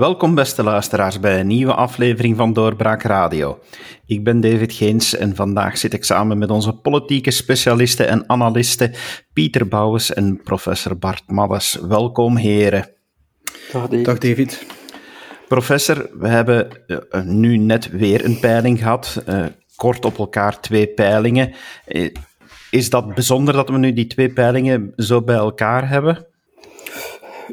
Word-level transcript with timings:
Welkom 0.00 0.34
beste 0.34 0.62
luisteraars 0.62 1.20
bij 1.20 1.40
een 1.40 1.46
nieuwe 1.46 1.74
aflevering 1.74 2.36
van 2.36 2.52
Doorbraak 2.52 3.02
Radio. 3.02 3.58
Ik 4.06 4.24
ben 4.24 4.40
David 4.40 4.72
Geens 4.72 5.16
en 5.16 5.36
vandaag 5.36 5.78
zit 5.78 5.92
ik 5.92 6.04
samen 6.04 6.38
met 6.38 6.50
onze 6.50 6.72
politieke 6.72 7.30
specialisten 7.30 8.08
en 8.08 8.24
analisten 8.26 8.92
Pieter 9.32 9.68
Bouwens 9.68 10.12
en 10.12 10.40
professor 10.44 10.98
Bart 10.98 11.22
Maddes. 11.26 11.78
Welkom 11.88 12.36
heren. 12.36 12.88
Dag 13.72 13.88
David. 13.88 14.04
Dag 14.04 14.18
David. 14.18 14.66
Professor, 15.48 16.10
we 16.18 16.28
hebben 16.28 16.68
uh, 16.86 17.22
nu 17.22 17.56
net 17.56 17.90
weer 17.90 18.24
een 18.24 18.40
peiling 18.40 18.78
gehad, 18.78 19.22
uh, 19.28 19.44
kort 19.76 20.04
op 20.04 20.18
elkaar 20.18 20.60
twee 20.60 20.86
peilingen. 20.86 21.52
Is 22.70 22.90
dat 22.90 23.14
bijzonder 23.14 23.54
dat 23.54 23.68
we 23.68 23.78
nu 23.78 23.92
die 23.92 24.06
twee 24.06 24.32
peilingen 24.32 24.92
zo 24.96 25.22
bij 25.22 25.36
elkaar 25.36 25.88
hebben? 25.88 26.26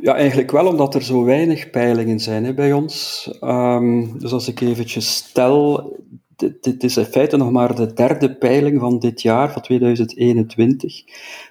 Ja, 0.02 0.16
eigenlijk 0.16 0.52
wel, 0.52 0.68
omdat 0.68 0.96
er 0.96 1.04
zo 1.04 1.24
weinig 1.24 1.70
peilingen 1.70 2.20
zijn 2.20 2.46
hè, 2.46 2.54
bij 2.54 2.74
ons. 2.74 3.30
Um, 3.42 4.20
dus 4.20 4.32
als 4.32 4.48
ik 4.48 4.62
eventjes 4.62 5.16
stel, 5.16 5.96
dit, 6.36 6.84
is 6.84 6.98
in 6.98 7.06
feite 7.06 7.38
nog 7.38 7.52
maar 7.52 7.76
de 7.76 7.94
derde 7.94 8.36
peiling 8.36 8.80
van 8.80 9.00
dit 9.00 9.22
jaar, 9.22 9.52
van 9.52 9.62
2021. 9.62 11.04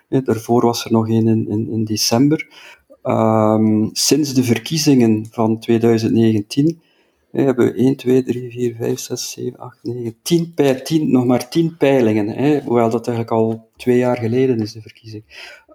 daarvoor 0.08 0.64
was 0.64 0.84
er 0.84 0.92
nog 0.92 1.08
een 1.08 1.26
in, 1.26 1.68
in, 1.70 1.84
december. 1.84 2.48
Um, 3.02 3.90
sinds 3.92 4.34
de 4.34 4.44
verkiezingen 4.44 5.26
van 5.30 5.58
2019 5.58 6.80
we 7.36 7.42
hebben 7.42 7.74
1, 7.74 7.96
2, 7.96 8.22
3, 8.22 8.50
4, 8.50 8.74
5, 8.74 8.98
6, 8.98 9.30
7, 9.30 9.58
8, 9.58 9.78
9, 9.82 10.16
10, 10.22 10.54
10 10.84 11.10
nog 11.10 11.24
maar 11.24 11.48
10 11.48 11.76
peilingen. 11.76 12.28
Hè, 12.28 12.60
hoewel 12.60 12.90
dat 12.90 13.08
eigenlijk 13.08 13.36
al 13.36 13.68
twee 13.76 13.98
jaar 13.98 14.16
geleden 14.16 14.60
is, 14.60 14.72
de 14.72 14.80
verkiezing. 14.80 15.22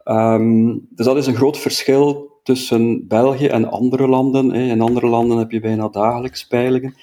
Um, 0.05 0.87
dus 0.89 1.05
dat 1.05 1.17
is 1.17 1.27
een 1.27 1.35
groot 1.35 1.57
verschil 1.57 2.30
tussen 2.43 3.07
België 3.07 3.47
en 3.47 3.71
andere 3.71 4.07
landen. 4.07 4.51
In 4.51 4.81
andere 4.81 5.07
landen 5.07 5.37
heb 5.37 5.51
je 5.51 5.59
bijna 5.59 5.87
dagelijks 5.87 6.47
peilingen. 6.47 6.95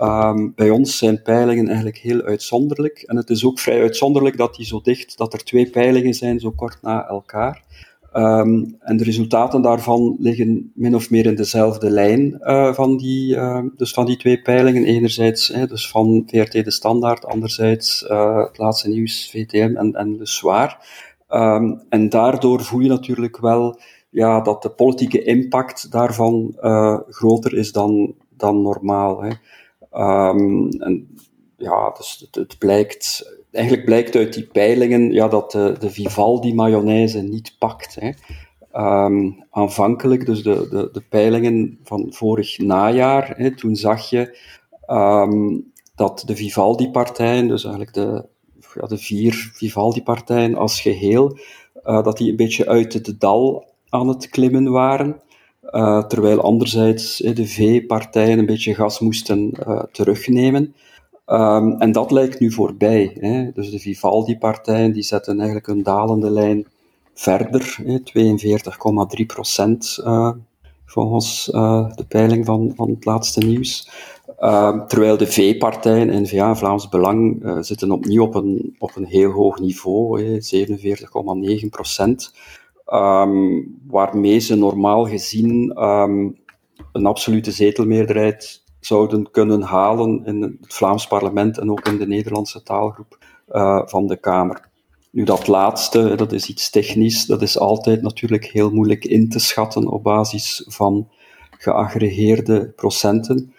Um, 0.00 0.52
bij 0.54 0.70
ons 0.70 0.98
zijn 0.98 1.22
peilingen 1.22 1.66
eigenlijk 1.66 1.98
heel 1.98 2.22
uitzonderlijk. 2.22 3.02
En 3.06 3.16
het 3.16 3.30
is 3.30 3.44
ook 3.44 3.58
vrij 3.58 3.80
uitzonderlijk 3.80 4.36
dat 4.36 4.54
die 4.54 4.66
zo 4.66 4.80
dicht, 4.80 5.18
dat 5.18 5.32
er 5.32 5.44
twee 5.44 5.70
peilingen 5.70 6.14
zijn 6.14 6.40
zo 6.40 6.50
kort 6.50 6.82
na 6.82 7.08
elkaar. 7.08 7.66
Um, 8.12 8.76
en 8.80 8.96
de 8.96 9.04
resultaten 9.04 9.62
daarvan 9.62 10.16
liggen 10.18 10.72
min 10.74 10.94
of 10.94 11.10
meer 11.10 11.26
in 11.26 11.34
dezelfde 11.34 11.90
lijn 11.90 12.40
uh, 12.40 12.72
van, 12.74 12.96
die, 12.96 13.34
uh, 13.34 13.62
dus 13.76 13.92
van 13.92 14.06
die 14.06 14.16
twee 14.16 14.42
peilingen. 14.42 14.84
Enerzijds 14.84 15.48
hè, 15.48 15.66
dus 15.66 15.90
van 15.90 16.22
VRT 16.26 16.52
De 16.52 16.70
Standaard, 16.70 17.24
anderzijds 17.24 18.02
uh, 18.10 18.36
het 18.36 18.58
laatste 18.58 18.88
nieuws, 18.88 19.30
VTM 19.30 19.76
en, 19.76 19.92
en 19.92 20.16
Le 20.16 20.76
en 21.88 22.08
daardoor 22.08 22.62
voel 22.62 22.80
je 22.80 22.88
natuurlijk 22.88 23.38
wel 23.38 23.78
ja, 24.10 24.40
dat 24.40 24.62
de 24.62 24.70
politieke 24.70 25.22
impact 25.22 25.90
daarvan 25.92 26.56
uh, 26.60 26.98
groter 27.08 27.54
is 27.54 27.72
dan, 27.72 28.14
dan 28.30 28.62
normaal. 28.62 29.22
Hè. 29.22 29.30
Um, 30.30 30.68
en 30.68 31.16
ja, 31.56 31.90
dus 31.90 32.28
het, 32.30 32.58
blijkt, 32.58 33.32
eigenlijk 33.50 33.84
blijkt 33.84 34.16
uit 34.16 34.34
die 34.34 34.46
peilingen 34.46 35.12
ja, 35.12 35.28
dat 35.28 35.50
de, 35.50 35.76
de 35.78 35.90
Vivaldi-mayonaise 35.90 37.22
niet 37.22 37.56
pakt. 37.58 37.96
Hè. 38.00 38.10
Um, 39.04 39.44
aanvankelijk, 39.50 40.26
dus 40.26 40.42
de, 40.42 40.68
de, 40.70 40.88
de 40.92 41.02
peilingen 41.08 41.78
van 41.82 42.06
vorig 42.10 42.58
najaar, 42.58 43.34
hè, 43.36 43.56
toen 43.56 43.76
zag 43.76 44.10
je 44.10 44.38
um, 44.86 45.72
dat 45.94 46.22
de 46.26 46.36
Vivaldi-partijen, 46.36 47.48
dus 47.48 47.64
eigenlijk 47.64 47.94
de, 47.94 48.24
ja, 48.80 48.86
de 48.86 48.98
vier 48.98 49.50
Vivaldi-partijen 49.52 50.54
als 50.54 50.80
geheel, 50.80 51.38
uh, 51.84 52.02
dat 52.02 52.16
die 52.16 52.30
een 52.30 52.36
beetje 52.36 52.66
uit 52.66 52.92
het 52.92 53.20
dal 53.20 53.66
aan 53.90 54.08
het 54.08 54.28
klimmen 54.28 54.70
waren. 54.70 55.20
Uh, 55.70 56.04
terwijl 56.04 56.40
anderzijds 56.40 57.16
de 57.16 57.46
V-partijen 57.46 58.38
een 58.38 58.46
beetje 58.46 58.74
gas 58.74 59.00
moesten 59.00 59.52
uh, 59.68 59.82
terugnemen. 59.92 60.74
Um, 61.26 61.80
en 61.80 61.92
dat 61.92 62.10
lijkt 62.10 62.40
nu 62.40 62.52
voorbij. 62.52 63.16
Hè. 63.20 63.50
Dus 63.52 63.70
de 63.70 63.78
Vivaldi-partijen 63.78 64.92
die 64.92 65.02
zetten 65.02 65.36
eigenlijk 65.36 65.66
een 65.66 65.82
dalende 65.82 66.30
lijn 66.30 66.66
verder, 67.14 67.76
42,3 69.20 69.26
procent 69.26 69.98
uh, 70.04 70.30
volgens 70.84 71.44
de 71.44 72.04
peiling 72.08 72.44
van, 72.44 72.72
van 72.76 72.90
het 72.90 73.04
laatste 73.04 73.40
nieuws. 73.40 73.90
Uh, 74.40 74.84
terwijl 74.86 75.16
de 75.16 75.26
V-partijen, 75.26 76.10
en 76.10 76.56
Vlaams 76.56 76.88
Belang, 76.88 77.42
zitten 77.60 77.90
opnieuw 77.90 78.22
op 78.22 78.34
een, 78.34 78.76
op 78.78 78.96
een 78.96 79.06
heel 79.06 79.30
hoog 79.30 79.58
niveau, 79.60 80.40
47,9 81.60 81.68
procent 81.70 82.32
um, 82.92 83.78
waarmee 83.86 84.38
ze 84.38 84.56
normaal 84.56 85.06
gezien 85.06 85.82
um, 85.82 86.36
een 86.92 87.06
absolute 87.06 87.50
zetelmeerderheid 87.50 88.64
zouden 88.80 89.30
kunnen 89.30 89.62
halen 89.62 90.24
in 90.24 90.42
het 90.42 90.54
Vlaams 90.60 91.06
parlement 91.06 91.58
en 91.58 91.70
ook 91.70 91.86
in 91.86 91.98
de 91.98 92.06
Nederlandse 92.06 92.62
taalgroep 92.62 93.18
uh, 93.48 93.82
van 93.84 94.06
de 94.06 94.16
Kamer. 94.16 94.68
Nu, 95.10 95.24
dat 95.24 95.46
laatste, 95.46 96.14
dat 96.16 96.32
is 96.32 96.48
iets 96.48 96.70
technisch, 96.70 97.26
dat 97.26 97.42
is 97.42 97.58
altijd 97.58 98.02
natuurlijk 98.02 98.44
heel 98.44 98.70
moeilijk 98.70 99.04
in 99.04 99.28
te 99.28 99.38
schatten 99.38 99.88
op 99.88 100.02
basis 100.02 100.64
van 100.66 101.08
geaggregeerde 101.50 102.72
procenten. 102.76 103.54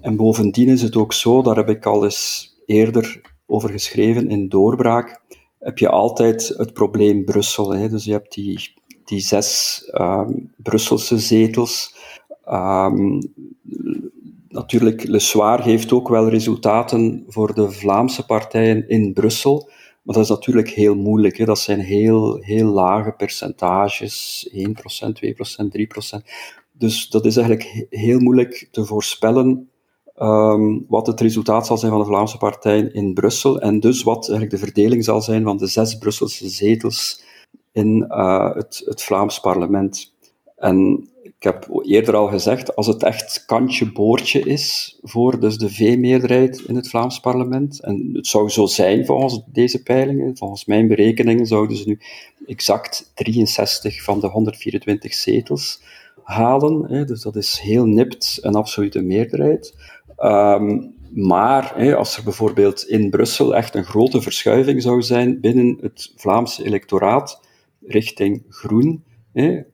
En 0.00 0.16
bovendien 0.16 0.68
is 0.68 0.82
het 0.82 0.96
ook 0.96 1.12
zo, 1.12 1.42
daar 1.42 1.56
heb 1.56 1.68
ik 1.68 1.86
al 1.86 2.04
eens 2.04 2.54
eerder 2.66 3.20
over 3.46 3.70
geschreven 3.70 4.28
in 4.28 4.48
Doorbraak, 4.48 5.20
heb 5.66 5.78
je 5.78 5.88
altijd 5.88 6.54
het 6.56 6.72
probleem 6.72 7.24
Brussel. 7.24 7.74
Hè. 7.74 7.88
Dus 7.88 8.04
je 8.04 8.12
hebt 8.12 8.34
die, 8.34 8.74
die 9.04 9.20
zes 9.20 9.82
um, 9.94 10.52
Brusselse 10.56 11.18
zetels. 11.18 11.94
Um, 12.48 13.18
natuurlijk, 14.48 15.04
Le 15.04 15.18
Soir 15.18 15.62
heeft 15.62 15.92
ook 15.92 16.08
wel 16.08 16.28
resultaten 16.28 17.24
voor 17.28 17.54
de 17.54 17.70
Vlaamse 17.70 18.26
partijen 18.26 18.88
in 18.88 19.12
Brussel. 19.12 19.70
Maar 20.02 20.14
dat 20.14 20.24
is 20.24 20.30
natuurlijk 20.30 20.68
heel 20.68 20.94
moeilijk. 20.94 21.36
Hè. 21.36 21.44
Dat 21.44 21.58
zijn 21.58 21.80
heel, 21.80 22.36
heel 22.40 22.68
lage 22.68 23.12
percentages, 23.12 24.48
1%, 24.52 24.58
2%, 24.58 25.68
3%. 26.18 26.30
Dus 26.72 27.08
dat 27.08 27.24
is 27.26 27.36
eigenlijk 27.36 27.86
heel 27.90 28.18
moeilijk 28.18 28.68
te 28.70 28.84
voorspellen 28.84 29.70
um, 30.18 30.84
wat 30.88 31.06
het 31.06 31.20
resultaat 31.20 31.66
zal 31.66 31.78
zijn 31.78 31.92
van 31.92 32.00
de 32.00 32.06
Vlaamse 32.06 32.38
partijen 32.38 32.94
in 32.94 33.14
Brussel 33.14 33.60
en 33.60 33.80
dus 33.80 34.02
wat 34.02 34.28
eigenlijk 34.28 34.50
de 34.50 34.66
verdeling 34.66 35.04
zal 35.04 35.22
zijn 35.22 35.42
van 35.42 35.56
de 35.56 35.66
zes 35.66 35.98
Brusselse 35.98 36.48
zetels 36.48 37.24
in 37.72 38.04
uh, 38.08 38.54
het, 38.54 38.82
het 38.84 39.02
Vlaams 39.02 39.40
parlement. 39.40 40.14
En 40.56 41.08
ik 41.22 41.42
heb 41.42 41.68
eerder 41.82 42.16
al 42.16 42.28
gezegd, 42.28 42.76
als 42.76 42.86
het 42.86 43.02
echt 43.02 43.44
kantje 43.46 43.92
boordje 43.92 44.40
is 44.40 44.98
voor 45.02 45.40
dus 45.40 45.58
de 45.58 45.70
V-meerderheid 45.70 46.60
in 46.66 46.76
het 46.76 46.88
Vlaams 46.88 47.20
parlement, 47.20 47.80
en 47.80 48.10
het 48.12 48.26
zou 48.26 48.48
zo 48.48 48.66
zijn 48.66 49.06
volgens 49.06 49.40
deze 49.46 49.82
peilingen, 49.82 50.36
volgens 50.36 50.64
mijn 50.64 50.88
berekeningen 50.88 51.46
zouden 51.46 51.76
ze 51.76 51.88
nu 51.88 51.98
exact 52.46 53.10
63 53.14 54.02
van 54.02 54.20
de 54.20 54.26
124 54.26 55.14
zetels 55.14 55.82
halen, 56.22 57.06
dus 57.06 57.22
dat 57.22 57.36
is 57.36 57.58
heel 57.58 57.86
nipt 57.86 58.38
een 58.40 58.54
absolute 58.54 59.02
meerderheid. 59.02 59.74
Um, 60.26 60.94
maar 61.14 61.96
als 61.96 62.16
er 62.16 62.24
bijvoorbeeld 62.24 62.82
in 62.88 63.10
Brussel 63.10 63.56
echt 63.56 63.74
een 63.74 63.84
grote 63.84 64.20
verschuiving 64.20 64.82
zou 64.82 65.02
zijn 65.02 65.40
binnen 65.40 65.78
het 65.80 66.12
Vlaamse 66.16 66.64
electoraat 66.64 67.40
richting 67.86 68.42
groen, 68.48 69.04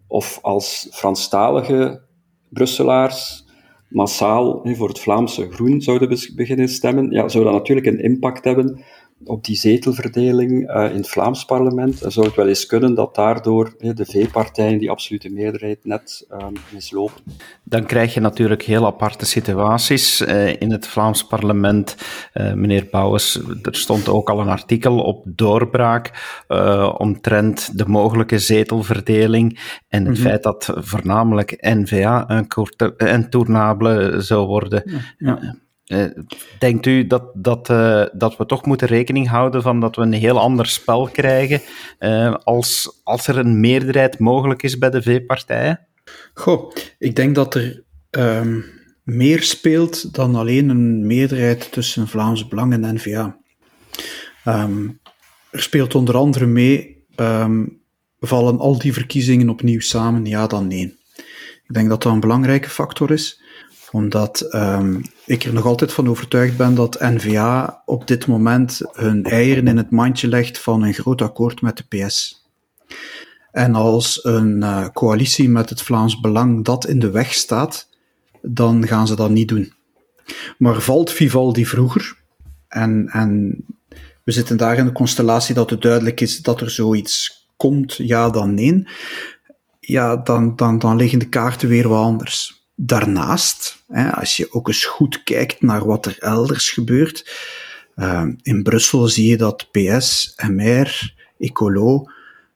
of 0.06 0.38
als 0.42 0.88
Franstalige 0.91 2.00
Brusselaars 2.48 3.46
massaal 3.88 4.60
voor 4.65 4.88
het 4.88 5.00
Vlaamse 5.00 5.50
groen 5.50 5.80
zouden 5.80 6.18
beginnen 6.34 6.68
stemmen, 6.68 7.10
ja, 7.10 7.28
zou 7.28 7.44
dat 7.44 7.53
natuurlijk 7.53 7.86
een 7.86 8.03
impact 8.03 8.44
hebben 8.44 8.84
op 9.24 9.45
die 9.45 9.57
zetelverdeling 9.57 10.71
uh, 10.71 10.91
in 10.91 10.97
het 10.97 11.09
Vlaams 11.09 11.45
parlement. 11.45 12.01
Dan 12.01 12.13
zou 12.13 12.27
het 12.27 12.36
wel 12.36 12.48
eens 12.48 12.66
kunnen 12.66 12.95
dat 12.95 13.15
daardoor 13.15 13.74
uh, 13.78 13.95
de 13.95 14.04
V-partijen 14.04 14.78
die 14.78 14.91
absolute 14.91 15.30
meerderheid 15.30 15.78
net 15.83 16.27
uh, 16.30 16.47
mislopen. 16.72 17.22
Dan 17.65 17.86
krijg 17.86 18.15
je 18.15 18.21
natuurlijk 18.21 18.63
heel 18.63 18.86
aparte 18.86 19.27
situaties 19.27 20.21
eh, 20.21 20.60
in 20.60 20.71
het 20.71 20.86
Vlaams 20.86 21.27
parlement. 21.27 21.97
Eh, 22.33 22.53
meneer 22.53 22.89
Bouwens, 22.91 23.41
er 23.63 23.77
stond 23.77 24.09
ook 24.09 24.30
al 24.30 24.41
een 24.41 24.48
artikel 24.48 24.98
op 24.98 25.25
doorbraak 25.28 26.10
omtrent 26.98 27.78
de 27.78 27.86
mogelijke 27.86 28.39
zetelverdeling 28.39 29.59
en 29.89 30.04
het 30.04 30.09
mm 30.09 30.15
-hmm. 30.15 30.30
feit 30.30 30.42
dat 30.42 30.72
voornamelijk 30.75 31.57
N-VA 31.60 32.25
een 32.30 32.47
intournable 32.97 34.21
zou 34.21 34.47
worden. 34.47 34.83
Ja. 35.18 35.42
Uh, 35.42 35.51
denkt 36.59 36.86
u 36.86 37.06
dat, 37.06 37.30
dat, 37.34 37.71
uh, 37.71 38.04
dat 38.12 38.36
we 38.36 38.47
toch 38.47 38.66
moeten 38.66 38.89
rekening 38.89 39.28
houden 39.28 39.62
van 39.62 39.80
dat 39.80 39.97
we 39.97 40.03
een 40.03 40.12
heel 40.12 40.41
ander 40.41 40.66
spel 40.66 41.09
krijgen 41.09 41.60
uh, 41.98 42.34
als, 42.34 43.00
als 43.04 43.27
er 43.27 43.39
een 43.39 43.60
meerderheid 43.60 44.18
mogelijk 44.18 44.62
is 44.62 44.78
bij 44.78 44.91
de 44.91 45.03
V-partijen? 45.03 45.80
Goh, 46.34 46.72
ik 46.98 47.16
denk 47.16 47.34
dat 47.34 47.54
er 47.54 47.84
um, 48.10 48.65
meer 49.03 49.42
speelt 49.42 50.15
dan 50.15 50.34
alleen 50.34 50.68
een 50.68 51.06
meerderheid 51.06 51.72
tussen 51.72 52.09
Vlaams 52.09 52.48
Belang 52.48 52.72
en 52.72 52.94
N-VA. 52.94 53.39
Um, 54.44 55.00
er 55.50 55.62
speelt 55.62 55.94
onder 55.94 56.16
andere 56.16 56.47
mee, 56.47 57.04
um, 57.16 57.80
vallen 58.21 58.59
al 58.59 58.78
die 58.78 58.92
verkiezingen 58.92 59.48
opnieuw 59.48 59.80
samen, 59.80 60.24
ja 60.24 60.47
dan 60.47 60.66
nee. 60.66 61.00
Ik 61.66 61.74
denk 61.78 61.89
dat 61.89 62.03
dat 62.03 62.12
een 62.12 62.21
belangrijke 62.21 62.68
factor 62.68 63.10
is. 63.10 63.41
Omdat 63.92 64.41
ehm, 64.41 65.00
ik 65.27 65.44
er 65.44 65.53
nog 65.53 65.65
altijd 65.65 65.92
van 65.92 66.09
overtuigd 66.09 66.56
ben 66.56 66.74
dat 66.74 67.00
N-VA 67.00 67.83
op 67.84 68.06
dit 68.06 68.27
moment 68.27 68.80
hun 68.92 69.24
eieren 69.24 69.66
in 69.66 69.77
het 69.77 69.91
mandje 69.91 70.28
legt 70.28 70.59
van 70.59 70.83
een 70.83 70.94
groot 70.94 71.22
akkoord 71.22 71.60
met 71.60 71.77
de 71.77 72.04
PS. 72.04 72.47
En 73.50 73.74
als 73.74 74.24
een 74.24 74.56
uh, 74.56 74.89
coalitie 74.92 75.48
met 75.48 75.68
het 75.68 75.83
Vlaams 75.83 76.21
Belang 76.21 76.65
dat 76.65 76.86
in 76.86 76.98
de 76.98 77.10
weg 77.10 77.34
staat, 77.34 77.89
dan 78.42 78.86
gaan 78.86 79.06
ze 79.06 79.16
dat 79.16 79.30
niet 79.30 79.48
doen. 79.48 79.72
Maar 80.59 80.80
valt 80.80 81.10
Vivaldi 81.10 81.66
vroeger, 81.66 82.16
en, 82.68 83.09
en 83.09 83.65
we 84.24 84.33
zitten 84.33 84.56
daar 84.56 84.77
in 84.77 84.84
de 84.84 84.92
constellatie 84.92 85.54
dat 85.54 85.71
het 85.71 85.83
duidelijk 85.83 86.21
is 86.21 86.42
dat 86.42 86.60
er 86.60 86.71
zoiets 86.71 87.47
komt, 87.56 87.94
ja 87.97 88.30
dan 88.30 88.54
nee, 88.54 88.89
ja, 89.80 90.16
dan, 90.16 90.56
dan, 90.56 90.78
dan 90.78 90.97
liggen 90.97 91.18
de 91.18 91.28
kaarten 91.28 91.68
weer 91.68 91.89
wat 91.89 92.04
anders. 92.04 92.61
Daarnaast, 92.84 93.84
hè, 93.88 94.12
als 94.12 94.36
je 94.36 94.52
ook 94.52 94.68
eens 94.68 94.84
goed 94.84 95.22
kijkt 95.22 95.62
naar 95.62 95.86
wat 95.86 96.06
er 96.06 96.16
elders 96.18 96.70
gebeurt, 96.70 97.30
uh, 97.96 98.28
in 98.42 98.62
Brussel 98.62 99.08
zie 99.08 99.28
je 99.28 99.36
dat 99.36 99.68
PS, 99.70 100.34
MR, 100.48 101.14
Ecolo 101.38 102.06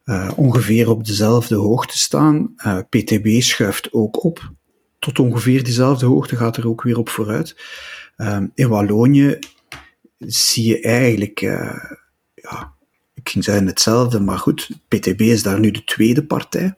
uh, 0.04 0.30
ongeveer 0.36 0.90
op 0.90 1.06
dezelfde 1.06 1.54
hoogte 1.54 1.98
staan. 1.98 2.54
Uh, 2.56 2.78
PTB 2.88 3.40
schuift 3.40 3.92
ook 3.92 4.24
op. 4.24 4.52
Tot 4.98 5.18
ongeveer 5.18 5.64
diezelfde 5.64 6.06
hoogte 6.06 6.36
gaat 6.36 6.56
er 6.56 6.68
ook 6.68 6.82
weer 6.82 6.98
op 6.98 7.08
vooruit. 7.08 7.56
in 8.54 8.68
Wallonië 8.68 9.38
zie 10.18 10.68
je 10.68 10.80
eigenlijk, 10.80 11.40
uh, 11.40 11.92
ja, 12.34 12.72
ik 13.14 13.28
ging 13.28 13.44
zeggen 13.44 13.66
hetzelfde, 13.66 14.20
maar 14.20 14.38
goed, 14.38 14.70
PTB 14.88 15.20
is 15.20 15.42
daar 15.42 15.60
nu 15.60 15.70
de 15.70 15.84
tweede 15.84 16.24
partij. 16.24 16.76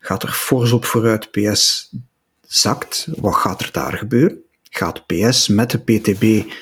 Gaat 0.00 0.22
er 0.22 0.32
fors 0.32 0.72
op 0.72 0.84
vooruit, 0.84 1.30
PS 1.30 1.90
zakt. 2.48 3.08
Wat 3.16 3.34
gaat 3.34 3.60
er 3.60 3.68
daar 3.72 3.92
gebeuren? 3.92 4.38
Gaat 4.62 5.06
PS 5.06 5.48
met 5.48 5.70
de 5.70 5.78
PTB 5.78 6.52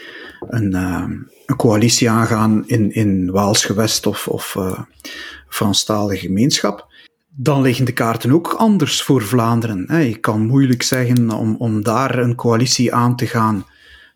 een, 0.40 0.72
uh, 0.74 1.04
een 1.46 1.56
coalitie 1.56 2.10
aangaan 2.10 2.68
in, 2.68 2.92
in 2.92 3.30
Waals 3.30 3.64
gewest 3.64 4.06
of, 4.06 4.28
of 4.28 4.54
uh, 4.54 4.80
Franstalige 5.48 6.26
gemeenschap? 6.26 6.94
Dan 7.28 7.62
liggen 7.62 7.84
de 7.84 7.92
kaarten 7.92 8.32
ook 8.32 8.52
anders 8.52 9.02
voor 9.02 9.22
Vlaanderen. 9.22 10.06
Je 10.06 10.16
kan 10.16 10.46
moeilijk 10.46 10.82
zeggen 10.82 11.30
om, 11.30 11.56
om 11.56 11.82
daar 11.82 12.18
een 12.18 12.34
coalitie 12.34 12.94
aan 12.94 13.16
te 13.16 13.26
gaan 13.26 13.66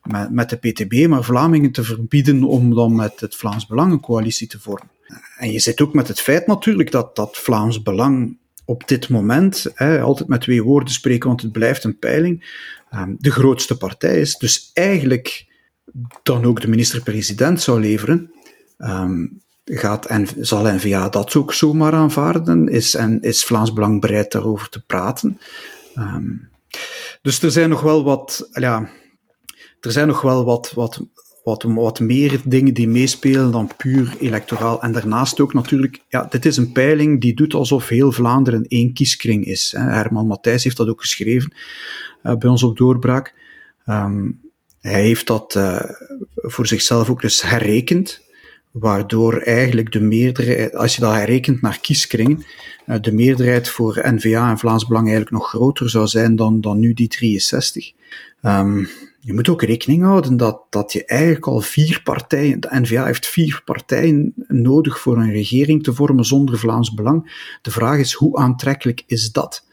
met, 0.03 0.31
met 0.31 0.51
de 0.51 0.57
PTB, 0.57 1.07
maar 1.09 1.25
Vlamingen 1.25 1.73
te 1.73 1.83
verbieden 1.83 2.45
om 2.45 2.75
dan 2.75 2.95
met 2.95 3.21
het 3.21 3.37
Vlaams 3.37 3.67
Belang 3.67 3.93
een 3.93 4.01
coalitie 4.01 4.47
te 4.47 4.61
vormen. 4.61 4.91
En 5.37 5.53
je 5.53 5.59
zit 5.59 5.81
ook 5.81 5.95
met 5.95 6.09
het 6.09 6.21
feit 6.21 6.47
natuurlijk 6.47 6.91
dat 6.91 7.17
dat 7.17 7.37
Vlaams 7.37 7.83
Belang 7.83 8.39
op 8.71 8.89
dit 8.89 9.09
moment, 9.09 9.67
hè, 9.75 10.01
altijd 10.01 10.29
met 10.29 10.41
twee 10.41 10.63
woorden 10.63 10.93
spreken, 10.93 11.29
want 11.29 11.43
het 11.43 11.53
blijft 11.53 11.85
een 11.85 11.99
peiling, 11.99 12.65
um, 12.95 13.17
de 13.19 13.31
grootste 13.31 13.77
partij 13.77 14.21
is. 14.21 14.37
Dus 14.37 14.71
eigenlijk 14.73 15.47
dan 16.23 16.45
ook 16.45 16.61
de 16.61 16.69
minister-president 16.69 17.61
zou 17.61 17.81
leveren, 17.81 18.33
um, 18.79 19.43
gaat 19.65 20.07
en 20.07 20.27
zal 20.41 20.75
N-VA 20.75 21.09
dat 21.09 21.35
ook 21.35 21.55
zomaar 21.55 21.93
aanvaarden? 21.93 22.69
Is, 22.69 22.95
en 22.95 23.21
is 23.21 23.45
Vlaams 23.45 23.73
Belang 23.73 24.01
bereid 24.01 24.33
daarover 24.33 24.69
te 24.69 24.85
praten? 24.85 25.41
Um, 25.99 26.49
dus 27.23 27.43
er 27.43 27.51
zijn 27.51 27.69
nog 27.69 27.81
wel 27.81 28.05
wat, 28.05 28.49
ja, 28.53 28.89
er 29.81 29.93
zijn 29.93 30.07
nog 30.07 30.21
wel 30.21 30.45
wat, 30.45 30.73
wat, 30.75 31.03
wat, 31.45 31.63
wat 31.63 32.01
meer 32.01 32.41
dingen 32.45 32.75
die 32.75 32.89
meespelen 32.89 33.51
dan 33.51 33.71
puur 33.77 34.17
electoraal. 34.19 34.83
En 34.83 34.93
daarnaast 34.93 35.41
ook 35.41 35.55
natuurlijk, 35.55 36.03
ja, 36.09 36.27
dit 36.31 36.47
is 36.47 36.57
een 36.57 36.73
peiling 36.73 37.21
die 37.21 37.35
doet 37.35 37.55
alsof 37.55 37.89
heel 37.89 38.13
Vlaanderen 38.13 38.65
één 38.65 38.93
kieskring 38.93 39.45
is. 39.45 39.75
Hè. 39.77 39.83
Herman 39.83 40.27
Matthijs 40.27 40.65
heeft 40.65 40.77
dat 40.77 40.89
ook 40.89 41.01
geschreven 41.01 41.53
uh, 42.23 42.35
bij 42.37 42.51
ons 42.51 42.63
op 42.63 42.77
Doorbraak. 42.77 43.35
Um, 43.87 44.41
hij 44.81 45.03
heeft 45.03 45.27
dat 45.27 45.55
uh, 45.55 45.81
voor 46.35 46.67
zichzelf 46.67 47.11
ook 47.11 47.21
dus 47.21 47.43
herrekend, 47.43 48.21
waardoor 48.71 49.39
eigenlijk 49.39 49.93
de 49.93 50.01
meerderheid, 50.01 50.75
als 50.75 50.95
je 50.95 51.01
dat 51.01 51.15
herrekent 51.15 51.61
naar 51.61 51.79
kieskringen, 51.81 52.45
uh, 52.87 52.97
de 53.01 53.13
meerderheid 53.13 53.69
voor 53.69 54.03
N-VA 54.05 54.51
en 54.51 54.59
Vlaams 54.59 54.87
Belang 54.87 55.07
eigenlijk 55.07 55.37
nog 55.37 55.49
groter 55.49 55.91
zou 55.91 56.07
zijn 56.07 56.37
dan, 56.37 56.61
dan 56.61 56.79
nu 56.79 56.93
die 56.93 57.09
63. 57.09 57.93
Um, 58.43 58.89
je 59.21 59.33
moet 59.33 59.49
ook 59.49 59.63
rekening 59.63 60.03
houden 60.03 60.37
dat, 60.37 60.63
dat 60.71 60.93
je 60.93 61.05
eigenlijk 61.05 61.47
al 61.47 61.61
vier 61.61 62.01
partijen, 62.05 62.61
de 62.61 62.69
N-VA 62.71 63.05
heeft 63.05 63.27
vier 63.27 63.63
partijen 63.65 64.33
nodig 64.49 65.01
voor 65.01 65.17
een 65.19 65.33
regering 65.33 65.83
te 65.83 65.95
vormen 65.95 66.25
zonder 66.25 66.59
Vlaams 66.59 66.95
Belang. 66.95 67.49
De 67.63 67.71
vraag 67.71 67.99
is, 67.99 68.13
hoe 68.13 68.37
aantrekkelijk 68.37 69.03
is 69.07 69.33
dat? 69.33 69.67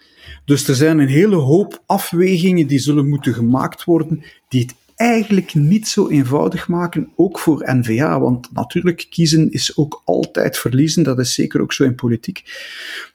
Dus 0.45 0.67
er 0.67 0.75
zijn 0.75 0.99
een 0.99 1.07
hele 1.07 1.35
hoop 1.35 1.83
afwegingen 1.85 2.67
die 2.67 2.79
zullen 2.79 3.09
moeten 3.09 3.33
gemaakt 3.33 3.83
worden, 3.83 4.23
die 4.47 4.61
het 4.61 4.75
eigenlijk 4.95 5.53
niet 5.53 5.87
zo 5.87 6.07
eenvoudig 6.07 6.67
maken, 6.67 7.11
ook 7.15 7.39
voor 7.39 7.63
N-VA. 7.75 8.19
Want 8.19 8.53
natuurlijk, 8.53 9.07
kiezen 9.09 9.51
is 9.51 9.77
ook 9.77 10.01
altijd 10.05 10.57
verliezen, 10.57 11.03
dat 11.03 11.19
is 11.19 11.33
zeker 11.33 11.61
ook 11.61 11.73
zo 11.73 11.83
in 11.83 11.95
politiek. 11.95 12.43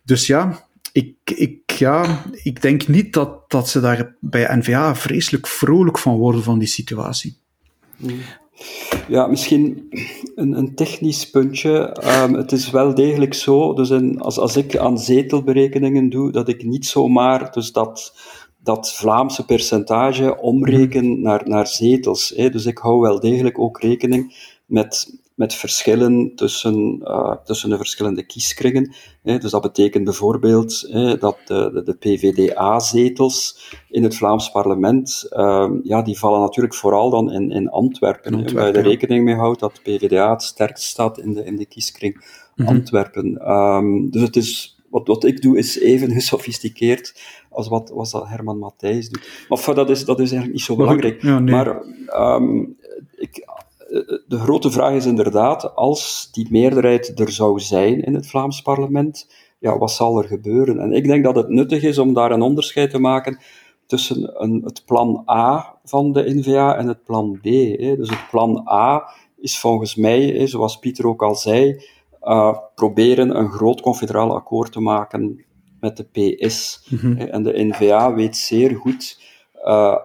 Dus 0.04 0.26
ja, 0.26 0.66
ik, 0.92 1.16
ik, 1.24 1.70
ja, 1.70 2.24
ik 2.42 2.62
denk 2.62 2.88
niet 2.88 3.12
dat, 3.12 3.50
dat 3.50 3.68
ze 3.68 3.80
daar 3.80 4.16
bij 4.20 4.56
NVA 4.56 4.94
vreselijk 4.94 5.46
vrolijk 5.46 5.98
van 5.98 6.16
worden 6.16 6.42
van 6.42 6.58
die 6.58 6.68
situatie. 6.68 7.36
Ja, 9.08 9.26
misschien 9.26 9.88
een, 10.34 10.52
een 10.58 10.74
technisch 10.74 11.30
puntje. 11.30 11.96
Um, 12.22 12.34
het 12.34 12.52
is 12.52 12.70
wel 12.70 12.94
degelijk 12.94 13.34
zo, 13.34 13.74
dus 13.74 13.90
in, 13.90 14.20
als, 14.20 14.38
als 14.38 14.56
ik 14.56 14.76
aan 14.76 14.98
zetelberekeningen 14.98 16.08
doe, 16.08 16.32
dat 16.32 16.48
ik 16.48 16.64
niet 16.64 16.86
zomaar 16.86 17.52
dus 17.52 17.72
dat, 17.72 18.14
dat 18.58 18.94
Vlaamse 18.94 19.44
percentage 19.44 20.40
omreken 20.40 21.10
mhm. 21.10 21.20
naar, 21.20 21.48
naar 21.48 21.66
zetels. 21.66 22.32
Hè. 22.36 22.50
Dus 22.50 22.66
ik 22.66 22.78
hou 22.78 23.00
wel 23.00 23.20
degelijk 23.20 23.58
ook 23.58 23.80
rekening 23.80 24.50
met 24.66 25.20
met 25.34 25.54
verschillen 25.54 26.32
tussen, 26.34 27.00
uh, 27.02 27.34
tussen 27.44 27.70
de 27.70 27.76
verschillende 27.76 28.26
kieskringen. 28.26 28.94
Hè. 29.22 29.38
Dus 29.38 29.50
dat 29.50 29.62
betekent 29.62 30.04
bijvoorbeeld 30.04 30.86
hè, 30.90 31.18
dat 31.18 31.36
de, 31.44 31.70
de, 31.72 31.82
de 31.82 31.94
PVDA-zetels 31.94 33.70
in 33.90 34.02
het 34.02 34.16
Vlaams 34.16 34.50
parlement, 34.50 35.26
uh, 35.30 35.70
ja, 35.82 36.02
die 36.02 36.18
vallen 36.18 36.40
natuurlijk 36.40 36.74
vooral 36.74 37.10
dan 37.10 37.32
in, 37.32 37.50
in 37.50 37.70
Antwerpen. 37.70 38.34
Antwerpen 38.34 38.54
waar 38.54 38.66
je 38.66 38.72
er 38.72 38.82
rekening 38.82 39.24
mee 39.24 39.34
houdt 39.34 39.60
dat 39.60 39.80
PVDA 39.82 40.30
het 40.30 40.42
sterkst 40.42 40.84
staat 40.84 41.18
in 41.18 41.32
de, 41.32 41.44
in 41.44 41.56
de 41.56 41.66
kieskring 41.66 42.14
mm 42.56 42.66
Antwerpen. 42.66 43.50
Um, 43.50 44.10
dus 44.10 44.22
het 44.22 44.36
is, 44.36 44.78
wat, 44.90 45.06
wat 45.06 45.24
ik 45.24 45.42
doe 45.42 45.58
is 45.58 45.78
even 45.78 46.10
gesofisticeerd 46.20 47.14
als 47.50 47.68
wat, 47.68 47.90
wat 47.94 48.10
dat 48.10 48.28
Herman 48.28 48.58
Matthijs 48.58 49.08
doet. 49.08 49.46
Maar 49.48 49.74
dat, 49.74 49.90
is, 49.90 50.04
dat 50.04 50.20
is 50.20 50.30
eigenlijk 50.30 50.52
niet 50.52 50.62
zo 50.62 50.76
belangrijk. 50.76 51.22
Ja, 51.22 51.38
nee. 51.38 51.54
Maar 51.54 51.82
um, 52.36 52.76
ik, 52.80 52.81
de 54.32 54.38
grote 54.38 54.70
vraag 54.70 54.92
is 54.92 55.06
inderdaad, 55.06 55.74
als 55.74 56.28
die 56.32 56.46
meerderheid 56.50 57.20
er 57.20 57.32
zou 57.32 57.60
zijn 57.60 58.00
in 58.00 58.14
het 58.14 58.26
Vlaams 58.26 58.62
parlement, 58.62 59.32
ja, 59.58 59.78
wat 59.78 59.92
zal 59.92 60.18
er 60.18 60.28
gebeuren? 60.28 60.78
En 60.78 60.92
ik 60.92 61.06
denk 61.06 61.24
dat 61.24 61.36
het 61.36 61.48
nuttig 61.48 61.82
is 61.82 61.98
om 61.98 62.14
daar 62.14 62.30
een 62.30 62.42
onderscheid 62.42 62.90
te 62.90 62.98
maken 62.98 63.38
tussen 63.86 64.42
een, 64.42 64.62
het 64.64 64.82
plan 64.86 65.22
A 65.30 65.78
van 65.84 66.12
de 66.12 66.34
NVA 66.34 66.76
en 66.76 66.88
het 66.88 67.04
plan 67.04 67.38
B. 67.40 67.44
Hè. 67.44 67.96
Dus 67.96 68.10
het 68.10 68.28
plan 68.30 68.68
A 68.68 69.02
is 69.36 69.58
volgens 69.58 69.94
mij, 69.94 70.22
hè, 70.22 70.46
zoals 70.46 70.78
Pieter 70.78 71.06
ook 71.06 71.22
al 71.22 71.34
zei, 71.34 71.82
uh, 72.22 72.56
proberen 72.74 73.36
een 73.36 73.50
groot 73.50 73.80
confederaal 73.80 74.34
akkoord 74.34 74.72
te 74.72 74.80
maken 74.80 75.44
met 75.80 75.96
de 75.96 76.04
PS. 76.04 76.86
Mm 76.90 77.16
En 77.16 77.42
de 77.42 77.64
NVA 77.64 78.14
weet 78.14 78.36
zeer 78.36 78.76
goed, 78.76 79.20
uh, 79.64 79.96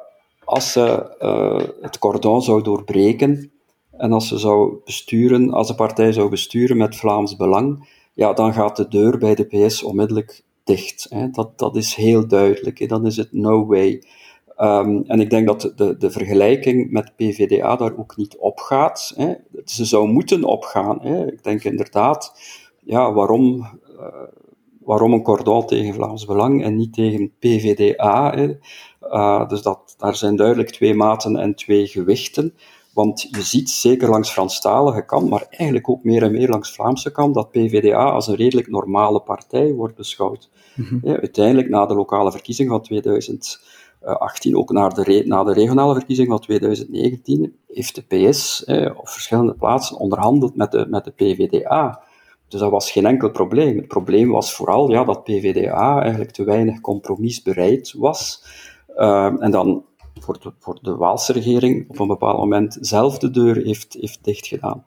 als 0.44 0.72
ze 0.72 1.16
uh, 1.22 1.68
het 1.82 2.00
cordon 2.00 2.42
zou 2.42 2.64
doorbreken, 2.64 3.52
en 3.98 4.12
als 4.12 4.28
ze 4.28 4.38
zou 4.38 4.78
besturen, 4.86 5.54
als 5.54 5.68
de 5.68 5.76
partij 5.76 6.12
zou 6.12 6.30
besturen 6.30 6.78
met 6.78 6.96
Vlaams 6.96 7.36
Belang, 7.36 7.90
ja, 8.14 8.34
dan 8.34 8.54
gaat 8.54 8.76
de 8.76 8.88
deur 8.88 9.18
bij 9.18 9.36
de 9.36 9.46
PS 9.46 9.84
onmiddellijk 9.84 10.44
dicht. 10.64 11.08
Hè. 11.10 11.30
Dat, 11.30 11.60
dat 11.60 11.76
is 11.76 11.96
heel 11.96 12.28
duidelijk. 12.28 12.80
Hè. 12.80 12.86
Dan 12.86 13.06
is 13.06 13.18
het 13.18 13.34
no 13.34 13.66
way. 13.66 14.04
Um, 14.58 15.04
en 15.08 15.20
ik 15.20 15.30
denk 15.30 15.48
dat 15.48 15.74
de, 15.76 15.98
de 15.98 16.12
vergelijking 16.12 16.92
met 16.92 17.16
PVDA 17.16 17.76
daar 17.76 17.98
ook 17.98 18.18
niet 18.18 18.38
opgaat. 18.38 19.14
Hè. 19.16 19.34
Ze 19.66 19.86
zou 19.86 20.08
moeten 20.08 20.44
opgaan. 20.44 21.02
Hè. 21.02 21.32
Ik 21.32 21.44
denk 21.44 21.64
inderdaad, 21.64 22.34
ja, 22.84 23.14
waarom, 23.14 23.68
uh, 24.00 24.08
waarom 24.80 25.14
een 25.14 25.24
cordon 25.24 25.66
tegen 25.66 25.94
Vlaams 25.94 26.26
Belang 26.26 26.64
en 26.64 26.76
niet 26.76 26.94
tegen 26.94 27.32
PVDA? 27.40 28.34
Hè. 28.36 28.58
Uh, 29.02 29.48
dus 29.48 29.62
dat, 29.62 29.96
daar 29.98 30.16
zijn 30.16 30.36
duidelijk 30.36 30.70
twee 30.70 30.94
maten 30.94 31.36
en 31.36 31.56
twee 31.56 31.88
gewichten. 31.88 32.54
Want 32.98 33.22
je 33.22 33.42
ziet 33.42 33.70
zeker 33.70 34.10
langs 34.10 34.32
Franstalige 34.32 35.06
kant, 35.06 35.30
maar 35.30 35.46
eigenlijk 35.50 35.90
ook 35.90 36.04
meer 36.04 36.24
en 36.24 36.32
meer 36.32 36.50
langs 36.50 36.72
Vlaamse 36.74 37.12
kant, 37.12 37.34
dat 37.34 37.52
PVDA 37.52 38.10
als 38.10 38.28
een 38.28 38.36
redelijk 38.36 38.68
normale 38.68 39.22
partij 39.22 39.74
wordt 39.74 39.96
beschouwd. 39.96 40.50
Mm 40.76 41.00
ja, 41.04 41.20
uiteindelijk, 41.20 41.70
na 41.70 41.86
de 41.86 41.96
lokale 41.96 42.32
verkiezing 42.32 42.70
van 42.70 42.82
2018, 42.82 44.58
ook 44.58 44.72
na 44.72 44.90
de, 44.90 45.24
na 45.26 45.44
de 45.44 45.54
regionale 45.54 45.94
verkiezing 45.94 46.28
van 46.28 46.40
2019, 46.40 47.56
heeft 47.68 47.96
de 47.96 48.30
PS 48.30 48.64
op 48.96 49.10
verschillende 49.10 49.54
plaatsen 49.54 49.98
onderhandeld 49.98 50.56
met 50.56 50.72
de, 50.72 50.86
met 50.90 51.04
de 51.04 51.12
PVDA. 51.12 52.02
Dus 52.48 52.60
dat 52.60 52.72
was 52.72 52.92
geen 52.92 53.06
enkel 53.06 53.32
probleem. 53.32 53.78
Het 53.78 53.88
probleem 53.88 54.30
was 54.30 54.54
vooral 54.54 54.92
ja, 54.92 55.04
dat 55.04 55.24
PVDA 55.24 56.02
eigenlijk 56.02 56.32
te 56.32 56.44
weinig 56.44 56.82
compromisbereid 56.82 57.94
was. 57.98 58.44
Uh, 58.96 59.44
en 59.44 59.52
dan 59.52 59.86
voor 60.20 60.40
de, 60.40 60.54
voor 60.60 60.80
de 60.82 60.96
Waalse 60.96 61.34
regering 61.34 61.90
op 61.90 62.00
een 62.00 62.08
bepaald 62.08 62.38
moment 62.38 62.78
zelf 62.82 63.18
de 63.18 63.32
deur 63.32 63.56
heeft, 63.56 63.98
heeft 64.00 64.24
dichtgedaan. 64.24 64.86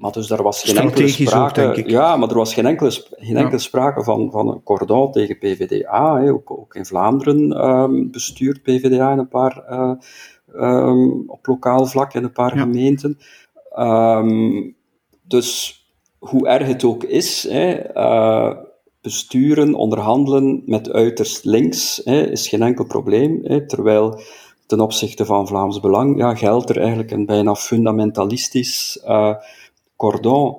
Maar 0.00 0.12
dus 0.12 0.26
daar 0.26 0.42
was 0.42 0.62
geen 0.62 0.76
enkele 0.76 1.08
sprake. 1.08 1.82
ja, 1.86 2.16
maar 2.16 2.28
er 2.28 2.34
was 2.34 2.54
geen 2.54 2.66
enkele, 2.66 2.90
geen 3.10 3.36
enkele 3.36 3.58
sprake 3.58 4.04
van, 4.04 4.30
van 4.30 4.48
een 4.48 4.62
cordon 4.62 5.12
tegen 5.12 5.38
PVDA. 5.38 6.20
Hè. 6.20 6.32
Ook, 6.32 6.50
ook, 6.50 6.74
in 6.74 6.86
Vlaanderen 6.86 7.68
um, 7.68 8.10
bestuurt 8.10 8.62
PVDA 8.62 9.12
in 9.12 9.18
een 9.18 9.28
paar, 9.28 9.64
uh, 9.70 9.92
um, 10.54 11.24
op 11.26 11.46
lokaal 11.46 11.86
vlak 11.86 12.14
in 12.14 12.24
een 12.24 12.32
paar 12.32 12.58
gemeenten. 12.58 13.18
Um, 13.78 14.76
dus 15.22 15.80
hoe 16.18 16.48
erg 16.48 16.66
het 16.66 16.84
ook 16.84 17.04
is, 17.04 17.48
hè, 17.50 17.96
uh, 17.96 18.56
besturen, 19.00 19.74
onderhandelen 19.74 20.62
met 20.66 20.92
uiterst 20.92 21.44
links 21.44 22.00
hè, 22.04 22.30
is 22.30 22.48
geen 22.48 22.62
enkel 22.62 22.84
probleem. 22.84 23.40
Hè, 23.42 23.66
terwijl 23.66 24.20
ten 24.70 24.80
opzichte 24.80 25.24
van 25.24 25.46
Vlaams 25.46 25.80
Belang 25.80 26.18
ja, 26.18 26.34
geldt 26.34 26.70
er 26.70 26.78
eigenlijk 26.78 27.10
een 27.10 27.26
bijna 27.26 27.54
fundamentalistisch 27.54 29.02
uh, 29.04 29.34
cordon. 29.96 30.56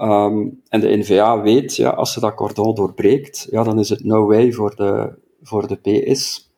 Um, 0.00 0.62
en 0.68 0.80
de 0.80 0.96
NVA 0.96 1.40
weet, 1.40 1.76
ja, 1.76 1.90
als 1.90 2.12
ze 2.12 2.20
dat 2.20 2.34
cordon 2.34 2.74
doorbreekt, 2.74 3.46
ja, 3.50 3.62
dan 3.62 3.78
is 3.78 3.88
het 3.88 4.04
no 4.04 4.26
way 4.26 4.52
voor 4.52 4.74
de, 4.76 5.18
voor 5.42 5.66
de 5.66 5.76
PS. 5.76 6.50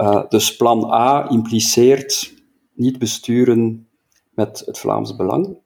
Uh, 0.00 0.22
dus 0.28 0.56
plan 0.56 0.92
A 0.92 1.30
impliceert 1.30 2.34
niet 2.74 2.98
besturen 2.98 3.88
met 4.30 4.62
het 4.66 4.78
Vlaams 4.78 5.16
Belang. 5.16 5.56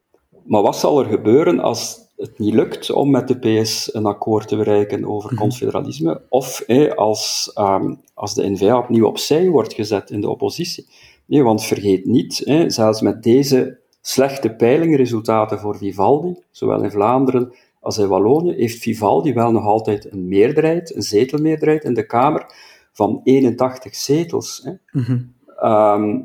Maar 0.44 0.62
wat 0.62 0.76
zal 0.76 1.00
er 1.00 1.06
gebeuren 1.06 1.60
als 1.60 2.05
het 2.16 2.38
niet 2.38 2.54
lukt 2.54 2.90
om 2.90 3.10
met 3.10 3.28
de 3.28 3.38
PS 3.38 3.94
een 3.94 4.06
akkoord 4.06 4.48
te 4.48 4.56
bereiken 4.56 5.04
over 5.04 5.32
mhm. 5.32 5.40
confederalisme, 5.40 6.22
of 6.28 6.64
als, 6.94 7.52
um, 7.58 8.00
als 8.14 8.34
de 8.34 8.50
N-VA 8.50 8.78
opnieuw 8.78 9.06
opzij 9.06 9.48
wordt 9.48 9.74
gezet 9.74 10.10
in 10.10 10.20
de 10.20 10.28
oppositie. 10.28 10.86
Nee, 11.26 11.42
want 11.42 11.64
vergeet 11.64 12.06
niet, 12.06 12.42
zelfs 12.66 13.00
met 13.00 13.22
deze 13.22 13.78
slechte 14.00 14.50
peilingresultaten 14.50 15.58
voor 15.58 15.76
Vivaldi, 15.76 16.42
zowel 16.50 16.82
in 16.82 16.90
Vlaanderen 16.90 17.52
als 17.80 17.98
in 17.98 18.08
Wallonië, 18.08 18.52
heeft 18.52 18.82
Vivaldi 18.82 19.32
wel 19.32 19.52
nog 19.52 19.64
altijd 19.64 20.12
een 20.12 20.28
meerderheid, 20.28 20.94
een 20.94 21.02
zetelmeerderheid 21.02 21.84
in 21.84 21.94
de 21.94 22.06
Kamer 22.06 22.46
van 22.92 23.20
81 23.24 23.94
zetels. 23.94 24.60
Hè. 24.64 25.00
Mhm. 25.00 25.18
Ehm, 25.56 26.20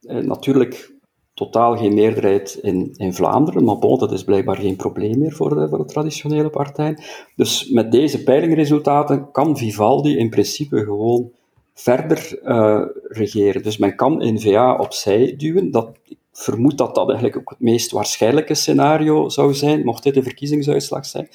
natuurlijk 0.00 0.92
totaal 1.34 1.76
geen 1.76 1.94
meerderheid 1.94 2.58
in, 2.62 2.94
in 2.96 3.14
Vlaanderen, 3.14 3.64
maar 3.64 3.78
bon, 3.78 3.98
dat 3.98 4.12
is 4.12 4.24
blijkbaar 4.24 4.56
geen 4.56 4.76
probleem 4.76 5.18
meer 5.18 5.32
voor 5.32 5.54
de, 5.54 5.68
voor 5.68 5.78
de 5.78 5.84
traditionele 5.84 6.50
partij. 6.50 6.98
Dus 7.36 7.70
met 7.70 7.92
deze 7.92 8.22
peilingresultaten 8.22 9.30
kan 9.30 9.56
Vivaldi 9.56 10.16
in 10.16 10.30
principe 10.30 10.84
gewoon 10.84 11.30
verder 11.74 12.40
uh, 12.44 12.82
regeren. 13.08 13.62
Dus 13.62 13.76
men 13.76 13.96
kan 13.96 14.34
N-VA 14.34 14.76
opzij 14.76 15.34
duwen. 15.36 15.70
Dat, 15.70 15.98
ik 16.04 16.18
vermoed 16.32 16.78
dat 16.78 16.94
dat 16.94 17.08
eigenlijk 17.08 17.38
ook 17.38 17.50
het 17.50 17.60
meest 17.60 17.90
waarschijnlijke 17.90 18.54
scenario 18.54 19.28
zou 19.28 19.54
zijn, 19.54 19.84
mocht 19.84 20.02
dit 20.02 20.14
de 20.14 20.22
verkiezingsuitslag 20.22 21.06
zijn. 21.06 21.28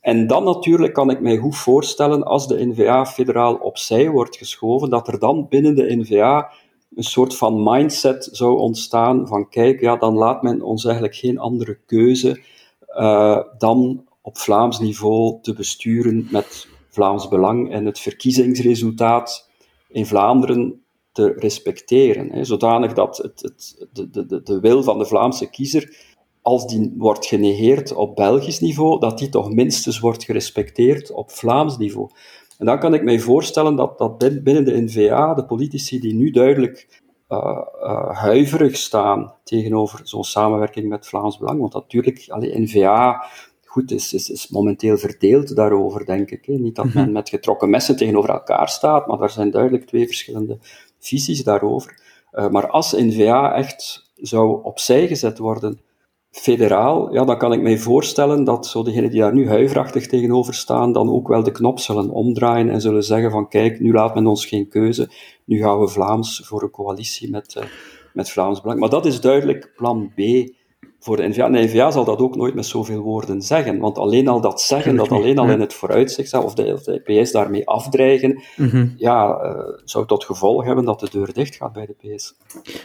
En 0.00 0.26
dan 0.26 0.44
natuurlijk 0.44 0.92
kan 0.92 1.10
ik 1.10 1.20
mij 1.20 1.36
goed 1.36 1.56
voorstellen, 1.56 2.22
als 2.22 2.48
de 2.48 2.66
N-VA 2.66 3.06
federaal 3.06 3.54
opzij 3.54 4.10
wordt 4.10 4.36
geschoven, 4.36 4.90
dat 4.90 5.08
er 5.08 5.18
dan 5.18 5.46
binnen 5.48 5.74
de 5.74 5.96
N-VA 5.96 6.52
een 6.94 7.02
soort 7.02 7.36
van 7.36 7.62
mindset 7.62 8.28
zou 8.32 8.58
ontstaan 8.58 9.28
van 9.28 9.48
kijk, 9.48 9.80
ja, 9.80 9.96
dan 9.96 10.14
laat 10.14 10.42
men 10.42 10.62
ons 10.62 10.84
eigenlijk 10.84 11.16
geen 11.16 11.38
andere 11.38 11.78
keuze 11.86 12.40
uh, 12.96 13.38
dan 13.58 14.04
op 14.20 14.38
Vlaams 14.38 14.78
niveau 14.78 15.38
te 15.42 15.52
besturen 15.52 16.28
met 16.30 16.68
Vlaams 16.88 17.28
Belang 17.28 17.70
en 17.70 17.84
het 17.84 17.98
verkiezingsresultaat 17.98 19.50
in 19.88 20.06
Vlaanderen 20.06 20.82
te 21.12 21.32
respecteren. 21.36 22.30
Hè, 22.32 22.44
zodanig 22.44 22.92
dat 22.92 23.16
het, 23.16 23.42
het, 23.42 23.86
de, 23.92 24.26
de, 24.26 24.42
de 24.42 24.60
wil 24.60 24.82
van 24.82 24.98
de 24.98 25.06
Vlaamse 25.06 25.50
kiezer, 25.50 25.96
als 26.42 26.66
die 26.66 26.94
wordt 26.96 27.26
genegeerd 27.26 27.92
op 27.94 28.16
Belgisch 28.16 28.60
niveau, 28.60 29.00
dat 29.00 29.18
die 29.18 29.28
toch 29.28 29.52
minstens 29.52 30.00
wordt 30.00 30.24
gerespecteerd 30.24 31.12
op 31.12 31.30
Vlaams 31.30 31.78
niveau. 31.78 32.10
En 32.62 32.68
dan 32.68 32.78
kan 32.78 32.94
ik 32.94 33.02
mij 33.02 33.18
voorstellen 33.18 33.76
dat, 33.76 33.98
dat 33.98 34.18
binnen 34.18 34.64
de 34.64 34.80
NVA 34.80 35.34
de 35.34 35.44
politici 35.44 36.00
die 36.00 36.14
nu 36.14 36.30
duidelijk 36.30 37.00
uh, 37.28 37.58
uh, 37.82 38.18
huiverig 38.18 38.76
staan 38.76 39.34
tegenover 39.44 40.00
zo'n 40.02 40.24
samenwerking 40.24 40.88
met 40.88 41.06
Vlaams 41.06 41.38
Belang, 41.38 41.60
want 41.60 41.72
natuurlijk, 41.72 42.24
allee, 42.28 42.60
NVA 42.60 43.24
goed, 43.64 43.90
is, 43.90 44.12
is, 44.12 44.30
is 44.30 44.48
momenteel 44.48 44.96
verdeeld 44.96 45.56
daarover, 45.56 46.04
denk 46.04 46.30
ik. 46.30 46.44
Hè. 46.44 46.52
Niet 46.52 46.74
dat 46.74 46.94
men 46.94 47.04
mhm. 47.04 47.12
met 47.12 47.28
getrokken 47.28 47.70
messen 47.70 47.96
tegenover 47.96 48.30
elkaar 48.30 48.68
staat, 48.68 49.06
maar 49.06 49.20
er 49.20 49.30
zijn 49.30 49.50
duidelijk 49.50 49.86
twee 49.86 50.06
verschillende 50.06 50.58
visies 50.98 51.44
daarover. 51.44 52.00
Uh, 52.32 52.48
maar 52.48 52.68
als 52.68 52.92
NVA 52.92 53.54
echt 53.54 54.10
zou 54.16 54.64
opzij 54.64 55.06
gezet 55.06 55.38
worden 55.38 55.80
federaal, 56.32 57.12
ja, 57.12 57.24
dan 57.24 57.38
kan 57.38 57.52
ik 57.52 57.60
mij 57.60 57.78
voorstellen 57.78 58.44
dat 58.44 58.66
zo 58.66 58.82
degenen 58.82 59.10
die 59.10 59.20
daar 59.20 59.34
nu 59.34 59.48
huiverachtig 59.48 60.06
tegenover 60.06 60.54
staan, 60.54 60.92
dan 60.92 61.10
ook 61.10 61.28
wel 61.28 61.42
de 61.42 61.52
knop 61.52 61.78
zullen 61.78 62.10
omdraaien 62.10 62.70
en 62.70 62.80
zullen 62.80 63.04
zeggen 63.04 63.30
van 63.30 63.48
kijk, 63.48 63.80
nu 63.80 63.92
laat 63.92 64.14
men 64.14 64.26
ons 64.26 64.46
geen 64.46 64.68
keuze, 64.68 65.10
nu 65.44 65.58
gaan 65.58 65.80
we 65.80 65.88
Vlaams 65.88 66.42
voor 66.44 66.62
een 66.62 66.70
coalitie 66.70 67.30
met, 67.30 67.54
uh, 67.58 67.64
met 68.12 68.30
Vlaams 68.30 68.60
Belang. 68.60 68.80
Maar 68.80 68.88
dat 68.88 69.06
is 69.06 69.20
duidelijk 69.20 69.72
plan 69.76 70.12
B 70.14 70.20
voor 70.98 71.16
de 71.16 71.28
NVA. 71.28 71.44
En 71.44 71.52
de 71.52 71.62
NVA 71.62 71.90
zal 71.90 72.04
dat 72.04 72.18
ook 72.18 72.36
nooit 72.36 72.54
met 72.54 72.66
zoveel 72.66 73.00
woorden 73.00 73.42
zeggen, 73.42 73.78
want 73.78 73.98
alleen 73.98 74.28
al 74.28 74.40
dat 74.40 74.60
zeggen, 74.60 74.96
dat 74.96 75.10
alleen 75.10 75.38
al 75.38 75.48
in 75.48 75.60
het 75.60 75.74
vooruitzicht 75.74 76.34
of 76.34 76.54
de, 76.54 76.72
of 76.72 76.82
de 76.82 77.00
PS 77.00 77.32
daarmee 77.32 77.68
afdreigen, 77.68 78.42
mhm. 78.56 78.88
ja, 78.96 79.44
uh, 79.44 79.58
zou 79.84 80.06
tot 80.06 80.24
gevolg 80.24 80.64
hebben 80.64 80.84
dat 80.84 81.00
de 81.00 81.08
deur 81.10 81.32
dicht 81.32 81.56
gaat 81.56 81.72
bij 81.72 81.86
de 81.86 82.14
PS. 82.14 82.34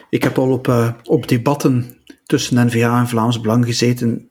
Ik 0.09 0.23
heb 0.23 0.37
al 0.37 0.51
op, 0.51 0.67
uh, 0.67 0.89
op 1.03 1.27
debatten 1.27 1.97
tussen 2.27 2.65
NVA 2.65 2.99
en 2.99 3.07
Vlaams 3.07 3.41
Belang 3.41 3.65
gezeten. 3.65 4.29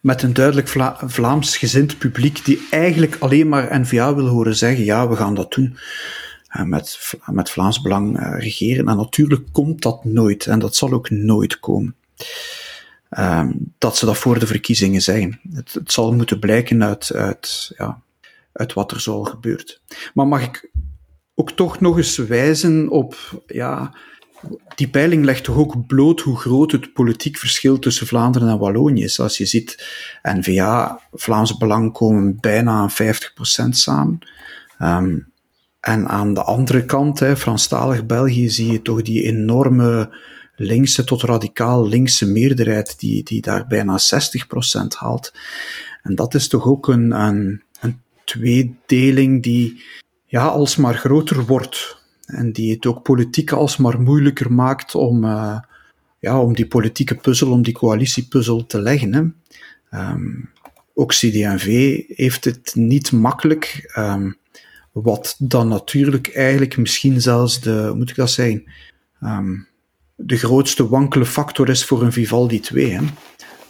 Met 0.00 0.22
een 0.22 0.32
duidelijk 0.32 0.68
Vla 0.68 0.98
Vlaams 1.06 1.56
gezind 1.56 1.98
publiek 1.98 2.44
die 2.44 2.66
eigenlijk 2.70 3.16
alleen 3.18 3.48
maar 3.48 3.80
NVA 3.80 4.14
wil 4.14 4.26
horen 4.26 4.56
zeggen: 4.56 4.84
ja, 4.84 5.08
we 5.08 5.16
gaan 5.16 5.34
dat 5.34 5.52
doen. 5.52 5.76
Uh, 6.56 6.62
met, 6.62 7.14
met 7.26 7.50
Vlaams 7.50 7.80
Belang 7.80 8.20
uh, 8.20 8.38
regeren. 8.38 8.88
En 8.88 8.96
natuurlijk 8.96 9.42
komt 9.52 9.82
dat 9.82 10.04
nooit. 10.04 10.46
En 10.46 10.58
dat 10.58 10.76
zal 10.76 10.92
ook 10.92 11.10
nooit 11.10 11.60
komen. 11.60 11.94
Uh, 13.10 13.48
dat 13.78 13.96
ze 13.96 14.06
dat 14.06 14.18
voor 14.18 14.38
de 14.38 14.46
verkiezingen 14.46 15.02
zijn. 15.02 15.40
Het, 15.52 15.72
het 15.72 15.92
zal 15.92 16.12
moeten 16.12 16.38
blijken 16.38 16.84
uit, 16.84 17.12
uit, 17.14 17.72
ja, 17.76 18.02
uit 18.52 18.72
wat 18.72 18.90
er 18.90 19.00
zal 19.00 19.24
gebeurt. 19.24 19.80
Maar 20.14 20.26
mag 20.26 20.42
ik 20.42 20.70
ook 21.34 21.50
toch 21.50 21.80
nog 21.80 21.96
eens 21.96 22.16
wijzen 22.16 22.88
op 22.88 23.42
ja, 23.46 23.92
die 24.74 24.88
peiling 24.88 25.24
legt 25.24 25.44
toch 25.44 25.56
ook 25.56 25.86
bloot 25.86 26.20
hoe 26.20 26.36
groot 26.36 26.72
het 26.72 26.92
politiek 26.92 27.38
verschil 27.38 27.78
tussen 27.78 28.06
Vlaanderen 28.06 28.48
en 28.48 28.58
Wallonië 28.58 29.02
is. 29.02 29.20
Als 29.20 29.38
je 29.38 29.46
ziet, 29.46 29.84
N-VA, 30.22 31.00
Vlaams 31.12 31.56
Belang 31.56 31.92
komen 31.92 32.38
bijna 32.40 32.70
aan 32.70 32.90
50% 32.90 33.68
samen. 33.68 34.18
Um, 34.78 35.32
en 35.80 36.08
aan 36.08 36.34
de 36.34 36.42
andere 36.42 36.84
kant, 36.84 37.18
hè, 37.18 37.36
Franstalig 37.36 38.06
België, 38.06 38.48
zie 38.48 38.72
je 38.72 38.82
toch 38.82 39.02
die 39.02 39.22
enorme 39.22 40.16
linkse 40.56 41.04
tot 41.04 41.22
radicaal 41.22 41.88
linkse 41.88 42.26
meerderheid 42.26 43.00
die, 43.00 43.22
die 43.22 43.40
daar 43.40 43.66
bijna 43.66 43.98
60% 43.98 44.86
haalt. 44.98 45.32
En 46.02 46.14
dat 46.14 46.34
is 46.34 46.48
toch 46.48 46.66
ook 46.66 46.88
een, 46.88 47.10
een, 47.10 47.62
een 47.80 48.00
tweedeling 48.24 49.42
die 49.42 49.82
ja, 50.26 50.46
alsmaar 50.46 50.94
groter 50.94 51.44
wordt. 51.44 52.03
En 52.26 52.52
die 52.52 52.72
het 52.72 52.86
ook 52.86 53.02
politiek 53.02 53.52
alsmaar 53.52 54.00
moeilijker 54.00 54.52
maakt 54.52 54.94
om, 54.94 55.24
uh, 55.24 55.58
ja, 56.18 56.40
om 56.40 56.54
die 56.54 56.66
politieke 56.66 57.14
puzzel, 57.14 57.50
om 57.50 57.62
die 57.62 57.74
coalitiepuzzel 57.74 58.66
te 58.66 58.80
leggen. 58.80 59.12
Hè. 59.12 59.22
Um, 60.12 60.50
ook 60.94 61.10
CD&V 61.12 62.00
heeft 62.08 62.44
het 62.44 62.72
niet 62.74 63.12
makkelijk. 63.12 63.92
Um, 63.98 64.36
wat 64.92 65.36
dan 65.38 65.68
natuurlijk 65.68 66.34
eigenlijk 66.34 66.76
misschien 66.76 67.20
zelfs 67.20 67.60
de, 67.60 67.92
moet 67.96 68.10
ik 68.10 68.16
dat 68.16 68.30
zeggen, 68.30 68.64
um, 69.22 69.66
de 70.16 70.36
grootste 70.36 70.88
wankele 70.88 71.26
factor 71.26 71.68
is 71.68 71.84
voor 71.84 72.02
een 72.02 72.12
Vivaldi 72.12 72.60
2. 72.60 72.90
Hè. 72.90 73.00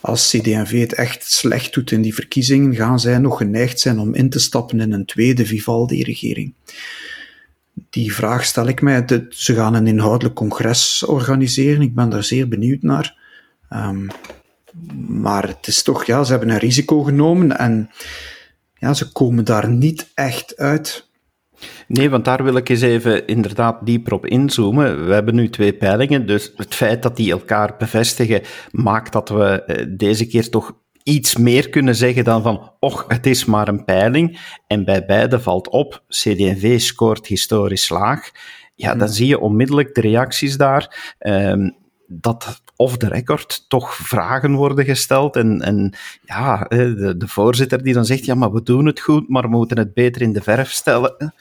Als 0.00 0.30
CD&V 0.30 0.80
het 0.80 0.94
echt 0.94 1.32
slecht 1.32 1.74
doet 1.74 1.90
in 1.90 2.02
die 2.02 2.14
verkiezingen, 2.14 2.74
gaan 2.74 3.00
zij 3.00 3.18
nog 3.18 3.36
geneigd 3.36 3.80
zijn 3.80 3.98
om 3.98 4.14
in 4.14 4.30
te 4.30 4.38
stappen 4.38 4.80
in 4.80 4.92
een 4.92 5.04
tweede 5.04 5.46
Vivaldi-regering 5.46 6.54
die 7.90 8.14
vraag 8.14 8.44
stel 8.44 8.68
ik 8.68 8.82
mij. 8.82 9.04
Ze 9.28 9.54
gaan 9.54 9.74
een 9.74 9.86
inhoudelijk 9.86 10.34
congres 10.34 11.04
organiseren. 11.04 11.82
Ik 11.82 11.94
ben 11.94 12.08
daar 12.08 12.24
zeer 12.24 12.48
benieuwd 12.48 12.82
naar. 12.82 13.16
Um, 13.70 14.08
maar 15.08 15.48
het 15.48 15.66
is 15.66 15.82
toch, 15.82 16.04
ja, 16.04 16.24
ze 16.24 16.30
hebben 16.30 16.50
een 16.50 16.58
risico 16.58 17.02
genomen 17.02 17.58
en 17.58 17.90
ja, 18.74 18.94
ze 18.94 19.12
komen 19.12 19.44
daar 19.44 19.68
niet 19.68 20.10
echt 20.14 20.56
uit. 20.56 21.08
Nee, 21.88 22.10
want 22.10 22.24
daar 22.24 22.44
wil 22.44 22.56
ik 22.56 22.68
eens 22.68 22.80
even 22.80 23.26
inderdaad 23.26 23.86
dieper 23.86 24.12
op 24.12 24.26
inzoomen. 24.26 25.06
We 25.06 25.12
hebben 25.12 25.34
nu 25.34 25.50
twee 25.50 25.74
peilingen, 25.74 26.26
dus 26.26 26.52
het 26.56 26.74
feit 26.74 27.02
dat 27.02 27.16
die 27.16 27.30
elkaar 27.30 27.74
bevestigen 27.78 28.42
maakt 28.70 29.12
dat 29.12 29.28
we 29.28 29.62
eh, 29.62 29.86
deze 29.88 30.26
keer 30.26 30.50
toch 30.50 30.76
iets 31.04 31.36
meer 31.36 31.68
kunnen 31.68 31.94
zeggen 31.94 32.24
dan 32.24 32.42
van, 32.42 32.72
och, 32.80 33.04
het 33.08 33.26
is 33.26 33.44
maar 33.44 33.68
een 33.68 33.84
peiling. 33.84 34.40
En 34.66 34.84
bij 34.84 35.04
beide 35.04 35.40
valt 35.40 35.68
op, 35.68 36.02
CD&V 36.08 36.80
scoort 36.80 37.26
historisch 37.26 37.88
laag. 37.88 38.30
ja, 38.74 38.94
dan 38.94 39.08
zie 39.08 39.26
je 39.26 39.38
onmiddellijk 39.38 39.94
de 39.94 40.00
reacties 40.00 40.56
daar. 40.56 41.14
Ehm, 41.18 41.70
dat 42.06 42.62
off 42.76 42.96
the 42.96 43.08
record 43.08 43.64
toch 43.68 43.94
vragen 43.94 44.54
worden 44.54 44.84
gesteld. 44.84 45.36
En, 45.36 45.60
en 45.60 45.94
ja, 46.22 46.66
de, 46.68 47.14
de 47.16 47.28
voorzitter 47.28 47.82
die 47.82 47.94
dan 47.94 48.04
zegt, 48.04 48.24
ja, 48.24 48.34
maar 48.34 48.52
we 48.52 48.62
doen 48.62 48.86
het 48.86 49.00
goed, 49.00 49.28
maar 49.28 49.42
we 49.42 49.48
moeten 49.48 49.78
het 49.78 49.94
beter 49.94 50.22
in 50.22 50.32
de 50.32 50.42
verf 50.42 50.70
stellen. 50.70 51.34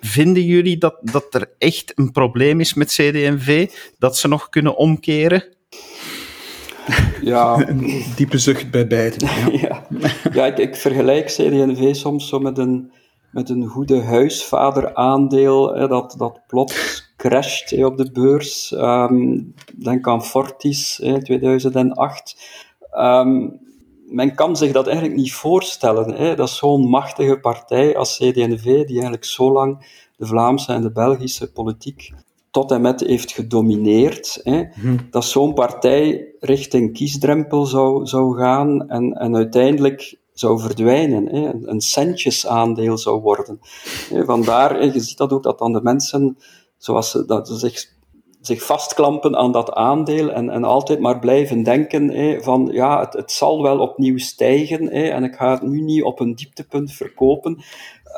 Vinden 0.00 0.44
jullie 0.44 0.78
dat, 0.78 0.98
dat 1.00 1.34
er 1.34 1.50
echt 1.58 1.92
een 1.94 2.12
probleem 2.12 2.60
is 2.60 2.74
met 2.74 2.88
CD&V? 2.88 3.70
Dat 3.98 4.16
ze 4.16 4.28
nog 4.28 4.48
kunnen 4.48 4.76
omkeren? 4.76 5.53
Ja. 7.22 7.68
Een 7.68 8.04
diepe 8.16 8.38
zucht 8.38 8.70
bij 8.70 8.86
beiden. 8.86 9.28
Ja, 9.28 9.58
ja. 9.68 9.86
ja 10.32 10.46
ik, 10.46 10.58
ik, 10.58 10.76
vergelijk 10.76 11.26
CD&V 11.26 11.94
soms 11.94 12.28
zo 12.28 12.38
met 12.38 12.58
een, 12.58 12.92
met 13.30 13.48
een 13.48 13.66
goede 13.66 14.02
huisvaderaandeel, 14.02 15.74
hè, 15.74 15.88
dat, 15.88 16.14
dat 16.18 16.40
plots 16.46 17.12
crasht 17.16 17.70
hè, 17.70 17.84
op 17.84 17.96
de 17.96 18.12
beurs. 18.12 18.70
Um, 18.70 19.54
denk 19.82 20.08
aan 20.08 20.24
Fortis, 20.24 21.00
hè, 21.02 21.22
2008. 21.22 22.36
Um, 22.98 23.60
men 24.06 24.34
kan 24.34 24.56
zich 24.56 24.72
dat 24.72 24.86
eigenlijk 24.86 25.16
niet 25.16 25.32
voorstellen. 25.32 26.14
Hè. 26.14 26.34
Dat 26.34 26.48
is 26.48 26.56
zo'n 26.56 26.88
machtige 26.88 27.38
partij 27.40 27.96
als 27.96 28.16
CD&V, 28.16 28.62
die 28.62 28.92
eigenlijk 28.92 29.24
zo 29.24 29.52
lang 29.52 29.86
de 30.16 30.26
Vlaamse 30.26 30.72
en 30.72 30.82
de 30.82 30.92
Belgische 30.92 31.52
politiek 31.52 32.12
tot 32.54 32.70
en 32.70 32.80
met 32.80 33.00
heeft 33.00 33.32
gedomineerd. 33.32 34.40
Hè. 34.42 34.62
Mhm. 34.74 34.96
Dat 35.10 35.24
zo'n 35.24 35.54
partij 35.54 36.34
richting 36.40 36.92
kiesdrempel 36.92 37.66
zou, 37.66 38.06
zou 38.06 38.38
gaan 38.38 38.88
en, 38.88 39.12
en 39.12 39.36
uiteindelijk 39.36 40.18
zou 40.32 40.60
verdwijnen, 40.60 41.26
hè. 41.26 41.52
een 41.62 41.80
centjesaandeel 41.80 42.98
zou 42.98 43.20
worden. 43.20 43.60
Vandaar, 44.10 44.84
je 44.84 45.00
ziet 45.00 45.16
dat 45.16 45.32
ook, 45.32 45.42
dat 45.42 45.58
dan 45.58 45.72
de 45.72 45.82
mensen, 45.82 46.38
zoals 46.76 47.10
ze, 47.10 47.24
dat 47.24 47.48
ze 47.48 47.58
zich 47.58 47.92
zich 48.40 48.62
vastklampen 48.62 49.36
aan 49.36 49.52
dat 49.52 49.72
aandeel 49.72 50.30
en, 50.30 50.50
en 50.50 50.64
altijd 50.64 51.00
maar 51.00 51.18
blijven 51.18 51.62
denken 51.62 52.08
hè, 52.08 52.42
van 52.42 52.68
ja, 52.72 53.00
het, 53.00 53.12
het 53.12 53.32
zal 53.32 53.62
wel 53.62 53.78
opnieuw 53.78 54.18
stijgen 54.18 54.84
hè, 54.84 55.08
en 55.08 55.24
ik 55.24 55.34
ga 55.34 55.50
het 55.50 55.62
nu 55.62 55.80
niet 55.80 56.02
op 56.02 56.20
een 56.20 56.34
dieptepunt 56.34 56.92
verkopen. 56.92 57.62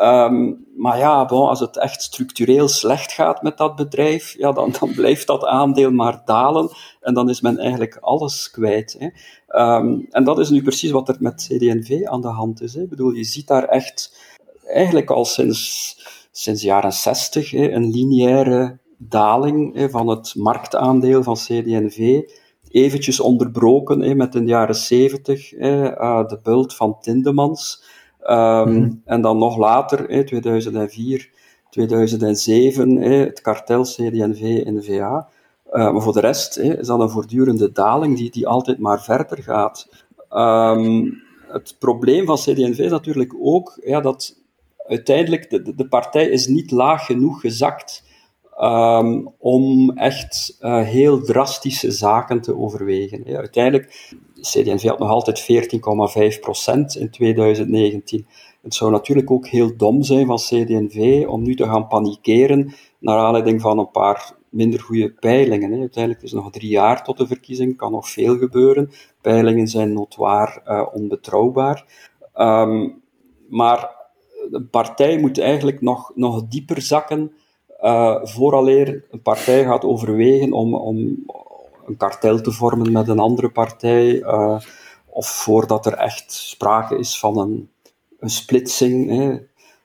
Um, 0.03 0.67
maar 0.76 0.99
ja, 0.99 1.23
als 1.23 1.61
het 1.61 1.79
echt 1.79 2.03
structureel 2.03 2.69
slecht 2.69 3.12
gaat 3.12 3.43
met 3.43 3.57
dat 3.57 3.76
bedrijf, 3.76 4.35
ja, 4.38 4.53
dan, 4.53 4.75
dan 4.81 4.95
blijft 4.95 5.26
dat 5.26 5.45
aandeel 5.45 5.91
maar 5.91 6.23
dalen 6.25 6.71
en 7.00 7.15
dan 7.15 7.29
is 7.29 7.41
men 7.41 7.59
eigenlijk 7.59 7.97
alles 8.00 8.50
kwijt. 8.50 8.97
Hè. 8.99 9.07
Um, 9.76 10.07
en 10.11 10.25
dat 10.25 10.38
is 10.38 10.50
nu 10.50 10.62
precies 10.62 10.91
wat 10.91 11.09
er 11.09 11.17
met 11.19 11.47
CD&V 11.49 12.05
aan 12.05 12.21
de 12.21 12.29
hand 12.29 12.62
is. 12.62 12.75
Hè. 12.75 12.83
Ik 12.83 12.88
bedoel, 12.88 13.12
je 13.12 13.25
ziet 13.25 13.47
daar 13.47 13.65
echt 13.65 14.19
eigenlijk 14.67 15.11
al 15.11 15.25
sinds, 15.25 15.97
sinds 16.31 16.62
jaren 16.62 16.93
60 16.93 17.50
hè, 17.50 17.71
een 17.71 17.91
lineaire 17.91 18.79
daling 18.99 19.88
van 19.91 20.09
het 20.09 20.35
marktaandeel 20.35 21.23
van 21.23 21.35
CD&V 21.35 22.23
eventjes 22.71 23.21
onderbroken 23.21 24.17
met 24.17 24.35
in 24.35 24.45
de 24.45 24.50
jaren 24.50 24.75
70 24.75 25.53
uh, 25.53 26.29
de 26.29 26.38
bult 26.43 26.75
van 26.75 27.00
Tindemans. 27.00 27.85
Um, 28.30 29.02
En 29.04 29.21
dan 29.21 29.38
nog 29.38 29.56
later, 29.56 30.26
2004, 30.26 31.30
2007, 31.71 32.97
het 32.97 33.40
kartel 33.40 33.83
CD&V-NVA. 33.83 35.28
Uh, 35.73 35.92
maar 35.92 36.02
voor 36.02 36.12
de 36.12 36.21
rest 36.21 36.59
is 36.59 36.87
dat 36.87 37.00
een 37.00 37.11
voortdurende 37.11 37.73
daling 37.73 38.16
die, 38.16 38.30
die 38.30 38.47
altijd 38.47 38.78
maar 38.78 39.02
verder 39.02 39.43
gaat. 39.43 39.89
Um, 40.30 41.23
het 41.49 41.76
probleem 41.78 42.26
van 42.26 42.36
CD&V 42.36 42.78
is 42.78 42.91
natuurlijk 42.91 43.34
ook 43.41 43.78
ja, 43.84 44.00
dat 44.00 44.36
uiteindelijk 44.86 45.50
de, 45.50 45.75
de 45.75 45.89
partij 45.89 46.28
is 46.28 46.47
niet 46.47 46.71
laag 46.71 47.06
genoeg 47.06 47.41
gezakt 47.41 48.04
um, 48.60 49.28
om 49.38 49.90
echt 49.90 50.56
uh, 50.60 50.82
heel 50.82 51.23
drastische 51.23 51.90
zaken 51.90 52.40
te 52.40 52.56
overwegen. 52.56 53.36
Uiteindelijk, 53.36 54.14
CD&V 54.40 54.82
had 54.82 54.99
nog 54.99 55.08
altijd 55.08 55.40
14,5% 55.40 57.00
in 57.00 57.10
2019. 57.10 58.26
Het 58.62 58.75
zou 58.75 58.90
natuurlijk 58.90 59.30
ook 59.30 59.47
heel 59.47 59.76
dom 59.76 60.02
zijn 60.02 60.26
van 60.26 60.36
CD&V 60.36 61.25
om 61.28 61.42
nu 61.42 61.54
te 61.54 61.64
gaan 61.64 61.86
panikeren 61.86 62.75
naar 62.99 63.19
aanleiding 63.19 63.60
van 63.60 63.78
een 63.78 63.90
paar 63.90 64.32
minder 64.49 64.80
goede 64.80 65.12
peilingen. 65.12 65.73
Hè. 65.73 65.78
Uiteindelijk 65.78 66.25
is 66.25 66.32
het 66.32 66.42
nog 66.42 66.52
drie 66.52 66.71
jaar 66.71 67.04
tot 67.04 67.19
de 67.19 67.26
verkiezing, 67.26 67.76
kan 67.76 67.92
nog 67.92 68.08
veel 68.08 68.38
gebeuren. 68.38 68.90
Peilingen 69.21 69.69
zijn 69.69 69.92
notoir 69.92 70.62
uh, 70.66 70.86
onbetrouwbaar. 70.92 71.84
Um, 72.34 73.02
maar 73.49 73.95
de 74.50 74.62
partij 74.62 75.19
moet 75.19 75.40
eigenlijk 75.40 75.80
nog, 75.80 76.12
nog 76.14 76.49
dieper 76.49 76.82
zakken 76.82 77.32
uh, 77.82 78.17
vooraleer 78.23 79.04
een 79.10 79.23
partij 79.23 79.65
gaat 79.65 79.84
overwegen 79.84 80.52
om, 80.52 80.75
om 80.75 80.97
een 81.86 81.97
kartel 81.97 82.41
te 82.41 82.52
vormen 82.52 82.93
met 82.93 83.08
een 83.08 83.19
andere 83.19 83.49
partij, 83.49 84.12
uh, 84.12 84.60
of 85.06 85.26
voordat 85.26 85.86
er 85.86 85.93
echt 85.93 86.32
sprake 86.32 86.99
is 86.99 87.19
van 87.19 87.39
een, 87.39 87.71
een 88.19 88.30
splitsing. 88.30 89.10
Hè. 89.10 89.39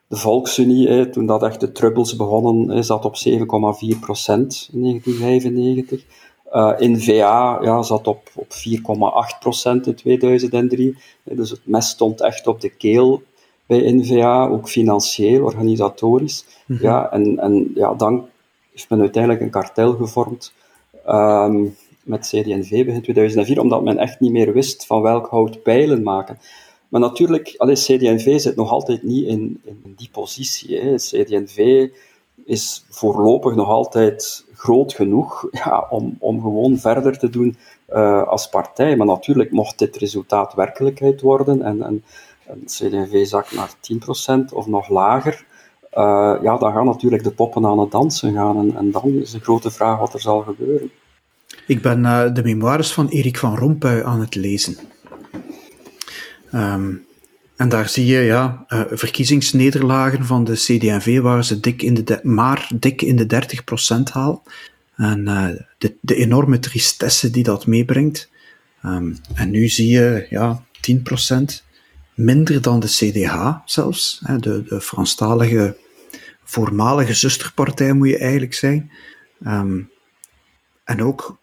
De 0.08 0.18
Volksunie, 0.18 0.88
hè, 0.88 1.10
toen 1.10 1.26
dat 1.26 1.44
echt 1.44 1.60
de 1.60 1.72
troubles 1.72 2.16
begonnen, 2.16 2.76
hè, 2.76 2.84
zat 2.84 3.06
op 3.06 3.16
7,4% 3.16 4.70
in 4.72 4.82
1995. 4.82 6.06
Uh, 6.54 6.74
N-VA 6.78 7.60
ja, 7.62 7.82
zat 7.82 8.08
op, 8.08 8.30
op 8.36 8.48
4,8% 8.48 9.72
in 9.84 9.96
2003. 9.96 10.98
Dus 11.24 11.50
het 11.50 11.62
mes 11.64 11.90
stond 11.90 12.22
echt 12.22 12.48
op 12.48 12.62
de 12.62 12.70
keel 12.70 13.22
bij 13.66 13.92
NVA, 13.92 14.48
ook 14.48 14.70
financieel, 14.70 15.44
organisatorisch. 15.44 16.46
Mhm. 16.66 16.84
ja, 16.84 17.12
en, 17.12 17.40
en 17.40 17.72
ja, 17.76 17.94
dan 17.94 18.28
heeft 18.72 18.90
men 18.90 19.00
uiteindelijk 19.00 19.44
een 19.44 19.50
kartel 19.50 19.94
gevormd 19.94 20.54
um, 21.08 21.76
met 22.04 22.28
CD&V 22.28 22.86
begin 22.86 23.02
2004, 23.02 23.60
omdat 23.60 23.84
men 23.84 23.98
echt 23.98 24.20
niet 24.20 24.32
meer 24.32 24.54
wist 24.54 24.86
van 24.86 25.02
welk 25.02 25.28
hout 25.28 25.64
pijlen 25.64 26.04
maken. 26.04 26.40
Maar 26.92 27.02
natuurlijk, 27.02 27.54
allee, 27.58 27.76
CD&V 27.76 28.40
zit 28.40 28.56
nog 28.56 28.72
altijd 28.72 29.04
niet 29.04 29.26
in, 29.26 29.62
in 29.64 29.94
die 29.98 30.10
positie. 30.12 30.80
Hè. 30.80 30.96
CD&V 30.96 31.88
is 32.46 32.86
voorlopig 32.90 33.56
nog 33.56 33.68
altijd 33.68 34.46
groot 34.54 34.94
genoeg 34.94 35.48
ja, 35.66 35.88
om, 35.90 36.16
om 36.20 36.42
gewoon 36.42 36.78
verder 36.78 37.18
te 37.18 37.30
doen 37.30 37.58
uh, 37.90 38.28
als 38.28 38.50
partij. 38.50 38.96
Maar 38.96 39.08
natuurlijk, 39.08 39.52
mocht 39.52 39.80
dit 39.80 39.98
resultaat 39.98 40.54
werkelijkheid 40.54 41.22
worden 41.22 41.62
en, 41.62 41.84
en 41.84 42.04
CD&V 42.66 43.26
zakt 43.26 43.52
naar 43.52 43.70
10% 44.50 44.54
of 44.54 44.68
nog 44.68 44.90
lager, 44.90 45.46
uh, 45.94 46.38
ja, 46.42 46.58
dan 46.58 46.74
gaan 46.74 46.86
natuurlijk 46.86 47.24
de 47.24 47.32
poppen 47.32 47.66
aan 47.66 47.80
het 47.80 47.92
dansen 47.92 48.34
gaan. 48.34 48.58
En, 48.58 48.76
en, 48.76 48.92
dan 48.92 49.10
is 49.22 49.32
de 49.32 49.40
grote 49.40 49.72
vraag 49.72 50.00
wat 50.00 50.14
er 50.14 50.22
zal 50.22 50.42
gebeuren. 50.42 50.92
Ik 51.68 51.82
ben 51.82 52.00
uh, 52.00 52.34
de 52.34 52.44
memoires 52.44 52.94
van 52.94 53.08
Erik 53.08 53.38
van 53.38 53.58
Rompuy 53.58 54.02
aan 54.02 54.20
het 54.20 54.36
lezen. 54.36 54.78
Um, 56.54 57.06
en 57.56 57.70
daar 57.70 57.90
zie 57.90 58.06
je 58.06 58.20
ja, 58.20 58.66
uh, 58.68 58.82
verkiezingsnederlagen 58.90 60.26
van 60.26 60.44
de 60.44 60.54
CD&V 60.54 61.20
waar 61.20 61.46
ze 61.46 61.60
dik 61.60 61.82
in 61.82 61.94
de 61.94 62.20
maar 62.24 62.72
dik 62.76 63.02
in 63.02 63.16
de 63.16 63.44
30% 64.00 64.12
haal. 64.12 64.44
En 64.96 65.24
de, 65.78 65.96
de, 66.02 66.16
enorme 66.16 66.60
tristesse 66.60 67.30
die 67.30 67.44
dat 67.44 67.68
meebrengt. 67.68 68.30
Um, 68.86 69.18
en 69.34 69.50
nu 69.50 69.68
zie 69.68 69.90
je 69.90 70.28
ja, 70.30 70.64
10% 70.90 71.71
minder 72.14 72.62
dan 72.62 72.80
de 72.80 72.88
CDH 72.88 73.56
zelfs, 73.66 74.22
de, 74.38 74.64
de 74.64 74.82
Franstalige 74.82 75.78
voormalige 76.44 77.14
zusterpartij 77.14 77.94
moet 77.94 78.10
je 78.10 78.18
eigenlijk 78.18 78.54
zijn. 78.54 78.92
Um, 79.48 79.90
en 80.84 81.04
ook 81.04 81.38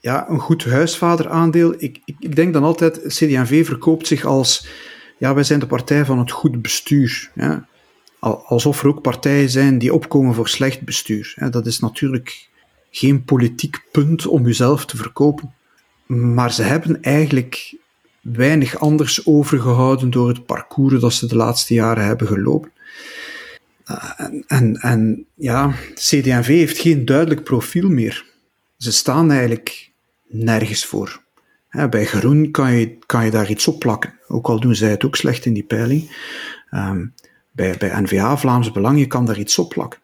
ja, 0.00 0.28
een 0.28 0.40
goed 0.40 0.64
huisvaderaandeel. 0.64 1.74
Ik, 1.78 2.00
ik, 2.04 2.16
ik 2.18 2.36
denk 2.36 2.52
dan 2.52 2.62
altijd, 2.62 3.00
CD&V 3.06 3.66
verkoopt 3.66 4.06
zich 4.06 4.24
als, 4.24 4.66
ja, 5.18 5.34
wij 5.34 5.44
zijn 5.44 5.60
de 5.60 5.66
partij 5.66 6.04
van 6.04 6.18
het 6.18 6.30
goed 6.30 6.62
bestuur. 6.62 7.30
Alsof 8.20 8.82
er 8.82 8.88
ook 8.88 9.02
partijen 9.02 9.50
zijn 9.50 9.78
die 9.78 9.94
opkomen 9.94 10.34
voor 10.34 10.48
slecht 10.48 10.80
bestuur. 10.80 11.36
Dat 11.50 11.66
is 11.66 11.78
natuurlijk 11.78 12.48
geen 12.90 13.24
politiek 13.24 13.82
punt 13.92 14.26
om 14.26 14.46
jezelf 14.46 14.86
te 14.86 14.96
verkopen. 14.96 15.54
Maar 16.06 16.52
ze 16.52 16.62
hebben 16.62 17.02
eigenlijk 17.02 17.76
weinig 18.24 18.78
anders 18.78 19.26
overgehouden 19.26 20.10
door 20.10 20.28
het 20.28 20.46
parcours 20.46 21.00
dat 21.00 21.12
ze 21.12 21.26
de 21.26 21.36
laatste 21.36 21.74
jaren 21.74 22.04
hebben 22.04 22.26
gelopen. 22.26 22.72
Uh, 23.90 24.10
en, 24.16 24.44
en, 24.46 24.76
en 24.76 25.26
ja, 25.34 25.74
CD&V 25.94 26.46
heeft 26.46 26.78
geen 26.78 27.04
duidelijk 27.04 27.44
profiel 27.44 27.88
meer. 27.88 28.24
Ze 28.76 28.92
staan 28.92 29.30
eigenlijk 29.30 29.90
nergens 30.26 30.86
voor. 30.86 31.22
bij 31.90 32.04
Groen 32.04 32.50
kan 32.50 32.72
je, 32.72 32.98
kan 33.06 33.24
je 33.24 33.30
daar 33.30 33.50
iets 33.50 33.68
op 33.68 33.78
plakken, 33.78 34.18
ook 34.28 34.46
al 34.46 34.60
doen 34.60 34.74
zij 34.74 34.90
het 34.90 35.04
ook 35.04 35.16
slecht 35.16 35.44
in 35.44 35.52
die 35.52 35.64
peiling. 35.64 36.16
Um, 36.70 37.14
bij, 37.50 37.76
bij 37.78 38.00
NVA, 38.00 38.36
Vlaams 38.36 38.72
Belang, 38.72 38.98
je 38.98 39.06
kan 39.06 39.26
daar 39.26 39.38
iets 39.38 39.58
op 39.58 39.68
plakken. 39.68 40.00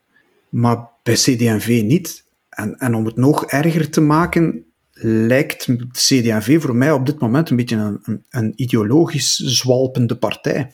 Maar 0.49 0.89
bij 1.03 1.15
CD&V 1.15 1.83
niet. 1.85 2.25
En, 2.49 2.79
en 2.79 2.95
om 2.95 3.05
het 3.05 3.17
nog 3.17 3.45
erger 3.45 3.91
te 3.91 4.01
maken, 4.01 4.65
lijkt 5.03 5.69
CD&V 5.93 6.61
voor 6.61 6.77
mij 6.77 6.93
op 6.93 7.07
dit 7.07 7.19
moment 7.19 7.51
een 7.51 7.57
beetje 7.57 7.77
een, 7.77 8.25
een, 8.31 8.53
ideologisch 8.57 9.35
zwalpende 9.37 10.17
partij. 10.17 10.73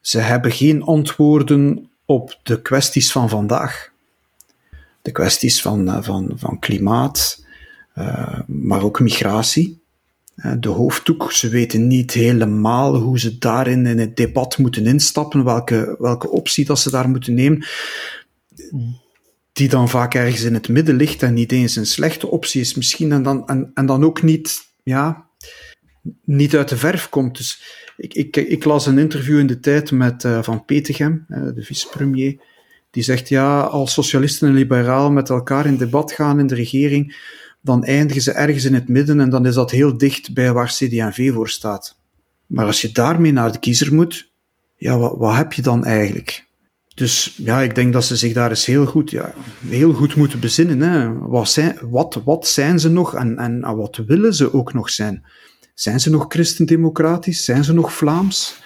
Ze 0.00 0.18
hebben 0.18 0.52
geen 0.52 0.82
antwoorden 0.82 1.90
op 2.04 2.40
de 2.42 2.62
kwesties 2.62 3.12
van 3.12 3.28
vandaag. 3.28 3.90
de 5.02 5.12
kwesties 5.12 5.62
van, 5.62 6.04
van, 6.04 6.32
van 6.34 6.58
klimaat, 6.58 7.44
maar 8.46 8.82
ook 8.82 9.00
migratie. 9.00 9.80
De 10.58 10.68
hoofddoek, 10.68 11.32
ze 11.32 11.48
weten 11.48 11.86
niet 11.86 12.12
helemaal 12.12 12.96
hoe 12.96 13.18
ze 13.18 13.38
daarin 13.38 13.86
in 13.86 13.98
het 13.98 14.16
debat 14.16 14.58
moeten 14.58 14.86
instappen, 14.86 15.44
welke, 15.44 15.96
welke 15.98 16.30
optie 16.30 16.64
dat 16.64 16.78
ze 16.78 16.90
daar 16.90 17.08
moeten 17.08 17.34
nemen 17.34 17.66
die 19.58 19.68
dan 19.68 19.88
vaak 19.88 20.14
ergens 20.14 20.42
in 20.42 20.54
het 20.54 20.68
midden 20.68 20.96
ligt 20.96 21.22
en 21.22 21.34
niet 21.34 21.52
eens 21.52 21.76
een 21.76 21.86
slechte 21.86 22.26
optie 22.26 22.60
is 22.60 22.74
misschien, 22.74 23.12
en 23.12 23.22
dan, 23.22 23.46
en, 23.46 23.70
en 23.74 23.86
dan 23.86 24.04
ook 24.04 24.22
niet, 24.22 24.68
ja, 24.82 25.26
niet 26.24 26.56
uit 26.56 26.68
de 26.68 26.76
verf 26.76 27.08
komt. 27.08 27.36
Dus 27.36 27.62
ik, 27.96 28.14
ik, 28.14 28.36
ik 28.36 28.64
las 28.64 28.86
een 28.86 28.98
interview 28.98 29.38
in 29.38 29.46
de 29.46 29.60
tijd 29.60 29.90
met 29.90 30.24
uh, 30.24 30.42
Van 30.42 30.64
Petegem, 30.64 31.26
uh, 31.28 31.54
de 31.54 31.62
vicepremier, 31.62 32.40
die 32.90 33.02
zegt, 33.02 33.28
ja, 33.28 33.60
als 33.60 33.92
socialisten 33.92 34.48
en 34.48 34.54
liberaal 34.54 35.10
met 35.10 35.30
elkaar 35.30 35.66
in 35.66 35.76
debat 35.76 36.12
gaan 36.12 36.38
in 36.38 36.46
de 36.46 36.54
regering, 36.54 37.16
dan 37.62 37.84
eindigen 37.84 38.22
ze 38.22 38.32
ergens 38.32 38.64
in 38.64 38.74
het 38.74 38.88
midden 38.88 39.20
en 39.20 39.30
dan 39.30 39.46
is 39.46 39.54
dat 39.54 39.70
heel 39.70 39.98
dicht 39.98 40.34
bij 40.34 40.52
waar 40.52 40.68
CD&V 40.68 41.32
voor 41.32 41.48
staat. 41.48 41.98
Maar 42.46 42.66
als 42.66 42.80
je 42.80 42.92
daarmee 42.92 43.32
naar 43.32 43.52
de 43.52 43.58
kiezer 43.58 43.94
moet, 43.94 44.32
ja, 44.76 44.98
wat, 44.98 45.14
wat 45.16 45.36
heb 45.36 45.52
je 45.52 45.62
dan 45.62 45.84
eigenlijk? 45.84 46.47
Dus 46.98 47.34
ja, 47.36 47.60
ik 47.60 47.74
denk 47.74 47.92
dat 47.92 48.04
ze 48.04 48.16
zich 48.16 48.32
daar 48.32 48.50
eens 48.50 48.66
heel 48.66 48.86
goed, 48.86 49.10
ja, 49.10 49.34
heel 49.66 49.92
goed 49.92 50.14
moeten 50.14 50.40
bezinnen. 50.40 50.80
Hè. 50.80 51.18
Wat, 51.18 51.48
zijn, 51.48 51.78
wat, 51.82 52.20
wat 52.24 52.46
zijn 52.46 52.80
ze 52.80 52.88
nog 52.88 53.14
en, 53.14 53.36
en 53.38 53.76
wat 53.76 53.96
willen 54.06 54.34
ze 54.34 54.52
ook 54.52 54.72
nog 54.72 54.90
zijn? 54.90 55.24
Zijn 55.74 56.00
ze 56.00 56.10
nog 56.10 56.24
christendemocratisch? 56.28 57.44
Zijn 57.44 57.64
ze 57.64 57.72
nog 57.72 57.92
Vlaams? 57.92 58.60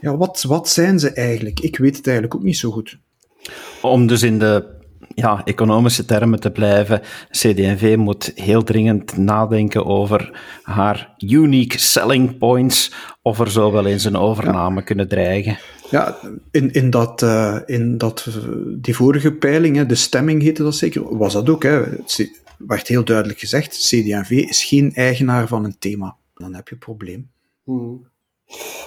Ja, 0.00 0.16
wat, 0.16 0.42
wat 0.42 0.68
zijn 0.68 0.98
ze 0.98 1.10
eigenlijk? 1.10 1.60
Ik 1.60 1.76
weet 1.76 1.96
het 1.96 2.06
eigenlijk 2.06 2.36
ook 2.36 2.42
niet 2.42 2.56
zo 2.56 2.70
goed. 2.70 2.98
Om 3.82 4.06
dus 4.06 4.22
in 4.22 4.38
de 4.38 4.73
ja, 5.14 5.42
economische 5.44 6.04
termen 6.04 6.40
te 6.40 6.50
blijven, 6.50 7.00
CD&V 7.30 7.96
moet 7.98 8.32
heel 8.34 8.62
dringend 8.62 9.16
nadenken 9.16 9.86
over 9.86 10.40
haar 10.62 11.14
unique 11.18 11.78
selling 11.78 12.38
points, 12.38 12.92
of 13.22 13.40
er 13.40 13.50
zo 13.50 13.72
wel 13.72 13.86
eens 13.86 14.04
een 14.04 14.16
overname 14.16 14.82
kunnen 14.82 15.08
dreigen. 15.08 15.58
Ja, 15.90 16.16
in, 16.50 16.72
in, 16.72 16.90
dat, 16.90 17.22
uh, 17.22 17.58
in 17.66 17.98
dat, 17.98 18.28
die 18.78 18.94
vorige 18.94 19.32
peiling, 19.32 19.76
hè, 19.76 19.86
de 19.86 19.94
stemming 19.94 20.42
heette 20.42 20.62
dat 20.62 20.74
zeker, 20.74 21.16
was 21.16 21.32
dat 21.32 21.48
ook. 21.48 21.62
Hè. 21.62 21.82
Het 21.82 22.30
werd 22.58 22.88
heel 22.88 23.04
duidelijk 23.04 23.38
gezegd, 23.38 23.70
CD&V 23.70 24.30
is 24.30 24.64
geen 24.64 24.94
eigenaar 24.94 25.48
van 25.48 25.64
een 25.64 25.78
thema. 25.78 26.16
Dan 26.34 26.54
heb 26.54 26.68
je 26.68 26.74
een 26.74 26.80
probleem. 26.80 27.30
Hmm. 27.64 28.12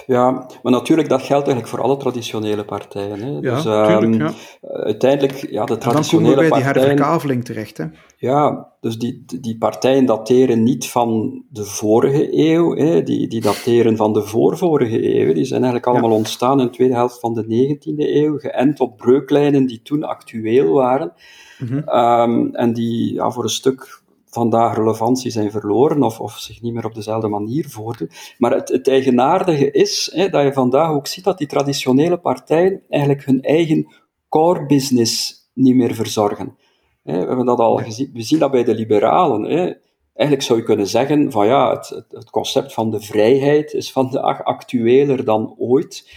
Ja, 0.06 0.30
maar 0.62 0.72
natuurlijk, 0.72 1.08
dat 1.08 1.22
geldt 1.22 1.46
eigenlijk 1.46 1.68
voor 1.68 1.82
alle 1.82 1.96
traditionele 1.96 2.64
partijen. 2.64 3.20
Hè. 3.20 3.30
Ja, 3.30 3.54
dus, 3.54 3.62
tuurlijk, 3.62 4.02
um, 4.02 4.12
ja. 4.12 4.32
Uiteindelijk, 4.62 5.50
ja, 5.50 5.64
de 5.64 5.78
traditionele 5.78 6.34
dan 6.34 6.34
komen 6.34 6.48
we 6.48 6.48
bij 6.48 6.48
partijen... 6.48 6.72
die 6.72 6.82
herverkaveling 6.82 7.44
terecht, 7.44 7.76
hè. 7.76 7.84
Ja, 8.16 8.72
dus 8.80 8.98
die, 8.98 9.24
die 9.40 9.58
partijen 9.58 10.06
dateren 10.06 10.62
niet 10.62 10.90
van 10.90 11.42
de 11.50 11.64
vorige 11.64 12.28
eeuw, 12.38 12.76
hè. 12.76 13.02
Die, 13.02 13.28
die 13.28 13.40
dateren 13.40 13.96
van 13.96 14.12
de 14.12 14.22
voorvorige 14.22 15.20
eeuw. 15.20 15.32
Die 15.32 15.44
zijn 15.44 15.62
eigenlijk 15.62 15.86
allemaal 15.86 16.10
ja. 16.10 16.16
ontstaan 16.16 16.60
in 16.60 16.66
de 16.66 16.72
tweede 16.72 16.94
helft 16.94 17.20
van 17.20 17.34
de 17.34 17.76
19e 17.76 17.96
eeuw, 17.96 18.38
geënt 18.38 18.80
op 18.80 18.96
breuklijnen 18.96 19.66
die 19.66 19.82
toen 19.82 20.02
actueel 20.02 20.72
waren. 20.72 21.12
Mm 21.58 21.68
-hmm. 21.68 21.98
um, 21.98 22.54
en 22.54 22.72
die 22.72 23.14
ja, 23.14 23.30
voor 23.30 23.42
een 23.42 23.50
stuk 23.50 24.02
vandaag 24.30 24.76
relevantie 24.76 25.30
zijn 25.30 25.50
verloren 25.50 26.02
of, 26.02 26.20
of 26.20 26.38
zich 26.38 26.62
niet 26.62 26.74
meer 26.74 26.84
op 26.84 26.94
dezelfde 26.94 27.28
manier 27.28 27.68
voordoen. 27.68 28.10
Maar 28.38 28.52
het, 28.52 28.68
het 28.68 28.88
eigenaardige 28.88 29.70
is 29.70 30.10
hè, 30.14 30.28
dat 30.28 30.42
je 30.42 30.52
vandaag 30.52 30.90
ook 30.90 31.06
ziet 31.06 31.24
dat 31.24 31.38
die 31.38 31.46
traditionele 31.46 32.18
partijen 32.18 32.82
eigenlijk 32.88 33.24
hun 33.24 33.42
eigen 33.42 33.86
core 34.28 34.66
business 34.66 35.34
niet 35.54 35.74
meer 35.74 35.94
verzorgen. 35.94 36.56
We 37.02 37.12
hebben 37.12 37.46
dat 37.46 37.58
al 37.58 37.76
gezien, 37.76 38.10
we 38.12 38.22
zien 38.22 38.38
dat 38.38 38.50
bij 38.50 38.64
de 38.64 38.74
liberalen. 38.74 39.42
Hè. 39.42 39.72
Eigenlijk 40.14 40.48
zou 40.48 40.58
je 40.58 40.64
kunnen 40.64 40.86
zeggen 40.86 41.32
van 41.32 41.46
ja, 41.46 41.70
het, 41.70 42.04
het, 42.08 42.30
concept 42.30 42.74
van 42.74 42.90
de 42.90 43.00
vrijheid 43.00 43.72
is 43.72 43.92
vandaag 43.92 44.44
actueler 44.44 45.24
dan 45.24 45.54
ooit. 45.58 46.10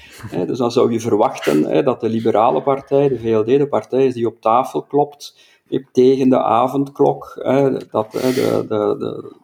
Dus 0.47 0.57
dan 0.57 0.71
zou 0.71 0.91
je 0.91 0.99
verwachten 0.99 1.85
dat 1.85 2.01
de 2.01 2.09
liberale 2.09 2.61
partij, 2.61 3.07
de 3.07 3.19
VLD, 3.19 3.45
de 3.45 3.67
partij 3.67 4.05
is 4.05 4.13
die 4.13 4.27
op 4.27 4.41
tafel 4.41 4.81
klopt, 4.83 5.37
tegen 5.91 6.29
de 6.29 6.43
avondklok, 6.43 7.41
dat 7.91 8.11
de, 8.11 8.65
de, 8.67 8.95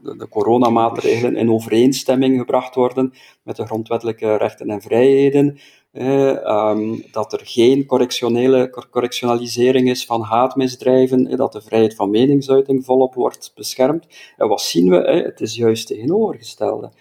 de, 0.03 0.15
de 0.17 0.27
coronamaatregelen 0.29 1.35
in 1.35 1.51
overeenstemming 1.51 2.37
gebracht 2.37 2.75
worden 2.75 3.13
met 3.43 3.55
de 3.55 3.65
grondwettelijke 3.65 4.35
rechten 4.35 4.69
en 4.69 4.81
vrijheden, 4.81 5.57
um, 5.93 7.03
dat 7.11 7.33
er 7.33 7.41
geen 7.43 7.85
correctionele, 7.85 8.85
correctionalisering 8.91 9.89
is 9.89 10.05
van 10.05 10.21
haatmisdrijven, 10.21 11.37
dat 11.37 11.51
de 11.51 11.61
vrijheid 11.61 11.95
van 11.95 12.09
meningsuiting 12.09 12.85
volop 12.85 13.13
wordt 13.13 13.51
beschermd. 13.55 14.07
En 14.37 14.47
wat 14.47 14.61
zien 14.61 14.89
we? 14.89 14.97
Het 14.97 15.41
is 15.41 15.55
juist 15.55 15.87
tegenovergestelde. 15.87 16.91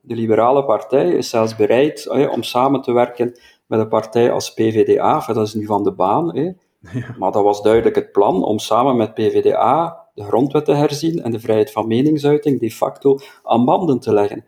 De 0.00 0.14
liberale 0.14 0.64
partij 0.64 1.10
is 1.10 1.28
zelfs 1.28 1.56
bereid 1.56 2.08
om 2.08 2.42
samen 2.42 2.80
te 2.80 2.92
werken 2.92 3.38
met 3.66 3.80
een 3.80 3.88
partij 3.88 4.32
als 4.32 4.54
PVDA, 4.54 5.24
dat 5.26 5.46
is 5.46 5.54
nu 5.54 5.66
van 5.66 5.82
de 5.82 5.92
baan, 5.92 6.56
ja. 6.92 7.14
Maar 7.18 7.32
dat 7.32 7.42
was 7.42 7.62
duidelijk 7.62 7.94
het 7.94 8.12
plan 8.12 8.44
om 8.44 8.58
samen 8.58 8.96
met 8.96 9.14
PVDA 9.14 10.06
de 10.14 10.24
grondwet 10.24 10.64
te 10.64 10.74
herzien 10.74 11.22
en 11.22 11.30
de 11.30 11.40
vrijheid 11.40 11.72
van 11.72 11.86
meningsuiting 11.86 12.60
de 12.60 12.70
facto 12.70 13.18
aan 13.42 13.64
banden 13.64 13.98
te 13.98 14.12
leggen. 14.12 14.44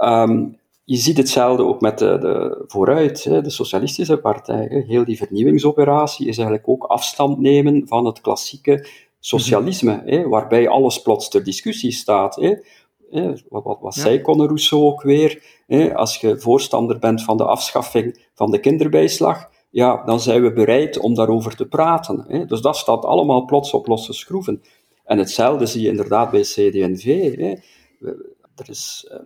Um, 0.00 0.58
je 0.84 0.96
ziet 0.96 1.16
hetzelfde 1.16 1.62
ook 1.62 1.80
met 1.80 1.98
de, 1.98 2.18
de 2.18 2.64
vooruit, 2.66 3.22
de 3.22 3.50
Socialistische 3.50 4.16
Partij. 4.16 4.66
Hè. 4.70 4.80
Heel 4.80 5.04
die 5.04 5.16
vernieuwingsoperatie 5.16 6.26
is 6.26 6.38
eigenlijk 6.38 6.68
ook 6.68 6.84
afstand 6.84 7.38
nemen 7.38 7.88
van 7.88 8.04
het 8.04 8.20
klassieke 8.20 8.86
socialisme, 9.20 9.92
mm 9.92 9.98
-hmm. 9.98 10.08
hè, 10.08 10.28
waarbij 10.28 10.68
alles 10.68 11.02
plots 11.02 11.28
ter 11.28 11.44
discussie 11.44 11.92
staat. 11.92 12.36
Wat, 13.48 13.64
wat, 13.64 13.78
wat 13.80 13.94
ja. 13.94 14.00
zei 14.00 14.20
Conor 14.20 14.46
Rousseau 14.46 14.84
ook 14.84 15.02
weer? 15.02 15.42
Als 15.94 16.16
je 16.16 16.40
voorstander 16.40 16.98
bent 16.98 17.22
van 17.22 17.36
de 17.36 17.44
afschaffing 17.44 18.26
van 18.34 18.50
de 18.50 18.60
kinderbijslag, 18.60 19.50
ja, 19.76 20.02
dan 20.04 20.20
zijn 20.20 20.42
we 20.42 20.52
bereid 20.52 20.98
om 20.98 21.14
daarover 21.14 21.56
te 21.56 21.66
praten. 21.66 22.24
Hè. 22.28 22.44
Dus 22.44 22.60
dat 22.60 22.76
staat 22.76 23.04
allemaal 23.04 23.44
plots 23.44 23.72
op 23.72 23.86
losse 23.86 24.12
schroeven. 24.12 24.62
En 25.04 25.18
hetzelfde 25.18 25.66
zie 25.66 25.82
je 25.82 25.88
inderdaad 25.88 26.30
bij 26.30 26.40
CD&V. 26.40 27.36
Hè. 27.36 27.54
Er 28.56 28.70
is 28.70 29.10
uh, 29.12 29.18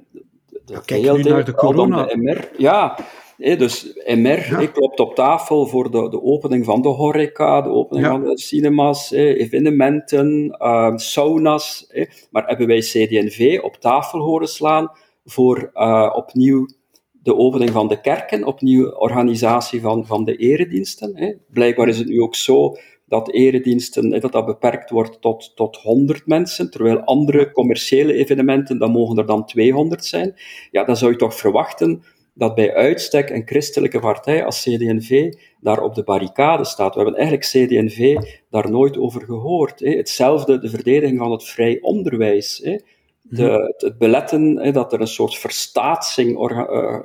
de, 0.65 0.81
kijk 0.85 1.13
nu 1.13 1.23
naar 1.23 1.45
de 1.45 1.55
corona. 1.55 2.05
De 2.05 2.17
MR, 2.17 2.51
ja, 2.59 2.99
dus 3.37 4.01
MR 4.05 4.61
ja. 4.61 4.67
klopt 4.67 5.01
op 5.01 5.15
tafel 5.15 5.67
voor 5.67 5.91
de, 5.91 6.09
de 6.09 6.23
opening 6.23 6.65
van 6.65 6.83
de 6.83 6.89
horeca, 6.89 7.63
de 7.63 7.69
opening 7.69 8.07
ja. 8.07 8.13
van 8.13 8.25
de 8.25 8.39
cinemas, 8.39 9.11
evenementen, 9.11 10.57
uh, 10.59 10.97
sauna's. 10.97 11.93
Maar 12.31 12.47
hebben 12.47 12.67
wij 12.67 12.79
CD&V 12.79 13.59
op 13.63 13.77
tafel 13.77 14.21
horen 14.21 14.49
slaan 14.49 14.91
voor 15.25 15.71
uh, 15.75 16.13
opnieuw 16.17 16.67
de 17.23 17.37
opening 17.37 17.71
van 17.71 17.89
de 17.89 18.01
kerken, 18.01 18.45
opnieuw 18.45 18.91
organisatie 18.91 19.81
van, 19.81 20.07
van 20.07 20.25
de 20.25 20.37
erediensten. 20.37 21.17
Hè. 21.17 21.33
Blijkbaar 21.53 21.89
is 21.89 21.99
het 21.99 22.09
nu 22.09 22.21
ook 22.21 22.35
zo 22.35 22.77
dat 23.07 23.33
erediensten, 23.33 24.21
dat 24.21 24.33
dat 24.33 24.47
beperkt 24.47 24.91
wordt 24.91 25.21
tot, 25.21 25.57
tot 25.57 25.77
100 25.77 26.27
mensen, 26.27 26.71
terwijl 26.71 27.01
andere 27.01 27.53
commerciële 27.53 28.13
evenementen, 28.13 28.79
dan 28.79 28.91
mogen 28.91 29.19
er 29.19 29.27
dan 29.27 29.47
200 29.47 30.05
zijn. 30.05 30.35
Ja, 30.71 30.85
dan 30.85 30.97
zou 30.97 31.11
je 31.11 31.17
toch 31.17 31.35
verwachten 31.35 32.03
dat 32.35 32.55
bij 32.55 32.75
uitstek 32.75 33.31
een 33.31 33.47
christelijke 33.47 33.99
partij 33.99 34.45
als 34.45 34.63
CD&V 34.63 35.33
daar 35.61 35.83
op 35.83 35.95
de 35.95 36.03
barricade 36.03 36.65
staat. 36.65 36.95
We 36.95 37.01
hebben 37.03 37.21
eigenlijk 37.21 37.49
CD&V 37.49 38.17
daar 38.51 38.71
nooit 38.71 38.99
over 38.99 39.21
gehoord. 39.21 39.81
Hè. 39.81 39.91
Hetzelfde 39.91 40.59
de 40.59 40.69
verdediging 40.69 41.19
van 41.19 41.31
het 41.31 41.45
vrij 41.45 41.79
onderwijs. 41.81 42.61
Hè 42.65 42.77
de, 43.31 43.75
het 43.77 43.99
beletten 43.99 44.57
hè, 44.57 44.73
dat 44.73 44.93
er 44.93 45.01
een 45.01 45.07
soort 45.07 45.39
verstaatsing 45.39 46.51
uh, 46.51 46.99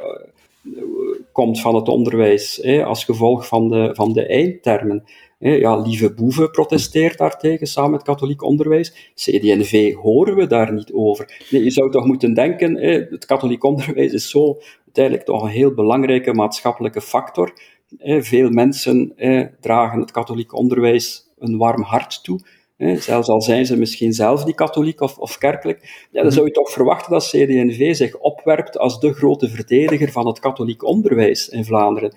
komt 1.32 1.62
van 1.62 1.76
het 1.76 1.90
onderwijs 1.90 2.60
hè, 2.62 2.86
als 2.86 3.04
gevolg 3.04 3.48
van 3.48 3.70
de, 3.70 3.90
van 3.94 4.14
de 4.14 4.26
eindtermen. 4.26 5.04
Ja, 5.40 5.76
Lieve 5.76 6.14
Boeven 6.14 6.52
protesteert 6.52 7.18
daartegen 7.18 7.68
samen 7.68 7.92
met 7.92 8.04
katholiek 8.04 8.44
onderwijs. 8.44 9.12
CD&V 9.16 9.94
horen 9.94 10.36
we 10.36 10.48
daar 10.48 10.74
niet 10.74 10.92
over. 10.94 11.46
Nee, 11.50 11.64
je 11.64 11.70
zou 11.70 11.92
toch 11.92 12.06
moeten 12.06 12.34
denken, 12.34 12.76
het 13.12 13.26
katholiek 13.26 13.64
onderwijs 13.64 14.14
is 14.14 14.30
zo 14.30 14.58
uiteindelijk 14.86 15.26
toch 15.26 15.42
een 15.42 15.50
heel 15.50 15.74
belangrijke 15.74 16.34
maatschappelijke 16.34 17.02
factor. 17.02 17.54
Veel 18.00 18.50
mensen 18.50 19.14
dragen 19.60 20.00
het 20.00 20.12
katholiek 20.12 20.54
onderwijs 20.54 21.26
een 21.38 21.58
warm 21.58 21.82
hart 21.82 22.24
toe. 22.24 22.40
Hè, 22.78 22.98
zelfs 22.98 23.28
al 23.28 23.42
zijn 23.42 23.66
ze 23.66 23.78
misschien 23.78 24.14
zelf 24.14 24.44
die 24.44 24.54
katholiek 24.54 25.02
of, 25.02 25.18
of 25.18 25.38
kerkelijk, 25.38 26.08
ja, 26.12 26.22
dan 26.22 26.32
zou 26.32 26.46
je 26.46 26.52
toch 26.52 26.72
verwachten 26.72 27.12
dat 27.12 27.24
CD&V 27.24 27.96
zich 27.96 28.18
opwerpt 28.18 28.78
als 28.78 29.00
de 29.00 29.14
grote 29.14 29.50
verdediger 29.50 30.12
van 30.12 30.28
het 30.28 30.40
katholiek 30.40 30.84
onderwijs 30.84 31.50
in 31.50 31.66
Vlaanderen. 31.66 32.16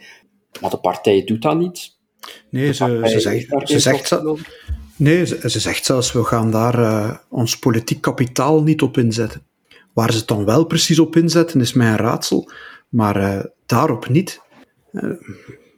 Maar 0.61 0.71
de 0.71 0.79
partij 0.79 1.25
doet 1.25 1.43
dat 1.43 1.59
niet. 1.59 1.97
Nee, 2.51 2.75
ze, 2.75 3.01
ze, 3.05 3.21
zegt, 3.21 3.69
ze, 3.69 3.79
zegt, 3.79 4.23
nee 4.97 5.27
ze, 5.27 5.51
ze, 5.51 5.61
zegt 5.61 5.85
zelfs, 5.85 6.13
we 6.13 6.25
gaan 6.25 6.51
daar 6.51 6.79
uh, 6.79 7.17
ons 7.29 7.59
politiek 7.59 8.01
kapitaal 8.01 8.63
niet 8.63 8.83
op 8.83 8.99
inzetten. 8.99 9.43
Waar 9.93 10.13
ze 10.13 10.19
het 10.19 10.29
dan 10.29 10.45
wel 10.45 10.65
precies 10.65 10.99
op 10.99 11.17
inzetten, 11.17 11.61
is 11.61 11.73
mij 11.73 11.89
een 11.89 11.97
raadsel, 11.97 12.51
maar 12.89 13.17
uh, 13.17 13.45
daarop 13.67 14.09
niet. 14.09 14.41
Uh, 14.93 15.03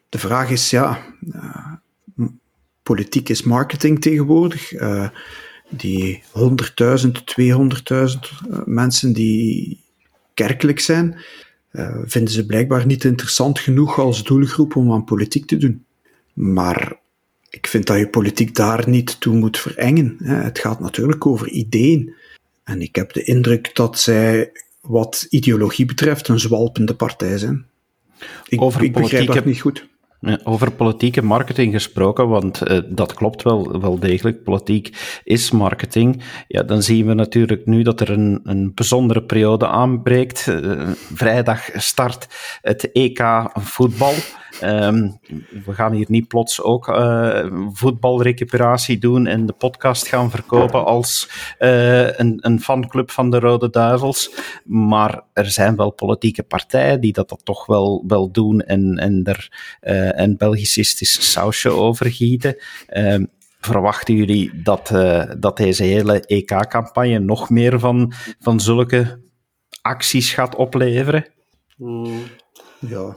de 0.08 0.18
vraag 0.18 0.50
is, 0.50 0.70
ja, 0.70 0.98
politiek 2.90 3.28
is 3.28 3.42
marketing 3.42 4.00
tegenwoordig. 4.00 4.72
Uh, 4.72 5.08
die 5.68 6.22
100.000, 6.22 7.10
200.000 7.40 8.64
mensen 8.64 9.12
die 9.12 9.80
kerkelijk 10.34 10.80
zijn, 10.80 11.16
uh, 11.72 11.98
vinden 12.04 12.32
ze 12.32 12.46
blijkbaar 12.46 12.86
niet 12.86 13.04
interessant 13.04 13.58
genoeg 13.58 13.98
als 13.98 14.24
doelgroep 14.24 14.76
om 14.76 14.92
aan 14.92 15.04
politiek 15.04 15.46
te 15.46 15.56
doen. 15.56 15.84
Maar 16.32 16.98
ik 17.50 17.66
vind 17.66 17.86
dat 17.86 17.98
je 17.98 18.08
politiek 18.08 18.54
daar 18.54 18.88
niet 18.88 19.20
toe 19.20 19.36
moet 19.36 19.58
verengen. 19.58 20.16
Het 20.22 20.58
gaat 20.58 20.80
natuurlijk 20.80 21.26
over 21.26 21.48
ideeën. 21.48 22.14
En 22.64 22.80
ik 22.82 22.94
heb 22.96 23.12
de 23.12 23.22
indruk 23.22 23.74
dat 23.74 23.98
zij, 23.98 24.52
wat 24.80 25.26
ideologie 25.28 25.86
betreft, 25.86 26.28
een 26.28 26.40
zwalpende 26.40 26.94
partij 26.94 27.38
zijn. 27.38 27.66
Ik, 28.48 28.60
over 28.60 28.82
ik 28.82 28.92
begrijp 28.92 29.26
dat 29.26 29.44
niet 29.44 29.60
goed. 29.60 29.88
Over 30.44 30.72
politieke 30.72 31.22
marketing 31.22 31.72
gesproken, 31.72 32.28
want 32.28 32.70
uh, 32.70 32.78
dat 32.88 33.14
klopt 33.14 33.42
wel, 33.42 33.80
wel 33.80 33.98
degelijk. 33.98 34.42
Politiek 34.42 35.18
is 35.24 35.50
marketing. 35.50 36.22
Ja, 36.48 36.62
dan 36.62 36.82
zien 36.82 37.06
we 37.06 37.14
natuurlijk 37.14 37.66
nu 37.66 37.82
dat 37.82 38.00
er 38.00 38.10
een, 38.10 38.40
een 38.44 38.74
bijzondere 38.74 39.22
periode 39.22 39.66
aanbreekt. 39.66 40.46
Uh, 40.46 40.88
vrijdag 41.14 41.68
start 41.74 42.26
het 42.62 42.92
EK 42.92 43.50
voetbal. 43.54 44.14
Um, 44.62 45.18
we 45.64 45.72
gaan 45.72 45.92
hier 45.92 46.06
niet 46.08 46.28
plots 46.28 46.62
ook 46.62 46.88
uh, 46.88 47.46
voetbalrecuperatie 47.72 48.98
doen 48.98 49.26
en 49.26 49.46
de 49.46 49.52
podcast 49.52 50.08
gaan 50.08 50.30
verkopen 50.30 50.84
als 50.84 51.30
uh, 51.58 52.18
een, 52.18 52.38
een 52.40 52.60
fanclub 52.60 53.10
van 53.10 53.30
de 53.30 53.38
Rode 53.38 53.70
Duivels. 53.70 54.30
Maar 54.64 55.22
er 55.32 55.50
zijn 55.50 55.76
wel 55.76 55.90
politieke 55.90 56.42
partijen 56.42 57.00
die 57.00 57.12
dat, 57.12 57.28
dat 57.28 57.44
toch 57.44 57.66
wel, 57.66 58.04
wel 58.06 58.30
doen 58.30 58.60
en, 58.60 58.96
en 58.98 59.24
er 59.24 59.48
uh, 59.82 60.08
een 60.12 60.36
Belgicistisch 60.36 61.32
sausje 61.32 61.70
overgieten. 61.70 62.56
Um, 62.96 63.30
verwachten 63.60 64.14
jullie 64.14 64.62
dat, 64.62 64.88
dat 65.38 65.56
deze 65.56 65.84
hele 65.84 66.20
EK-campagne 66.20 67.18
nog 67.18 67.50
meer 67.50 67.78
van, 67.78 68.12
van 68.38 68.60
zulke 68.60 69.20
acties 69.82 70.32
gaat 70.32 70.54
opleveren? 70.54 71.26
Mm. 71.76 72.22
Ja, 72.78 73.16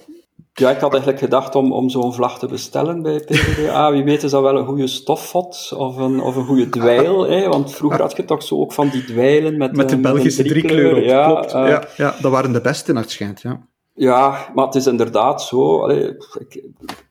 ja, 0.54 0.70
ik 0.70 0.80
had 0.80 0.92
eigenlijk 0.92 1.24
gedacht 1.24 1.56
om, 1.56 1.74
om 1.74 1.90
zo'n 1.90 2.14
vlag 2.14 2.40
te 2.40 2.48
bestellen 2.48 3.02
bij 3.02 3.20
PvdA. 3.20 3.92
Wie 3.92 4.04
weet 4.04 4.24
is 4.24 4.32
dat 4.32 4.42
wel 4.42 4.58
een 4.58 4.66
goede 4.66 4.88
stofvot 4.88 5.74
of 5.78 5.98
een, 5.98 6.22
of 6.22 6.36
een 6.36 6.46
goede 6.46 6.70
dweil. 6.70 7.28
Hè? 7.28 7.48
Want 7.48 7.76
vroeger 7.76 8.02
had 8.02 8.18
je 8.18 8.26
toch 8.26 8.44
zo 8.44 8.60
ook 8.60 8.74
van 8.74 8.90
die 8.90 9.06
dweilen 9.06 9.58
met, 9.58 9.76
met 9.76 9.90
de 9.90 10.00
Belgische 10.00 10.44
drie 10.44 10.64
kleuren. 10.64 11.04
Ja, 11.04 11.26
klopt. 11.26 11.54
Uh, 11.54 11.68
ja, 11.68 11.84
ja, 11.98 12.16
dat 12.22 12.32
waren 12.32 12.54
de 12.54 12.62
beste 12.62 12.94
naar 12.94 13.02
het 13.02 13.12
schijnt. 13.12 13.42
Ja. 13.42 13.68
ja, 13.94 14.50
maar 14.54 14.66
het 14.66 14.76
is 14.76 14.88
inderdaad 14.88 15.42
zo. 15.42 15.82
Allee, 15.82 16.18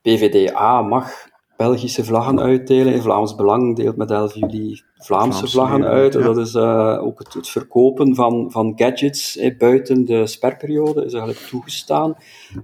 PvdA 0.03 0.83
mag 0.83 1.31
Belgische 1.57 2.05
vlaggen 2.05 2.41
uitdelen. 2.41 3.03
Vlaams 3.03 3.35
Belang 3.35 3.77
deelt 3.77 3.97
met 3.97 4.11
11 4.11 4.35
juli 4.35 4.83
Vlaamse, 4.95 5.49
vlaggen 5.49 5.85
uit. 5.85 6.13
Dat 6.13 6.39
is 6.39 6.55
uh, 6.55 6.99
ook 7.03 7.19
het, 7.19 7.35
het, 7.35 7.49
verkopen 7.49 8.15
van, 8.15 8.51
van 8.51 8.73
gadgets 8.77 9.37
eh, 9.37 9.57
buiten 9.59 10.05
de 10.05 10.27
sperperiode 10.27 11.05
is 11.05 11.13
eigenlijk 11.13 11.47
toegestaan. 11.49 12.17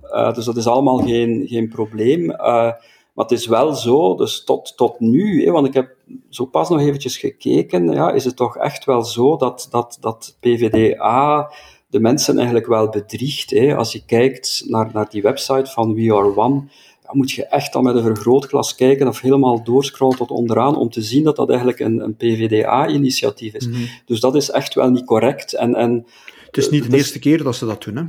Uh, 0.03 0.33
dus 0.33 0.45
dat 0.45 0.57
is 0.57 0.67
allemaal 0.67 0.99
geen, 0.99 1.47
geen 1.47 1.69
probleem. 1.69 2.31
Uh, 2.31 2.73
maar 3.19 3.27
het 3.27 3.39
is 3.39 3.47
wel 3.47 3.75
zo, 3.75 4.15
dus 4.15 4.45
tot, 4.45 4.77
tot 4.77 5.01
nu, 5.01 5.51
want 5.53 5.67
ik 5.67 5.75
heb 5.75 5.97
zo 6.29 6.45
pas 6.45 6.69
nog 6.69 6.81
eventjes 6.81 7.17
gekeken, 7.17 7.93
ja, 7.93 8.13
is 8.13 8.25
het 8.25 8.37
toch 8.37 8.57
echt 8.57 8.85
wel 8.85 9.05
zo 9.05 9.37
dat, 9.37 9.69
dat, 9.71 9.99
dat 10.01 10.37
PVDA 10.41 11.51
de 11.89 12.01
mensen 12.01 12.37
eigenlijk 12.37 12.67
wel 12.67 12.89
bedriegt. 12.89 13.75
Als 13.77 13.93
je 13.93 14.05
kijkt 14.05 14.65
naar, 14.67 14.91
naar 14.93 15.09
die 15.11 15.23
website 15.23 15.71
van 15.71 15.95
We 15.95 16.15
Are 16.15 16.37
One, 16.37 16.69
dan 17.09 17.17
moet 17.17 17.31
je 17.31 17.47
echt 17.47 17.75
al 17.75 17.83
met 17.83 17.95
een 17.95 18.03
vergrootglas 18.03 18.75
kijken 18.75 19.09
of 19.09 19.21
helemaal 19.21 19.65
doorscrollen 19.65 20.17
tot 20.17 20.31
onderaan 20.31 20.77
om 20.77 20.91
te 20.91 21.03
zien 21.03 21.25
dat 21.25 21.37
dat 21.37 21.49
eigenlijk 21.49 21.81
een, 21.81 22.01
een 22.01 22.17
PVDA-initiatief 22.17 23.55
is. 23.55 23.69
Mhm. 23.69 23.83
Dus 24.05 24.21
dat 24.21 24.35
is 24.35 24.51
echt 24.51 24.75
wel 24.75 24.91
niet 24.91 25.05
correct. 25.05 25.53
En, 25.53 25.75
en, 25.75 26.07
het 26.47 26.57
is 26.57 26.71
niet 26.71 26.83
de 26.83 26.89
dus, 26.89 26.99
eerste 26.99 27.19
keer 27.19 27.43
dat 27.43 27.57
ze 27.57 27.67
dat 27.67 27.83
doen, 27.83 27.97
hè? 27.97 28.03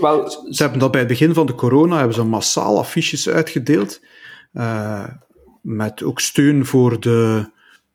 Wel, 0.00 0.30
ze 0.50 0.62
hebben 0.62 0.80
dat 0.80 0.90
bij 0.90 1.00
het 1.00 1.08
begin 1.08 1.34
van 1.34 1.46
de 1.46 1.54
corona 1.54 1.96
hebben 1.96 2.14
ze 2.14 2.24
massaal 2.24 2.78
affiches 2.78 3.28
uitgedeeld. 3.28 4.00
Uh, 4.52 5.08
met 5.60 6.02
ook 6.02 6.20
steun 6.20 6.66
voor, 6.66 7.00
de, 7.00 7.50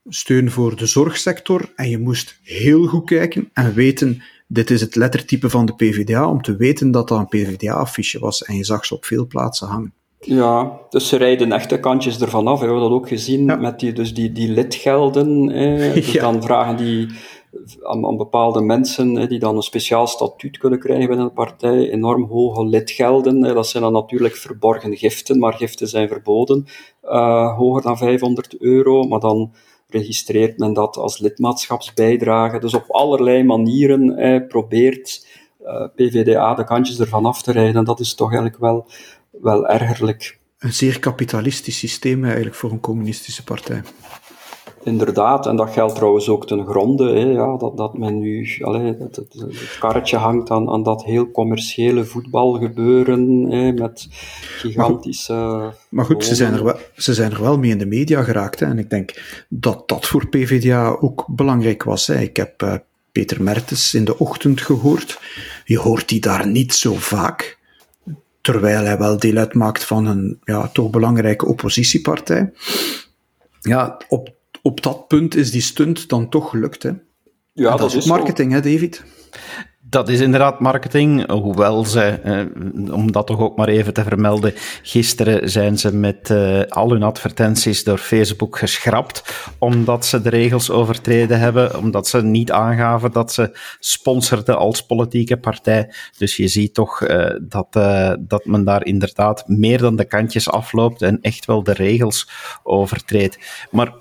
steun 0.07 0.51
voor 0.51 0.75
de 0.75 0.85
zorgsector. 0.85 1.71
En 1.75 1.89
je 1.89 1.97
moest 1.97 2.39
heel 2.43 2.85
goed 2.85 3.05
kijken 3.05 3.49
en 3.53 3.73
weten, 3.73 4.23
dit 4.47 4.69
is 4.69 4.81
het 4.81 4.95
lettertype 4.95 5.49
van 5.49 5.65
de 5.65 5.75
PvdA, 5.75 6.29
om 6.29 6.41
te 6.41 6.55
weten 6.55 6.91
dat 6.91 7.07
dat 7.07 7.19
een 7.19 7.27
PvdA-affiche 7.27 8.19
was. 8.19 8.43
En 8.43 8.55
je 8.55 8.63
zag 8.63 8.85
ze 8.85 8.93
op 8.93 9.05
veel 9.05 9.27
plaatsen 9.27 9.67
hangen. 9.67 9.93
Ja, 10.19 10.79
dus 10.89 11.07
ze 11.07 11.17
rijden 11.17 11.51
echt 11.51 11.69
de 11.69 11.79
kantjes 11.79 12.21
ervan 12.21 12.47
af. 12.47 12.59
We 12.59 12.65
hebben 12.65 12.83
dat 12.83 12.91
ook 12.91 13.07
gezien 13.07 13.45
met 13.45 13.79
die, 13.79 13.93
dus 13.93 14.13
die, 14.13 14.31
die 14.31 14.49
lidgelden. 14.51 15.47
Dus 15.93 16.11
dan 16.11 16.43
vragen 16.43 16.77
die 16.77 17.07
aan, 17.83 18.05
aan 18.05 18.17
bepaalde 18.17 18.61
mensen 18.61 19.29
die 19.29 19.39
dan 19.39 19.55
een 19.55 19.61
speciaal 19.61 20.07
statuut 20.07 20.57
kunnen 20.57 20.79
krijgen 20.79 21.07
binnen 21.07 21.25
een 21.25 21.33
partij 21.33 21.89
enorm 21.89 22.23
hoge 22.23 22.65
lidgelden. 22.65 23.41
Dat 23.41 23.67
zijn 23.67 23.83
dan 23.83 23.93
natuurlijk 23.93 24.35
verborgen 24.35 24.97
giften, 24.97 25.39
maar 25.39 25.53
giften 25.53 25.87
zijn 25.87 26.07
verboden. 26.07 26.65
Uh, 27.03 27.57
hoger 27.57 27.81
dan 27.81 27.97
500 27.97 28.57
euro, 28.59 29.03
maar 29.03 29.19
dan 29.19 29.51
registreert 29.87 30.57
men 30.57 30.73
dat 30.73 30.97
als 30.97 31.19
lidmaatschapsbijdrage. 31.19 32.59
Dus 32.59 32.73
op 32.73 32.85
allerlei 32.87 33.43
manieren 33.43 34.17
eh, 34.17 34.47
probeert 34.47 35.27
uh, 35.61 35.85
PVDA 35.95 36.53
de 36.53 36.63
kantjes 36.63 36.99
ervan 36.99 37.25
af 37.25 37.41
te 37.41 37.51
rijden. 37.51 37.85
Dat 37.85 37.99
is 37.99 38.15
toch 38.15 38.27
eigenlijk 38.27 38.61
wel 38.61 38.85
wel 39.41 39.67
ergerlijk. 39.67 40.39
Een 40.59 40.73
zeer 40.73 40.99
kapitalistisch 40.99 41.77
systeem 41.77 42.23
eigenlijk 42.23 42.55
voor 42.55 42.71
een 42.71 42.79
communistische 42.79 43.43
partij. 43.43 43.81
Inderdaad, 44.83 45.45
en 45.45 45.55
dat 45.55 45.69
geldt 45.69 45.95
trouwens 45.95 46.29
ook 46.29 46.47
ten 46.47 46.65
gronde, 46.65 47.11
hè, 47.11 47.25
ja, 47.25 47.57
dat, 47.57 47.77
dat 47.77 47.97
men 47.97 48.19
nu 48.19 48.57
allez, 48.61 48.97
dat, 48.99 49.15
het, 49.15 49.33
het 49.33 49.77
karretje 49.79 50.17
hangt 50.17 50.49
aan, 50.49 50.69
aan 50.69 50.83
dat 50.83 51.03
heel 51.03 51.31
commerciële 51.31 52.05
voetbalgebeuren 52.05 53.51
hè, 53.51 53.71
met 53.71 54.07
gigantische. 54.57 55.33
Maar, 55.33 55.75
maar 55.89 56.05
goed, 56.05 56.25
ze 56.25 56.35
zijn, 56.35 56.53
er 56.53 56.63
wel, 56.63 56.77
ze 56.95 57.13
zijn 57.13 57.31
er 57.31 57.41
wel 57.41 57.57
mee 57.57 57.71
in 57.71 57.77
de 57.77 57.85
media 57.85 58.23
geraakt. 58.23 58.59
Hè, 58.59 58.65
en 58.65 58.79
ik 58.79 58.89
denk 58.89 59.43
dat 59.49 59.87
dat 59.87 60.07
voor 60.07 60.27
PvdA 60.27 60.97
ook 60.99 61.25
belangrijk 61.27 61.83
was. 61.83 62.07
Hè. 62.07 62.19
Ik 62.19 62.37
heb 62.37 62.63
uh, 62.63 62.73
Peter 63.11 63.43
Mertens 63.43 63.93
in 63.93 64.05
de 64.05 64.19
ochtend 64.19 64.61
gehoord. 64.61 65.19
Je 65.65 65.79
hoort 65.79 66.09
die 66.09 66.21
daar 66.21 66.47
niet 66.47 66.73
zo 66.73 66.93
vaak 66.93 67.58
terwijl 68.41 68.83
hij 68.83 68.97
wel 68.97 69.17
deel 69.17 69.37
uitmaakt 69.37 69.83
van 69.83 70.05
een 70.05 70.39
ja, 70.43 70.67
toch 70.67 70.89
belangrijke 70.89 71.45
oppositiepartij. 71.45 72.51
Ja, 73.61 73.97
op, 74.07 74.33
op 74.61 74.81
dat 74.83 75.07
punt 75.07 75.35
is 75.35 75.51
die 75.51 75.61
stunt 75.61 76.09
dan 76.09 76.29
toch 76.29 76.49
gelukt. 76.49 76.83
Hè? 76.83 76.91
Ja, 77.53 77.75
dat, 77.75 77.93
is 77.93 78.05
marketing, 78.05 78.51
hè, 78.51 78.61
David? 78.61 79.03
Dat 79.89 80.09
is 80.09 80.19
inderdaad 80.19 80.59
marketing, 80.59 81.31
hoewel 81.31 81.85
ze, 81.85 82.01
eh, 82.01 82.93
om 82.93 83.11
dat 83.11 83.27
toch 83.27 83.39
ook 83.39 83.57
maar 83.57 83.67
even 83.67 83.93
te 83.93 84.03
vermelden, 84.03 84.53
gisteren 84.81 85.49
zijn 85.49 85.77
ze 85.77 85.95
met 85.95 86.29
eh, 86.29 86.61
al 86.61 86.91
hun 86.91 87.03
advertenties 87.03 87.83
door 87.83 87.97
Facebook 87.97 88.57
geschrapt, 88.57 89.23
omdat 89.57 90.05
ze 90.05 90.21
de 90.21 90.29
regels 90.29 90.71
overtreden 90.71 91.39
hebben, 91.39 91.77
omdat 91.77 92.07
ze 92.07 92.23
niet 92.23 92.51
aangaven 92.51 93.11
dat 93.11 93.33
ze 93.33 93.57
sponsorden 93.79 94.57
als 94.57 94.85
politieke 94.85 95.37
partij. 95.37 95.93
Dus 96.17 96.35
je 96.35 96.47
ziet 96.47 96.73
toch 96.73 97.01
eh, 97.01 97.35
dat, 97.41 97.75
uh, 97.77 98.13
dat 98.19 98.45
men 98.45 98.63
daar 98.63 98.85
inderdaad 98.85 99.47
meer 99.47 99.77
dan 99.77 99.95
de 99.95 100.05
kantjes 100.05 100.49
afloopt 100.49 101.01
en 101.01 101.21
echt 101.21 101.45
wel 101.45 101.63
de 101.63 101.73
regels 101.73 102.29
overtreedt. 102.63 103.37
Maar 103.71 103.93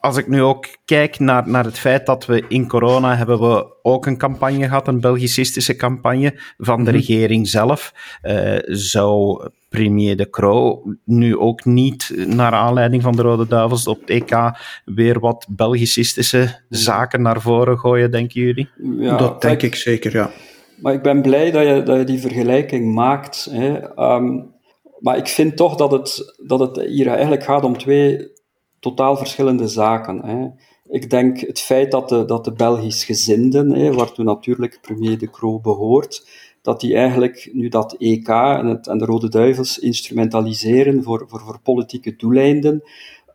als 0.00 0.16
ik 0.16 0.28
nu 0.28 0.42
ook 0.42 0.66
kijk 0.84 1.18
naar, 1.18 1.48
naar 1.48 1.64
het 1.64 1.78
feit 1.78 2.06
dat 2.06 2.26
we 2.26 2.44
in 2.48 2.68
corona 2.68 3.16
hebben 3.16 3.40
we 3.40 3.66
ook 3.82 4.06
een 4.06 4.16
campagne 4.16 4.64
gehad, 4.64 4.88
een 4.88 5.00
Belgicistische 5.00 5.76
campagne 5.76 6.40
van 6.58 6.84
de 6.84 6.90
mhm. 6.90 7.00
regering 7.00 7.48
zelf. 7.48 7.92
Uh, 8.22 8.58
zou 8.64 9.42
premier 9.68 10.16
De 10.16 10.30
Croo 10.30 10.82
nu 11.04 11.36
ook 11.36 11.64
niet, 11.64 12.12
naar 12.26 12.52
aanleiding 12.52 13.02
van 13.02 13.16
de 13.16 13.22
Rode 13.22 13.46
Duivels 13.46 13.86
op 13.86 14.00
het 14.00 14.10
EK, 14.10 14.36
weer 14.84 15.20
wat 15.20 15.46
Belgicistische 15.50 16.60
zaken 16.68 17.22
naar 17.22 17.40
voren 17.40 17.78
gooien, 17.78 18.10
denken 18.10 18.40
jullie? 18.40 18.68
Ja, 18.98 19.16
dat 19.16 19.42
denk 19.42 19.62
ik 19.62 19.74
zeker, 19.74 20.12
ja. 20.12 20.30
Maar 20.76 20.92
ik 20.92 21.02
ben 21.02 21.22
blij 21.22 21.50
dat 21.50 21.66
je, 21.66 21.82
dat 21.82 21.98
je 21.98 22.04
die 22.04 22.20
vergelijking 22.20 22.94
maakt. 22.94 23.48
Hè. 23.50 23.98
Um, 24.14 24.54
maar 24.98 25.16
ik 25.16 25.28
vind 25.28 25.56
toch 25.56 25.74
dat 25.74 25.90
het, 25.90 26.34
dat 26.46 26.60
het 26.60 26.80
hier 26.86 27.06
eigenlijk 27.06 27.44
gaat 27.44 27.64
om 27.64 27.78
twee 27.78 28.38
totaal 28.80 29.16
verschillende 29.16 29.68
zaken. 29.68 30.24
Hè. 30.24 30.48
Ik 30.88 31.10
denk 31.10 31.40
het 31.40 31.60
feit 31.60 31.90
dat 31.90 32.08
de, 32.08 32.24
dat 32.24 32.44
de 32.44 32.52
Belgisch 32.52 33.04
gezinden, 33.04 33.70
hè, 33.70 33.92
waartoe 33.92 34.24
natuurlijk 34.24 34.78
premier 34.82 35.18
De 35.18 35.30
Croo 35.30 35.60
behoort, 35.60 36.28
dat 36.62 36.80
die 36.80 36.94
eigenlijk 36.94 37.50
nu 37.52 37.68
dat 37.68 37.92
EK 37.98 38.28
en, 38.28 38.66
het, 38.66 38.86
en 38.86 38.98
de 38.98 39.04
Rode 39.04 39.28
Duivels 39.28 39.78
instrumentaliseren 39.78 41.02
voor, 41.02 41.24
voor, 41.28 41.40
voor 41.40 41.60
politieke 41.62 42.16
doeleinden. 42.16 42.82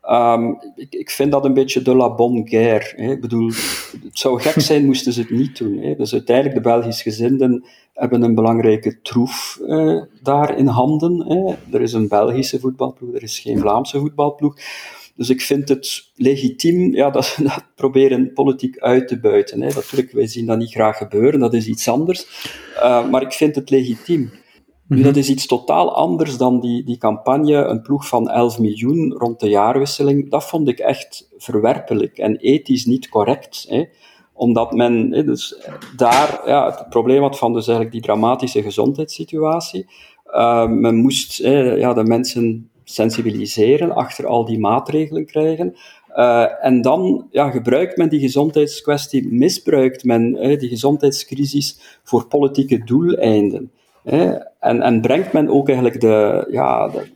Um, 0.10 0.58
ik, 0.76 0.94
ik, 0.96 1.10
vind 1.10 1.32
dat 1.32 1.46
een 1.46 1.54
beetje 1.54 1.82
de 1.82 1.96
la 1.96 2.16
bonne 2.16 2.48
guerre. 2.48 2.94
Hè. 2.96 3.12
Ik 3.12 3.22
bedoel, 3.22 3.48
het 4.04 4.20
zou 4.20 4.42
gek 4.42 4.62
zijn 4.62 4.86
moesten 4.86 5.14
ze 5.14 5.22
het 5.22 5.30
niet 5.30 5.58
doen. 5.58 5.78
Hè. 5.78 5.96
Dus 5.96 6.14
uiteindelijk, 6.14 6.56
de 6.56 6.62
Belgisch 6.62 7.02
gezinden 7.02 7.66
hebben 7.94 8.22
een 8.22 8.36
belangrijke 8.36 9.02
troef 9.02 9.60
uh, 9.62 10.02
daar 10.22 10.58
in 10.58 10.68
handen. 10.68 11.26
Hè. 11.28 11.56
Er 11.76 11.82
is 11.82 11.94
een 11.94 12.08
Belgische 12.08 12.60
voetbalploeg, 12.60 13.16
er 13.16 13.24
is 13.24 13.40
geen 13.40 13.60
Vlaamse 13.60 14.00
voetbalploeg. 14.00 14.56
Dus 15.15 15.30
ik 15.30 15.41
vind 15.41 15.69
het 15.69 16.12
legitiem 16.15 16.93
ja, 16.93 17.10
dat, 17.10 17.38
dat 17.43 17.65
proberen 17.75 18.34
politiek 18.34 18.80
uit 18.80 19.08
te 19.08 19.19
buiten. 19.19 19.62
Hè. 19.62 19.73
Natuurlijk, 19.73 20.12
wij 20.12 20.28
zien 20.28 20.45
dat 20.45 20.58
niet 20.58 20.71
graag 20.71 20.97
gebeuren, 20.97 21.39
dat 21.39 21.54
is 21.54 21.67
iets 21.67 21.88
anders. 21.88 22.28
Uh, 22.75 23.10
maar 23.10 23.21
ik 23.21 23.34
vind 23.34 23.56
het 23.56 23.69
legitiem. 23.69 24.32
Nu, 24.88 25.01
dat 25.01 25.15
is 25.15 25.30
iets 25.30 25.45
totaal 25.45 25.95
anders 25.95 26.38
dan 26.38 26.60
die, 26.60 26.84
die 26.84 26.97
campagne, 26.97 27.56
een 27.56 27.82
ploeg 27.82 28.08
van 28.08 28.30
11 28.30 28.60
miljoen 28.60 29.13
rond 29.17 29.39
de 29.39 29.49
jaarwisseling. 29.49 30.30
Dat 30.30 30.49
vond 30.49 30.67
ik 30.67 30.80
echt 30.80 31.30
verwerpelijk 31.38 32.17
en 32.17 32.36
ethisch 32.36 32.86
niet 32.86 33.10
correct. 33.10 33.65
Hè 33.69 33.86
omdat 34.36 34.73
men 34.73 35.10
dus 35.10 35.67
daar 35.95 36.41
ja, 36.45 36.65
het 36.65 36.89
probleem 36.89 37.21
had 37.21 37.38
van 37.38 37.54
dus 37.54 37.67
eigenlijk 37.67 37.91
die 37.91 38.06
dramatische 38.06 38.62
gezondheidssituatie. 38.62 39.89
Uh, 40.28 40.67
men 40.67 40.95
moest 40.95 41.38
ja, 41.38 41.93
de 41.93 42.04
mensen 42.04 42.69
sensibiliseren, 42.86 43.91
achter 43.91 44.28
al 44.28 44.45
die 44.45 44.60
maatregelen 44.60 45.26
krijgen. 45.26 45.76
Uh, 46.15 46.65
en 46.65 46.82
dan 46.82 47.28
ja, 47.32 47.50
gebruikt 47.50 47.98
men 47.98 48.10
die 48.10 48.19
gezondheidskwestie, 48.19 49.28
misbruikt 49.28 50.04
men 50.04 50.34
die 50.60 50.69
gezondheidscrisis 50.69 52.00
voor 52.04 52.28
politieke 52.28 52.84
doeleinden. 52.84 53.71
En, 54.60 54.82
en 54.82 55.02
brengt 55.02 55.34
men 55.34 55.50
ook 55.50 55.67
eigenlijk 55.67 56.02
de, 56.02 56.48
ja, 56.52 56.88
de, 56.88 57.08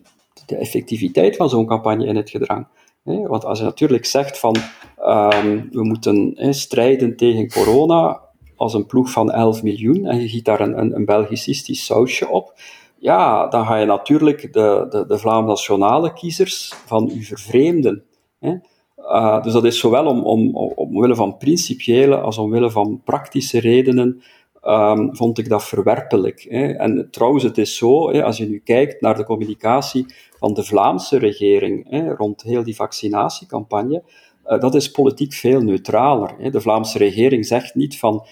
de 0.45 0.55
effectiviteit 0.55 1.35
van 1.35 1.49
zo'n 1.49 1.65
campagne 1.65 2.05
in 2.05 2.15
het 2.15 2.29
gedrang. 2.29 2.67
Want 3.03 3.45
als 3.45 3.59
je 3.59 3.65
natuurlijk 3.65 4.05
zegt 4.05 4.39
van 4.39 4.55
um, 4.99 5.67
we 5.71 5.83
moeten 5.83 6.35
strijden 6.53 7.15
tegen 7.15 7.51
corona 7.51 8.19
als 8.55 8.73
een 8.73 8.85
ploeg 8.85 9.11
van 9.11 9.31
11 9.31 9.63
miljoen 9.63 10.05
en 10.05 10.21
je 10.21 10.29
giet 10.29 10.45
daar 10.45 10.59
een, 10.59 10.77
een, 10.77 10.95
een 10.95 11.75
sausje 11.75 12.27
op, 12.27 12.53
ja, 12.99 13.47
dan 13.47 13.65
ga 13.65 13.75
je 13.75 13.85
natuurlijk 13.85 14.53
de, 14.53 14.85
de, 14.89 15.05
de 15.05 15.41
nationale 15.45 16.13
kiezers 16.13 16.73
van 16.85 17.11
u 17.13 17.23
vervreemden. 17.23 18.03
Hè? 18.39 18.55
Uh, 18.97 19.43
dus 19.43 19.53
dat 19.53 19.65
is 19.65 19.79
zowel 19.79 20.05
om, 20.05 20.23
om, 20.23 20.55
omwille 20.55 21.15
van 21.15 21.37
principiële 21.37 22.19
als 22.19 22.37
omwille 22.37 22.71
van 22.71 23.01
praktische 23.03 23.59
redenen 23.59 24.21
um, 24.63 25.15
vond 25.15 25.37
ik 25.37 25.49
dat 25.49 25.63
verwerpelijk. 25.63 26.45
Hè. 26.49 26.71
En 26.71 27.07
trouwens, 27.11 27.43
het 27.43 27.57
is 27.57 27.77
zo, 27.77 28.11
hè, 28.11 28.23
als 28.23 28.37
je 28.37 28.49
nu 28.49 28.59
kijkt 28.59 29.01
naar 29.01 29.15
de 29.15 29.23
communicatie 29.23 30.05
van 30.37 30.53
de 30.53 30.63
Vlaamse 30.63 31.17
regering 31.17 31.89
hè, 31.89 32.13
rond 32.13 32.41
heel 32.41 32.63
die 32.63 32.75
vaccinatiecampagne, 32.75 34.03
uh, 34.47 34.59
dat 34.59 34.75
is 34.75 34.91
politiek 34.91 35.33
veel 35.33 35.61
neutraler. 35.61 36.51
De 36.51 36.61
Vlaamse 36.61 36.97
regering 36.97 37.45
zegt 37.45 37.75
niet 37.75 37.99
van 37.99 38.25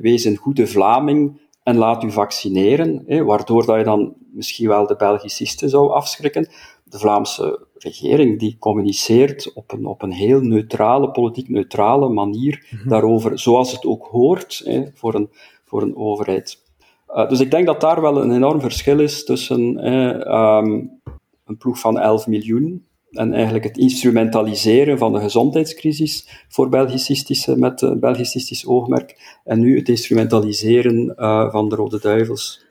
wees 0.00 0.24
een 0.24 0.36
goede 0.36 0.66
Vlaming 0.66 1.40
en 1.62 1.76
laat 1.76 2.02
u 2.02 2.10
vaccineren, 2.10 3.02
hè, 3.06 3.24
waardoor 3.24 3.66
dat 3.66 3.78
je 3.78 3.84
dan 3.84 4.14
misschien 4.32 4.68
wel 4.68 4.86
de 4.86 4.96
Belgicisten 4.96 5.68
zou 5.68 5.92
afschrikken. 5.92 6.48
De 6.84 6.98
Vlaamse 6.98 7.66
regering 7.74 8.38
die 8.38 8.56
communiceert 8.58 9.52
op 9.52 9.72
een, 9.72 9.86
op 9.86 10.02
een 10.02 10.12
heel 10.12 10.40
neutrale, 10.40 11.10
politiek 11.10 11.48
neutrale 11.48 12.08
manier 12.08 12.66
mhm. 12.70 12.88
daarover, 12.88 13.38
zoals 13.38 13.72
het 13.72 13.84
ook 13.86 14.06
hoort 14.06 14.62
hè, 14.64 14.84
voor 14.94 15.14
een 15.14 15.30
voor 15.72 15.82
een 15.82 15.96
overheid. 15.96 16.62
Uh, 17.08 17.28
dus 17.28 17.40
ik 17.40 17.50
denk 17.50 17.66
dat 17.66 17.80
daar 17.80 18.00
wel 18.00 18.22
een 18.22 18.32
enorm 18.32 18.60
verschil 18.60 19.00
is 19.00 19.24
tussen 19.24 19.78
eh, 19.78 20.58
um, 20.58 21.00
een 21.44 21.56
ploeg 21.58 21.78
van 21.78 21.98
11 21.98 22.26
miljoen 22.26 22.86
en 23.12 23.32
eigenlijk 23.32 23.64
het 23.64 23.78
instrumentaliseren 23.78 24.98
van 24.98 25.12
de 25.12 25.20
gezondheidscrisis 25.20 26.28
voor 26.48 26.68
Belgicistische, 26.68 27.56
met 27.56 27.82
een 27.82 28.00
Belgicistisch 28.00 28.66
oogmerk, 28.66 29.40
en 29.44 29.60
nu 29.60 29.78
het 29.78 29.88
instrumentaliseren 29.88 31.14
uh, 31.18 31.50
van 31.50 31.68
de 31.68 31.74
Rode 31.74 31.98
Duivels. 32.00 32.64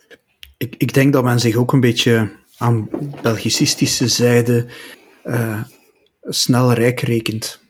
Ik, 0.58 0.76
ik 0.78 0.94
denk 0.94 1.14
dat 1.14 1.24
men 1.24 1.40
zich 1.40 1.56
ook 1.56 1.74
een 1.74 1.80
beetje 1.80 2.32
aan 2.58 2.90
Belgicistische 3.22 4.08
zijde 4.08 4.66
uh, 5.26 5.64
snel 6.24 6.74
rijk 6.74 7.00
rekent. 7.00 7.62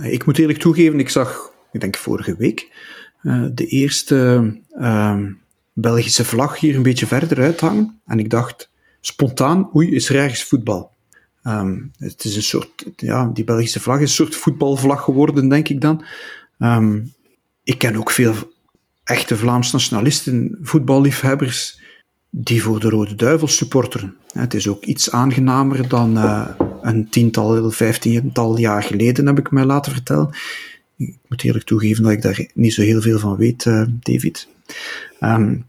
Ik 0.00 0.26
moet 0.26 0.38
eerlijk 0.38 0.58
toegeven, 0.58 1.00
ik 1.00 1.08
zag, 1.08 1.52
ik 1.72 1.80
denk 1.80 1.96
vorige 1.96 2.36
week, 2.36 2.72
de 3.52 3.66
eerste 3.66 4.52
uh, 4.80 5.18
Belgische 5.72 6.24
vlag 6.24 6.60
hier 6.60 6.76
een 6.76 6.82
beetje 6.82 7.06
verder 7.06 7.38
uithangen. 7.38 8.00
En 8.06 8.18
ik 8.18 8.30
dacht 8.30 8.70
spontaan, 9.00 9.70
oei, 9.76 9.94
is 9.94 10.08
er 10.08 10.16
ergens 10.16 10.42
voetbal? 10.42 10.90
Um, 11.42 11.92
het 11.98 12.24
is 12.24 12.36
een 12.36 12.42
soort, 12.42 12.84
ja, 12.96 13.30
die 13.34 13.44
Belgische 13.44 13.80
vlag 13.80 13.96
is 13.96 14.02
een 14.02 14.26
soort 14.26 14.36
voetbalvlag 14.36 15.02
geworden, 15.02 15.48
denk 15.48 15.68
ik 15.68 15.80
dan. 15.80 16.04
Um, 16.58 17.12
ik 17.64 17.78
ken 17.78 17.96
ook 17.96 18.10
veel 18.10 18.34
echte 19.04 19.36
Vlaams 19.36 19.72
nationalisten, 19.72 20.58
voetballiefhebbers, 20.62 21.80
die 22.30 22.62
voor 22.62 22.80
de 22.80 22.88
Rode 22.88 23.14
Duivels 23.14 23.56
supporteren. 23.56 24.16
Het 24.32 24.54
is 24.54 24.68
ook 24.68 24.84
iets 24.84 25.10
aangenamer 25.10 25.88
dan 25.88 26.16
uh, 26.16 26.48
een 26.82 27.08
tiental, 27.08 27.70
vijftiental 27.70 28.58
jaar 28.58 28.82
geleden, 28.82 29.26
heb 29.26 29.38
ik 29.38 29.50
mij 29.50 29.64
laten 29.64 29.92
vertellen. 29.92 30.30
Ik 30.96 31.18
moet 31.28 31.44
eerlijk 31.44 31.64
toegeven 31.64 32.02
dat 32.02 32.12
ik 32.12 32.22
daar 32.22 32.46
niet 32.54 32.74
zo 32.74 32.82
heel 32.82 33.00
veel 33.00 33.18
van 33.18 33.36
weet, 33.36 33.64
uh, 33.64 33.86
David. 34.00 34.48
Um, 35.20 35.66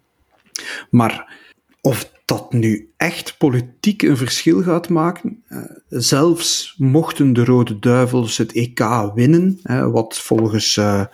maar 0.89 1.37
of 1.81 2.11
dat 2.29 2.53
nu 2.53 2.91
echt 2.97 3.37
politiek 3.37 4.01
een 4.01 4.17
verschil 4.17 4.61
gaat 4.61 4.89
maken, 4.89 5.43
uh, 5.49 5.59
zelfs 5.89 6.75
mochten 6.77 7.33
de 7.33 7.43
Rode 7.43 7.79
Duivels 7.79 8.37
het 8.37 8.51
EK 8.51 9.11
winnen, 9.15 9.59
wat 9.91 10.19
volgens 10.19 10.75
uh, 10.75 11.05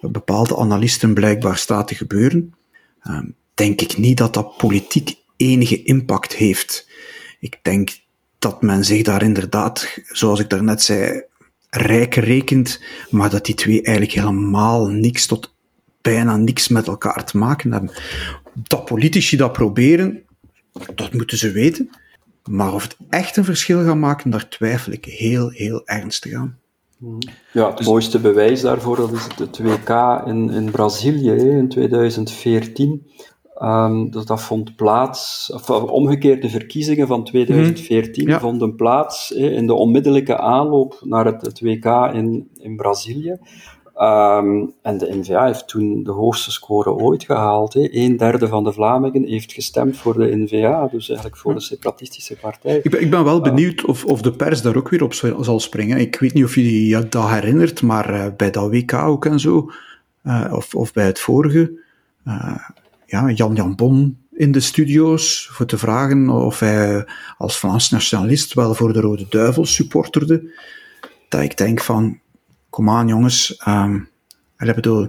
bepaalde 0.00 0.56
analisten 0.56 1.14
blijkbaar 1.14 1.56
staat 1.56 1.88
te 1.88 1.94
gebeuren, 1.94 2.54
ehm, 3.02 3.26
denk 3.54 3.80
ik 3.80 3.96
niet 3.96 4.16
dat 4.16 4.34
dat 4.34 4.56
politiek 4.56 5.16
enige 5.36 5.82
impact 5.82 6.34
heeft. 6.34 6.88
Ik 7.40 7.58
denk 7.62 7.90
dat 8.38 8.62
men 8.62 8.84
zich 8.84 9.02
daar 9.02 9.22
inderdaad, 9.22 9.98
zoals 10.06 10.40
ik 10.40 10.50
daarnet 10.50 10.82
zei, 10.82 11.22
rijk 11.70 12.14
rekent, 12.14 12.82
maar 13.10 13.30
dat 13.30 13.44
die 13.44 13.54
twee 13.54 13.82
eigenlijk 13.82 14.16
helemaal 14.16 14.86
niks 14.86 15.26
tot 15.26 15.54
bijna 16.00 16.36
niks 16.36 16.68
met 16.68 16.86
elkaar 16.86 17.24
te 17.24 17.38
maken 17.38 17.72
hebben. 17.72 17.90
Dat 18.54 18.84
politici 18.84 19.36
dat 19.36 19.52
proberen, 19.52 20.22
dat 20.94 21.12
moeten 21.12 21.38
ze 21.38 21.50
weten. 21.50 21.90
Maar 22.44 22.74
of 22.74 22.82
het 22.82 22.96
echt 23.08 23.36
een 23.36 23.44
verschil 23.44 23.84
gaat 23.84 23.96
maken, 23.96 24.30
daar 24.30 24.48
twijfel 24.48 24.92
ik 24.92 25.04
heel, 25.04 25.48
heel 25.48 25.82
ernstig 25.84 26.32
aan. 26.34 26.58
Ja, 27.52 27.70
het 27.74 27.84
mooiste 27.84 28.18
bewijs 28.18 28.60
daarvoor 28.60 28.96
dat 28.96 29.12
is 29.12 29.26
het 29.36 29.58
WK 29.58 30.22
in, 30.26 30.50
in 30.50 30.70
Brazilië 30.70 31.30
in 31.30 31.68
2014. 31.68 33.06
Um, 33.62 34.10
dus 34.10 34.24
dat 34.24 34.42
vond 34.42 34.76
plaats, 34.76 35.50
of 35.54 35.70
omgekeerd, 35.70 36.42
de 36.42 36.48
verkiezingen 36.48 37.06
van 37.06 37.24
2014 37.24 38.28
mhm. 38.28 38.40
vonden 38.40 38.76
plaats 38.76 39.30
in 39.30 39.66
de 39.66 39.74
onmiddellijke 39.74 40.38
aanloop 40.38 41.00
naar 41.04 41.24
het, 41.24 41.42
het 41.42 41.60
WK 41.60 41.84
in, 42.12 42.48
in 42.56 42.76
Brazilië. 42.76 43.38
Um, 43.96 44.72
en 44.82 44.98
de 44.98 45.16
NVA 45.16 45.46
heeft 45.46 45.68
toen 45.68 46.02
de 46.02 46.10
hoogste 46.10 46.50
score 46.50 46.90
ooit 46.90 47.24
gehaald. 47.24 47.74
Hè. 47.74 47.88
Een 47.90 48.16
derde 48.16 48.48
van 48.48 48.64
de 48.64 48.72
Vlamingen 48.72 49.24
heeft 49.24 49.52
gestemd 49.52 49.96
voor 49.96 50.18
de 50.18 50.36
NVA, 50.36 50.86
dus 50.86 51.08
eigenlijk 51.08 51.38
voor 51.38 51.54
de 51.54 51.60
separatistische 51.60 52.36
partij. 52.36 52.80
Ik 52.82 52.90
ben, 52.90 53.00
ik 53.00 53.10
ben 53.10 53.24
wel 53.24 53.42
ehm, 53.42 53.54
benieuwd 53.54 53.84
of, 53.84 54.04
of 54.04 54.22
de 54.22 54.32
pers 54.32 54.62
daar 54.62 54.76
ook 54.76 54.88
weer 54.88 55.02
op 55.02 55.14
zal 55.14 55.60
springen. 55.60 55.98
Ik 55.98 56.16
weet 56.16 56.32
niet 56.32 56.44
of 56.44 56.54
je 56.54 56.86
je 56.86 57.08
dat 57.08 57.28
herinnert, 57.28 57.82
maar 57.82 58.14
uh, 58.14 58.26
bij 58.36 58.50
dat 58.50 58.70
WK 58.70 58.92
ook 58.92 59.26
en 59.26 59.40
zo, 59.40 59.70
uh, 60.24 60.52
of, 60.52 60.74
of 60.74 60.92
bij 60.92 61.06
het 61.06 61.18
vorige, 61.18 61.80
uh, 62.28 62.56
ja, 63.06 63.30
Jan 63.30 63.54
Jan 63.54 63.74
Bon 63.74 64.16
in 64.32 64.52
de 64.52 64.60
studio's 64.60 65.48
voor 65.52 65.66
te 65.66 65.78
vragen 65.78 66.28
of 66.28 66.58
hij 66.58 67.06
als 67.38 67.58
Vlaams 67.58 67.90
nationalist 67.90 68.54
wel 68.54 68.74
voor 68.74 68.92
de 68.92 69.00
Rode 69.00 69.26
Duivel 69.28 69.64
supporterde. 69.64 70.52
Dat 71.28 71.40
ik 71.40 71.56
denk 71.56 71.80
van, 71.80 72.20
kom 72.72 72.90
aan 72.90 73.08
jongens, 73.08 73.62
um, 73.68 74.08
ik 74.58 74.74
bedoel, 74.74 75.08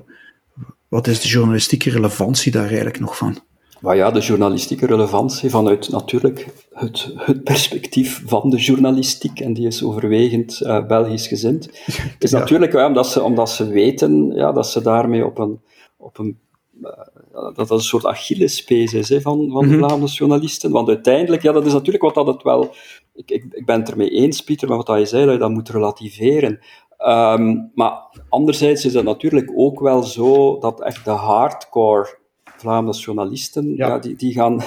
wat 0.88 1.07
is 1.07 1.22
de 1.22 1.28
journalistieke 1.28 1.89
relevantie 1.89 2.51
daar 2.51 2.66
eigenlijk 2.68 2.99
nog 2.99 3.18
van? 3.18 3.38
Maar 3.80 3.95
ja, 3.95 4.11
de 4.11 4.20
journalistieke 4.20 4.86
relevantie 4.86 5.49
vanuit 5.49 5.89
natuurlijk 5.89 6.47
het, 6.74 7.14
het 7.16 7.43
perspectief 7.43 8.24
van 8.26 8.49
de 8.49 8.57
journalistiek, 8.57 9.39
en 9.39 9.53
die 9.53 9.68
is 9.68 9.84
overwegend 9.84 10.61
uh, 10.64 10.86
Belgisch 10.86 11.28
gezind, 11.28 11.70
is 12.20 12.32
natuurlijk 12.32 12.74
ja, 12.74 12.88
omdat, 12.88 13.07
ze, 13.07 13.22
omdat 13.22 13.49
ze 13.49 13.68
weten 13.68 14.32
ja, 14.36 14.51
dat 14.51 14.68
ze 14.68 14.82
daarmee 14.82 15.26
op 15.26 15.38
een, 15.38 15.61
op 15.97 16.18
een 16.18 16.39
uh, 16.82 16.89
dat 17.34 17.55
dat 17.55 17.70
een 17.70 17.82
soort 17.82 18.05
Achillespees 18.05 18.93
is 18.93 19.09
hè, 19.09 19.22
van, 19.22 19.49
van 19.51 19.68
de 19.68 19.76
mhm. 19.76 19.78
Vlaamse 19.78 20.16
journalisten. 20.16 20.72
Want 20.72 20.88
uiteindelijk, 20.88 21.41
ja, 21.41 21.51
dat 21.51 21.66
is 21.66 21.74
natuurlijk 21.74 22.03
wat 22.03 22.16
dat 22.16 22.28
het 22.28 22.43
wel... 22.43 22.76
Ik, 23.14 23.32
ik, 23.32 23.45
ik 23.51 23.66
ben 23.66 23.80
het 23.80 23.89
ermee 23.89 24.09
eens, 24.09 24.43
Pieter, 24.43 24.70
met 24.70 24.88
wat 24.88 24.99
je 24.99 25.05
zei, 25.05 25.24
dat 25.24 25.34
je 25.34 25.39
dat 25.39 25.49
moet 25.49 25.70
relativeren. 25.70 26.59
Um, 27.08 27.72
maar 27.76 27.93
anderzijds 28.30 28.86
is 28.86 28.93
het 28.93 29.04
natuurlijk 29.04 29.51
ook 29.56 29.80
wel 29.80 30.04
zo 30.04 30.58
dat 30.58 30.82
echt 30.82 31.06
de 31.06 31.12
hardcore 31.12 32.18
Vlaamse 32.58 33.01
journalisten, 33.01 33.76
ja. 33.76 33.99
die, 33.99 34.16
die 34.16 34.34
gaan 34.34 34.62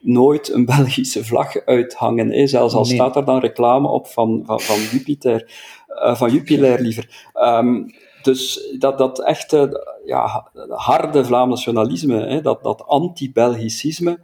nooit 0.00 0.52
een 0.52 0.64
Belgische 0.64 1.24
vlag 1.24 1.64
uithangen. 1.64 2.30
Hè. 2.30 2.46
Zelfs 2.46 2.74
al 2.74 2.84
staat 2.84 3.16
er 3.16 3.24
dan 3.24 3.38
reclame 3.38 3.88
op 3.88 4.06
van, 4.06 4.42
van, 4.44 4.60
van 4.60 4.76
Jupiter, 4.76 5.52
uh, 5.88 6.14
van 6.14 6.30
Jupiler 6.30 6.80
liever. 6.80 7.30
Um, 7.34 7.86
dus 8.22 8.74
dat, 8.78 8.98
dat 8.98 9.24
echte 9.24 9.86
ja, 10.04 10.50
harde 10.68 11.24
Vlaams 11.24 11.50
nationalisme, 11.50 12.26
hè, 12.26 12.40
dat, 12.40 12.62
dat 12.62 12.86
anti-Belgicisme, 12.86 14.18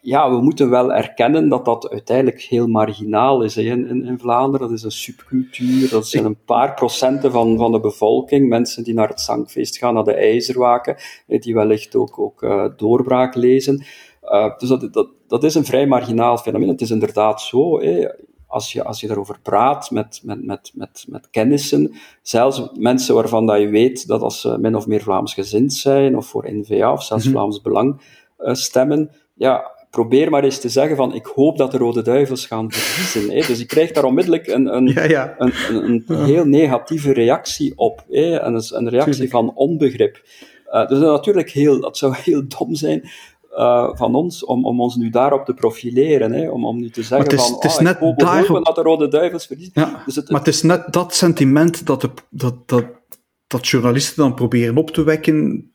ja, 0.00 0.30
we 0.30 0.40
moeten 0.40 0.70
wel 0.70 0.92
erkennen 0.92 1.48
dat 1.48 1.64
dat 1.64 1.90
uiteindelijk 1.90 2.40
heel 2.40 2.66
marginaal 2.66 3.42
is 3.42 3.56
in, 3.56 3.88
in, 3.88 4.04
in, 4.04 4.18
Vlaanderen. 4.18 4.68
Dat 4.68 4.76
is 4.76 4.84
een 4.84 4.90
subcultuur, 4.90 5.90
dat 5.90 6.06
zijn 6.06 6.24
een 6.24 6.44
paar 6.44 6.74
procenten 6.74 7.32
van, 7.32 7.56
van 7.56 7.72
de 7.72 7.80
bevolking. 7.80 8.48
Mensen 8.48 8.84
die 8.84 8.94
naar 8.94 9.08
het 9.08 9.20
zangfeest 9.20 9.78
gaan, 9.78 9.94
naar 9.94 10.04
de 10.04 10.14
ijzerwaken, 10.14 10.96
die 11.26 11.54
wellicht 11.54 11.96
ook, 11.96 12.18
ook 12.18 12.72
doorbraak 12.76 13.34
lezen. 13.34 13.84
dus 14.58 14.68
dat, 14.68 14.92
dat, 14.92 15.08
dat 15.26 15.44
is 15.44 15.54
een 15.54 15.64
vrij 15.64 15.86
marginaal 15.86 16.36
fenomeen. 16.36 16.68
Het 16.68 16.80
is 16.80 16.90
inderdaad 16.90 17.40
zo, 17.40 17.78
als 18.46 18.72
je, 18.72 18.84
als 18.84 19.00
je 19.00 19.06
daarover 19.06 19.38
praat 19.42 19.90
met, 19.90 20.20
met, 20.24 20.44
met, 20.44 20.72
met, 20.74 21.04
met 21.08 21.30
kennissen, 21.30 21.94
zelfs 22.22 22.62
mensen 22.72 23.14
waarvan 23.14 23.46
dat 23.46 23.60
je 23.60 23.68
weet 23.68 24.06
dat 24.06 24.20
als 24.20 24.40
ze 24.40 24.58
min 24.58 24.76
of 24.76 24.86
meer 24.86 25.00
Vlaams 25.00 25.34
gezind 25.34 25.72
zijn, 25.72 26.16
of 26.16 26.26
voor 26.26 26.52
N-VA, 26.52 26.92
of 26.92 27.02
zelfs 27.02 27.24
mm 27.24 27.32
Vlaams 27.32 27.60
Belang 27.60 28.00
uh, 28.38 28.54
stemmen, 28.54 29.10
ja, 29.36 29.70
probeer 29.90 30.30
maar 30.30 30.44
eens 30.44 30.58
te 30.58 30.68
zeggen 30.68 30.96
van 30.96 31.14
ik 31.14 31.26
hoop 31.26 31.58
dat 31.58 31.70
de 31.70 31.78
Rode 31.78 32.02
Duivels 32.02 32.46
gaan 32.46 32.72
verliezen. 32.72 33.36
Hè. 33.36 33.46
Dus 33.46 33.58
je 33.58 33.66
krijgt 33.66 33.94
daar 33.94 34.04
onmiddellijk 34.04 34.46
een, 34.46 34.76
een, 34.76 34.86
ja, 34.86 35.04
ja. 35.04 35.34
een, 35.38 35.52
een, 35.68 36.04
een 36.06 36.24
heel 36.24 36.44
negatieve 36.44 37.12
reactie 37.12 37.72
op. 37.76 38.04
Hè. 38.08 38.36
En 38.36 38.54
een, 38.54 38.88
reactie 38.88 39.12
Tuurlijk. 39.12 39.30
van 39.30 39.54
onbegrip. 39.54 40.22
Uh, 40.66 40.88
dus 40.88 40.98
dat, 40.98 41.10
natuurlijk 41.10 41.50
heel, 41.50 41.80
dat 41.80 41.96
zou 41.96 42.14
heel 42.16 42.42
dom 42.58 42.74
zijn 42.74 43.10
uh, 43.52 43.88
van 43.92 44.14
ons 44.14 44.44
om, 44.44 44.64
om 44.64 44.80
ons 44.80 44.96
nu 44.96 45.10
daarop 45.10 45.44
te 45.44 45.54
profileren. 45.54 46.32
Hè, 46.32 46.50
om, 46.50 46.66
om 46.66 46.76
nu 46.76 46.90
te 46.90 47.02
zeggen 47.02 47.30
is, 47.30 47.42
van, 47.42 47.54
het 47.54 47.64
is 47.64 47.76
oh, 47.76 47.80
net 47.80 48.00
ik 48.00 48.18
daarop... 48.18 48.64
dat 48.64 48.74
de 48.74 48.82
Rode 48.82 49.08
Duivels 49.08 49.46
verliezen. 49.46 49.72
Ja, 49.74 50.02
dus 50.06 50.16
het, 50.16 50.30
maar 50.30 50.38
het 50.38 50.48
is 50.48 50.62
net 50.62 50.92
dat 50.92 51.14
sentiment 51.14 51.86
dat, 51.86 52.00
de, 52.00 52.10
dat, 52.30 52.68
dat, 52.68 52.84
dat 53.46 53.68
journalisten 53.68 54.22
dan 54.22 54.34
proberen 54.34 54.76
op 54.76 54.90
te 54.90 55.04
wekken 55.04 55.70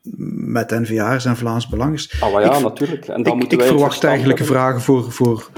met 0.52 0.70
NVA's 0.70 1.24
en 1.24 1.36
Vlaams 1.36 1.68
Belangers. 1.68 2.20
Ah, 2.20 2.30
ja, 2.30 2.56
ik, 2.56 2.62
natuurlijk. 2.62 3.08
En 3.08 3.22
dan 3.22 3.40
ik, 3.40 3.52
ik 3.52 3.62
verwacht 3.62 4.04
eigenlijk 4.04 4.38
hebben. 4.38 4.56
vragen 4.56 4.80
voor, 4.80 5.12
voor, 5.12 5.50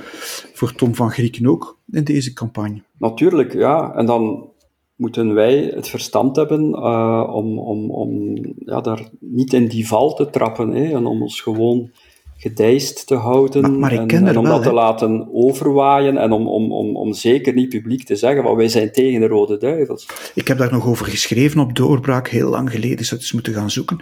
voor 0.53 0.75
Tom 0.75 0.95
van 0.95 1.11
Grieken 1.11 1.47
ook 1.47 1.79
in 1.91 2.05
deze 2.05 2.33
campagne. 2.33 2.83
Natuurlijk, 2.99 3.53
ja. 3.53 3.95
En 3.95 4.07
dan 4.07 4.49
moeten 4.97 5.35
wij 5.35 5.73
het 5.75 5.89
verstand 5.89 6.37
hebben 6.37 6.69
uh, 6.69 7.31
om, 7.33 7.59
om, 7.59 7.91
om 7.91 8.37
ja, 8.59 8.81
daar 8.81 9.09
niet 9.21 9.53
in 9.53 9.69
die 9.69 9.87
val 9.87 10.15
te 10.15 10.31
trappen 10.31 10.71
hè, 10.71 10.93
en 10.93 11.07
om 11.07 11.23
ons 11.23 11.41
gewoon 11.41 11.91
gedijst 12.37 13.07
te 13.07 13.15
houden 13.15 13.63
maar, 13.63 13.71
maar 13.71 13.93
en, 13.93 14.09
en, 14.09 14.39
om 14.39 14.45
wel, 14.45 14.53
dat 14.53 14.63
te 14.63 14.73
laten 14.73 15.29
overwaaien 15.33 16.17
en 16.17 16.33
om, 16.33 16.49
om, 16.49 16.73
om, 16.73 16.97
om 16.97 17.13
zeker 17.13 17.55
niet 17.55 17.69
publiek 17.69 18.05
te 18.05 18.17
zeggen, 18.17 18.43
want 18.43 18.57
wij 18.57 18.69
zijn 18.69 18.93
tegen 18.93 19.21
de 19.21 19.27
Rode 19.27 19.57
Duivels. 19.57 20.09
Ik 20.35 20.49
heb 20.49 20.59
daar 20.59 20.73
nog 20.73 20.87
over 20.87 21.07
geschreven 21.07 21.61
op 21.61 21.77
Doorbraak, 21.77 22.29
heel 22.29 22.51
lang 22.51 22.71
geleden, 22.71 22.99
ik 22.99 23.05
zou 23.05 23.11
het 23.11 23.21
eens 23.21 23.33
moeten 23.33 23.53
gaan 23.53 23.71
zoeken. 23.71 24.01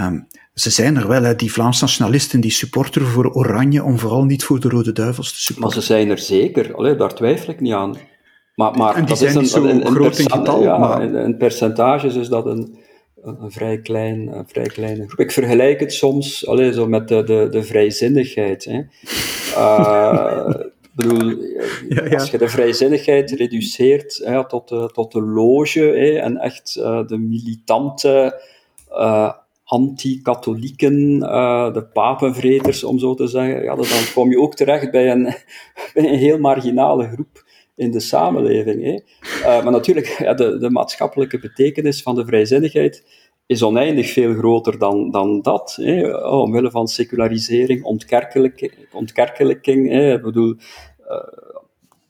Um, 0.00 0.26
ze 0.54 0.70
zijn 0.70 0.96
er 0.96 1.08
wel, 1.08 1.22
hè, 1.22 1.34
die 1.34 1.52
Vlaams 1.52 1.80
nationalisten, 1.80 2.40
die 2.40 2.50
supporteren 2.50 3.08
voor 3.08 3.32
Oranje, 3.32 3.84
om 3.84 3.98
vooral 3.98 4.24
niet 4.24 4.44
voor 4.44 4.60
de 4.60 4.68
Rode 4.68 4.92
Duivels 4.92 5.32
te 5.32 5.40
supporteren. 5.40 5.76
Maar 5.76 5.86
ze 5.86 5.92
zijn 5.92 6.10
er 6.10 6.18
zeker, 6.18 6.74
Allee, 6.74 6.96
daar 6.96 7.14
twijfel 7.14 7.52
ik 7.52 7.60
niet 7.60 7.72
aan. 7.72 7.96
Maar, 8.54 8.76
maar 8.76 8.94
en 8.94 9.00
die 9.00 9.08
dat 9.08 9.18
zijn 9.18 9.30
is 9.30 9.34
een, 9.34 9.42
niet 9.42 9.50
zo 9.50 9.64
een, 9.64 9.94
groot 9.94 10.18
in 10.18 10.30
getal, 10.30 10.62
ja, 10.62 10.78
maar... 10.78 11.02
in, 11.02 11.14
in 11.14 11.36
percentages 11.36 12.14
is 12.14 12.28
dat 12.28 12.46
een, 12.46 12.78
een, 13.22 13.50
vrij, 13.50 13.78
klein, 13.78 14.28
een 14.28 14.48
vrij 14.48 14.66
kleine 14.66 15.06
groep. 15.06 15.18
Ik 15.18 15.30
vergelijk 15.30 15.80
het 15.80 15.92
soms 15.92 16.46
allee, 16.46 16.72
zo 16.72 16.86
met 16.86 17.08
de, 17.08 17.22
de, 17.22 17.48
de 17.50 17.62
vrijzinnigheid. 17.62 18.64
Hè. 18.64 18.82
Uh, 19.56 20.54
bedoel, 20.96 21.28
Ja, 21.88 22.04
ja. 22.04 22.14
als 22.14 22.30
je 22.30 22.38
de 22.38 22.48
vrijzinnigheid 22.48 23.30
reduceert 23.30 24.20
hè, 24.24 24.48
tot, 24.48 24.68
de, 24.68 24.90
tot 24.92 25.12
de 25.12 25.22
loge 25.22 25.80
hè, 25.80 26.18
en 26.18 26.36
echt 26.36 26.76
uh, 26.78 27.06
de 27.06 27.18
militante 27.18 28.42
uh, 28.90 29.32
anti-katholieken, 29.64 31.18
de 31.72 31.88
papenvreters, 31.92 32.84
om 32.84 32.98
zo 32.98 33.14
te 33.14 33.26
zeggen, 33.26 33.62
ja, 33.62 33.74
dan 33.74 33.86
kom 34.14 34.30
je 34.30 34.40
ook 34.40 34.54
terecht 34.54 34.90
bij 34.90 35.10
een, 35.10 35.24
bij 35.94 36.08
een 36.08 36.18
heel 36.18 36.38
marginale 36.38 37.08
groep 37.08 37.48
in 37.80 37.90
de 37.90 38.00
samenleving. 38.00 38.84
Hè. 38.84 38.98
Uh, 39.40 39.62
maar 39.62 39.72
natuurlijk, 39.72 40.06
ja, 40.26 40.34
de, 40.34 40.58
de 40.58 40.70
maatschappelijke 40.70 41.38
betekenis 41.38 42.02
van 42.02 42.14
de 42.14 42.24
vrijzinnigheid 42.24 43.04
is 43.46 43.62
oneindig 43.62 44.10
veel 44.12 44.34
groter 44.34 44.78
dan, 44.78 45.10
dan 45.10 45.42
dat. 45.42 45.78
Hè. 45.80 46.16
Oh, 46.16 46.40
omwille 46.40 46.70
van 46.70 46.88
secularisering, 46.88 47.84
ontkerkelijking. 47.84 48.72
ontkerkelijking 48.92 49.88
hè. 49.88 50.14
Ik 50.14 50.22
bedoel, 50.22 50.54
uh, 51.08 51.16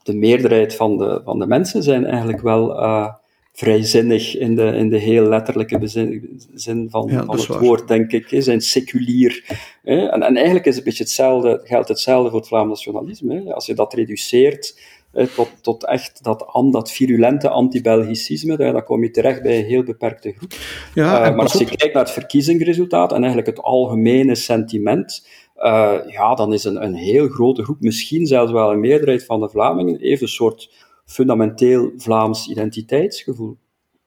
de 0.03 0.15
meerderheid 0.15 0.75
van 0.75 0.99
de, 0.99 1.21
van 1.25 1.39
de 1.39 1.47
mensen 1.47 1.83
zijn 1.83 2.05
eigenlijk 2.05 2.43
wel 2.43 2.81
uh, 2.81 3.15
vrijzinnig 3.53 4.37
in 4.37 4.55
de, 4.55 4.65
in 4.65 4.89
de 4.89 4.99
heel 4.99 5.29
letterlijke 5.29 5.79
bezin, 5.79 6.41
zin 6.55 6.91
van, 6.91 7.09
Ja, 7.11 7.25
van 7.25 7.37
het 7.37 7.47
waar. 7.47 7.61
woord, 7.61 7.89
denk 7.89 8.13
ik. 8.13 8.31
Hè. 8.31 8.41
Zijn 8.41 8.61
seculier. 8.61 9.45
Hè. 9.83 10.07
En, 10.07 10.23
en 10.23 10.37
eigenlijk 10.37 10.67
is 10.67 10.77
het 10.77 10.79
een 10.79 10.91
beetje 10.91 11.05
hetzelfde, 11.05 11.61
geldt 11.65 11.89
hetzelfde 11.89 12.31
voor 12.31 12.39
het 12.39 12.49
Vlaams 12.49 12.69
nationalisme. 12.69 13.43
Hè. 13.45 13.55
Als 13.55 13.67
je 13.67 13.75
dat 13.75 13.95
reduceert 13.95 14.75
eh, 14.75 15.00
tot, 15.35 15.49
tot 15.61 15.87
echt 15.87 16.25
dat, 16.25 16.47
an, 16.47 16.71
dat 16.71 16.93
virulente 16.93 17.49
anti-Belgicisme, 17.49 18.57
dan, 18.57 18.73
dan 18.73 18.85
kom 18.85 19.03
je 19.03 19.11
terecht 19.11 19.43
bij 19.43 19.59
een 19.59 19.65
heel 19.65 19.83
beperkte 19.83 20.33
groep. 20.33 20.53
Ja, 20.95 21.21
Uh, 21.21 21.27
en 21.27 21.35
maar 21.35 21.45
als 21.45 21.53
je 21.53 21.71
op, 21.71 21.77
kijkt 21.77 21.95
naar 21.95 22.03
het 22.03 22.13
verkiezingsresultaat 22.13 23.11
en 23.11 23.19
eigenlijk 23.19 23.47
het 23.47 23.61
algemene 23.65 24.35
sentiment, 24.35 25.29
uh, 25.57 25.95
ja, 26.07 26.35
dan 26.35 26.53
is 26.53 26.65
een, 26.65 26.83
een 26.83 26.95
heel 26.95 27.29
grote 27.29 27.63
groep, 27.63 27.81
misschien 27.81 28.27
zelfs 28.27 28.53
wel 28.53 28.71
een 28.71 28.81
meerderheid 28.81 29.25
van 29.25 29.41
de 29.41 29.49
Vlamingen, 29.49 30.01
heeft 30.01 30.23
een 30.23 30.29
soort 30.29 30.73
fundamenteel 31.05 31.93
Vlaams 31.97 32.49
identiteitsgevoel. 32.49 33.57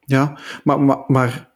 Ja, 0.04 0.38
maar, 0.64 0.80
maar, 0.80 1.04
maar 1.06 1.52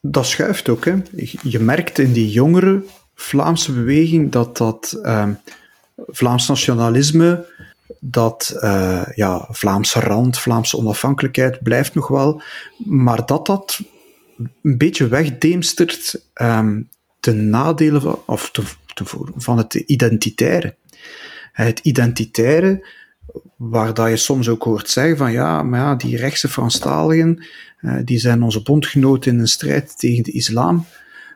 dat 0.00 0.26
schuift 0.26 0.68
ook. 0.68 0.84
Hè. 0.84 0.94
Je 1.42 1.58
merkt 1.58 1.98
in 1.98 2.12
die 2.12 2.30
jongere 2.30 2.82
Vlaamse 3.14 3.72
beweging 3.72 4.32
dat 4.32 4.56
dat 4.56 4.98
ehm, 5.02 5.32
Vlaams 6.06 6.48
nationalisme, 6.48 7.46
dat 8.00 8.56
uh, 8.56 9.02
ja, 9.14 9.46
Vlaamse 9.50 10.00
rand, 10.00 10.38
Vlaamse 10.38 10.76
onafhankelijkheid 10.76 11.62
blijft 11.62 11.94
nog 11.94 12.08
wel, 12.08 12.42
maar 12.76 13.26
dat 13.26 13.46
dat 13.46 13.80
een 14.62 14.78
beetje 14.78 15.08
wegdeemstert 15.08 16.26
um, 16.34 16.88
ten 17.20 17.50
nadele 17.50 18.00
van, 18.00 18.22
of 18.26 18.50
te, 18.50 18.62
te, 18.94 19.04
van 19.36 19.58
het 19.58 19.74
identitaire. 19.74 20.76
Het 21.52 21.78
identitaire, 21.78 22.86
waar 23.56 23.94
dat 23.94 24.08
je 24.08 24.16
soms 24.16 24.48
ook 24.48 24.62
hoort 24.62 24.88
zeggen 24.88 25.16
van 25.16 25.32
ja, 25.32 25.62
maar 25.62 25.80
ja, 25.80 25.94
die 25.94 26.16
rechtse 26.16 26.48
Franstaligen, 26.48 27.44
uh, 27.80 27.96
die 28.04 28.18
zijn 28.18 28.42
onze 28.42 28.62
bondgenoten 28.62 29.32
in 29.32 29.38
een 29.38 29.48
strijd 29.48 29.98
tegen 29.98 30.24
de 30.24 30.32
islam. 30.32 30.86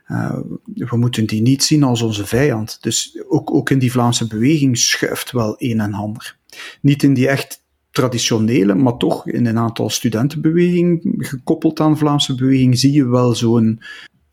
Uh, 0.08 0.36
we 0.64 0.96
moeten 0.96 1.26
die 1.26 1.42
niet 1.42 1.62
zien 1.62 1.82
als 1.82 2.02
onze 2.02 2.26
vijand. 2.26 2.78
Dus 2.80 3.22
ook, 3.28 3.54
ook 3.54 3.70
in 3.70 3.78
die 3.78 3.92
Vlaamse 3.92 4.26
beweging 4.26 4.78
schuift 4.78 5.32
wel 5.32 5.54
een 5.58 5.80
en 5.80 5.94
ander. 5.94 6.36
Niet 6.80 7.02
in 7.02 7.14
die 7.14 7.28
echt 7.28 7.62
traditionele, 7.90 8.74
maar 8.74 8.96
toch 8.96 9.28
in 9.28 9.46
een 9.46 9.58
aantal 9.58 9.90
studentenbewegingen 9.90 11.00
gekoppeld 11.18 11.80
aan 11.80 11.98
Vlaamse 11.98 12.34
beweging 12.34 12.78
zie 12.78 12.92
je 12.92 13.06
wel 13.06 13.34
zo'n 13.34 13.82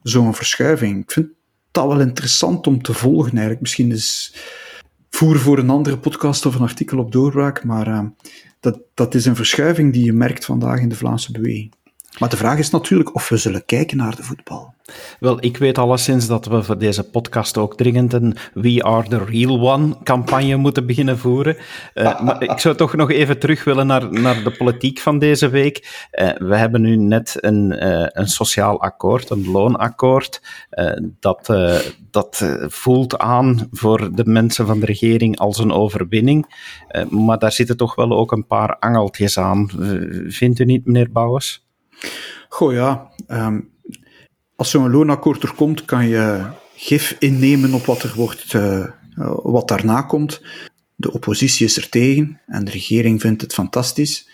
zo'n 0.01 0.33
verschuiving. 0.33 1.03
Ik 1.03 1.11
vind 1.11 1.27
dat 1.71 1.87
wel 1.87 1.99
interessant 1.99 2.67
om 2.67 2.81
te 2.81 2.93
volgen 2.93 3.31
eigenlijk. 3.31 3.61
Misschien 3.61 3.91
is 3.91 4.35
voer 5.09 5.39
voor 5.39 5.57
een 5.57 5.69
andere 5.69 5.97
podcast 5.97 6.45
of 6.45 6.55
een 6.55 6.61
artikel 6.61 6.97
op 6.97 7.11
doorbraak, 7.11 7.63
maar 7.63 7.87
uh, 7.87 8.03
dat, 8.59 8.79
dat 8.93 9.15
is 9.15 9.25
een 9.25 9.35
verschuiving 9.35 9.93
die 9.93 10.05
je 10.05 10.13
merkt 10.13 10.45
vandaag 10.45 10.79
in 10.79 10.89
de 10.89 10.95
Vlaamse 10.95 11.31
beweging. 11.31 11.73
Maar 12.19 12.29
de 12.29 12.37
vraag 12.37 12.57
is 12.57 12.69
natuurlijk 12.69 13.15
of 13.15 13.29
we 13.29 13.37
zullen 13.37 13.65
kijken 13.65 13.97
naar 13.97 14.15
de 14.15 14.23
voetbal. 14.23 14.73
Wel, 15.19 15.37
ik 15.39 15.57
weet 15.57 15.77
alleszins 15.77 16.27
dat 16.27 16.45
we 16.45 16.63
voor 16.63 16.77
deze 16.77 17.09
podcast 17.09 17.57
ook 17.57 17.77
dringend 17.77 18.13
een 18.13 18.35
We 18.53 18.83
Are 18.83 19.07
The 19.07 19.23
Real 19.25 19.71
One 19.71 19.95
campagne 20.03 20.55
moeten 20.55 20.85
beginnen 20.85 21.17
voeren. 21.17 21.57
Uh, 21.93 22.21
maar 22.23 22.43
ik 22.43 22.59
zou 22.59 22.75
toch 22.75 22.95
nog 22.95 23.11
even 23.11 23.39
terug 23.39 23.63
willen 23.63 23.87
naar, 23.87 24.11
naar 24.11 24.43
de 24.43 24.51
politiek 24.51 24.99
van 24.99 25.19
deze 25.19 25.49
week. 25.49 26.07
Uh, 26.11 26.29
we 26.37 26.55
hebben 26.55 26.81
nu 26.81 26.95
net 26.95 27.37
een, 27.39 27.71
uh, 27.71 28.05
een 28.07 28.27
sociaal 28.27 28.81
akkoord, 28.81 29.29
een 29.29 29.51
loonakkoord, 29.51 30.41
dat, 31.19 31.53
dat 32.11 32.43
voelt 32.67 33.17
aan 33.17 33.67
voor 33.71 34.15
de 34.15 34.25
mensen 34.25 34.65
van 34.65 34.79
de 34.79 34.85
regering 34.85 35.37
als 35.37 35.57
een 35.57 35.71
overwinning. 35.71 36.55
maar 37.09 37.39
daar 37.39 37.51
zitten 37.51 37.77
toch 37.77 37.95
wel 37.95 38.11
ook 38.11 38.31
een 38.31 38.47
paar 38.47 38.77
angeltjes 38.79 39.37
aan. 39.37 39.69
vindt 40.27 40.59
u 40.59 40.65
niet, 40.65 40.85
meneer 40.85 41.11
Bouwers? 41.11 41.65
Goh 42.49 42.73
ja, 42.73 43.11
um, 43.27 43.69
als 44.61 44.69
zo'n 44.69 44.91
loonakkoord 44.91 45.43
er 45.43 45.53
komt, 45.53 45.85
kan 45.85 46.07
je 46.07 46.45
gif 46.75 47.15
innemen 47.19 47.73
op 47.73 47.85
wat 47.85 48.03
er 48.03 48.13
wordt, 48.15 48.53
uh, 48.53 48.87
wat 49.43 49.67
daarna 49.67 50.01
komt. 50.01 50.41
De 50.95 51.13
oppositie 51.13 51.65
is 51.65 51.77
er 51.77 51.89
tegen 51.89 52.39
en 52.47 52.63
de 52.65 52.71
regering 52.71 53.21
vindt 53.21 53.41
het 53.41 53.53
fantastisch. 53.53 54.29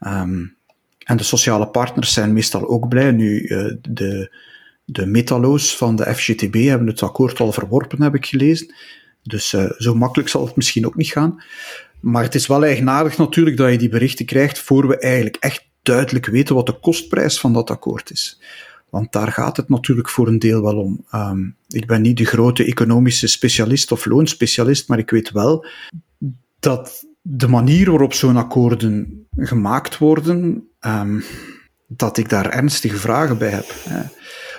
Um, 0.00 0.56
en 0.98 1.16
de 1.16 1.22
sociale 1.22 1.68
partners 1.68 2.12
zijn 2.12 2.32
meestal 2.32 2.68
ook 2.68 2.88
blij. 2.88 3.10
Nu, 3.10 3.40
uh, 3.40 3.74
de, 3.88 4.36
de 4.84 5.06
metalo's 5.06 5.76
van 5.76 5.96
de 5.96 6.14
FGTB 6.14 6.54
hebben 6.54 6.86
het 6.86 7.02
akkoord 7.02 7.40
al 7.40 7.52
verworpen, 7.52 8.02
heb 8.02 8.14
ik 8.14 8.26
gelezen. 8.26 8.74
Dus 9.22 9.52
uh, 9.52 9.70
zo 9.78 9.94
makkelijk 9.94 10.28
zal 10.28 10.46
het 10.46 10.56
misschien 10.56 10.86
ook 10.86 10.96
niet 10.96 11.12
gaan. 11.12 11.42
Maar 12.00 12.22
het 12.22 12.34
is 12.34 12.46
wel 12.46 12.64
eigenaardig 12.64 13.16
natuurlijk 13.16 13.56
dat 13.56 13.70
je 13.70 13.78
die 13.78 13.88
berichten 13.88 14.26
krijgt 14.26 14.58
voor 14.58 14.88
we 14.88 14.98
eigenlijk 14.98 15.36
echt 15.36 15.64
duidelijk 15.82 16.26
weten 16.26 16.54
wat 16.54 16.66
de 16.66 16.78
kostprijs 16.80 17.40
van 17.40 17.52
dat 17.52 17.70
akkoord 17.70 18.10
is. 18.10 18.40
Want 18.92 19.12
daar 19.12 19.32
gaat 19.32 19.56
het 19.56 19.68
natuurlijk 19.68 20.08
voor 20.08 20.28
een 20.28 20.38
deel 20.38 20.62
wel 20.62 20.76
om. 20.76 21.04
Ehm, 21.10 21.50
ik 21.68 21.86
ben 21.86 22.02
niet 22.02 22.16
de 22.16 22.24
grote 22.24 22.64
economische 22.64 23.26
specialist 23.26 23.92
of 23.92 24.04
loonspecialist, 24.04 24.88
maar 24.88 24.98
ik 24.98 25.10
weet 25.10 25.30
wel 25.30 25.66
dat 26.60 27.04
de 27.22 27.48
manier 27.48 27.90
waarop 27.90 28.12
zo'n 28.12 28.36
akkoorden 28.36 29.26
gemaakt 29.36 29.98
worden, 29.98 30.68
ehm, 30.80 31.20
dat 31.86 32.18
ik 32.18 32.28
daar 32.28 32.50
ernstige 32.50 32.96
vragen 32.96 33.38
bij 33.38 33.50
heb. 33.50 33.74
Hè. 33.88 34.02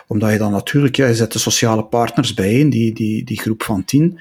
Omdat 0.07 0.31
je 0.31 0.37
dan 0.37 0.51
natuurlijk, 0.51 0.95
ja, 0.95 1.07
je 1.07 1.15
zet 1.15 1.31
de 1.31 1.39
sociale 1.39 1.85
partners 1.85 2.33
bijeen, 2.33 2.69
die, 2.69 2.93
die, 2.93 3.23
die 3.23 3.39
groep 3.39 3.63
van 3.63 3.85
tien, 3.85 4.19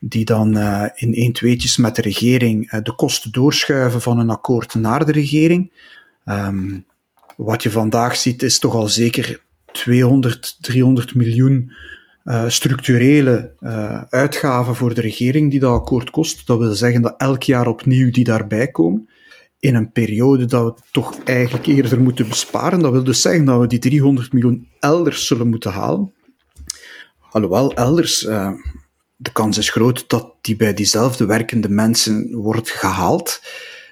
die 0.00 0.24
dan 0.24 0.56
uh, 0.56 0.84
in 0.94 1.14
één 1.14 1.32
tweetjes 1.32 1.76
met 1.76 1.96
de 1.96 2.02
regering 2.02 2.72
uh, 2.72 2.82
de 2.82 2.94
kosten 2.94 3.32
doorschuiven 3.32 4.00
van 4.00 4.18
een 4.18 4.30
akkoord 4.30 4.74
naar 4.74 5.06
de 5.06 5.12
regering. 5.12 5.72
Um, 6.24 6.84
wat 7.36 7.62
je 7.62 7.70
vandaag 7.70 8.16
ziet 8.16 8.42
is 8.42 8.58
toch 8.58 8.74
al 8.74 8.88
zeker 8.88 9.40
200, 9.72 10.56
300 10.60 11.14
miljoen 11.14 11.72
uh, 12.24 12.48
structurele 12.48 13.52
uh, 13.60 14.02
uitgaven 14.02 14.74
voor 14.74 14.94
de 14.94 15.00
regering 15.00 15.50
die 15.50 15.60
dat 15.60 15.72
akkoord 15.72 16.10
kost. 16.10 16.46
Dat 16.46 16.58
wil 16.58 16.74
zeggen 16.74 17.02
dat 17.02 17.14
elk 17.16 17.42
jaar 17.42 17.66
opnieuw 17.66 18.10
die 18.10 18.24
daarbij 18.24 18.68
komen. 18.68 19.08
In 19.58 19.74
een 19.74 19.92
periode 19.92 20.44
dat 20.44 20.78
we 20.78 20.82
toch 20.92 21.18
eigenlijk 21.24 21.66
eerder 21.66 22.00
moeten 22.00 22.28
besparen. 22.28 22.80
Dat 22.80 22.92
wil 22.92 23.04
dus 23.04 23.20
zeggen 23.20 23.44
dat 23.44 23.60
we 23.60 23.66
die 23.66 23.78
300 23.78 24.32
miljoen 24.32 24.68
elders 24.80 25.26
zullen 25.26 25.48
moeten 25.48 25.72
halen. 25.72 26.12
Alhoewel, 27.30 27.74
elders, 27.74 28.22
uh, 28.22 28.52
de 29.16 29.32
kans 29.32 29.58
is 29.58 29.70
groot 29.70 30.04
dat 30.08 30.34
die 30.40 30.56
bij 30.56 30.74
diezelfde 30.74 31.24
werkende 31.26 31.68
mensen 31.68 32.34
wordt 32.34 32.70
gehaald. 32.70 33.40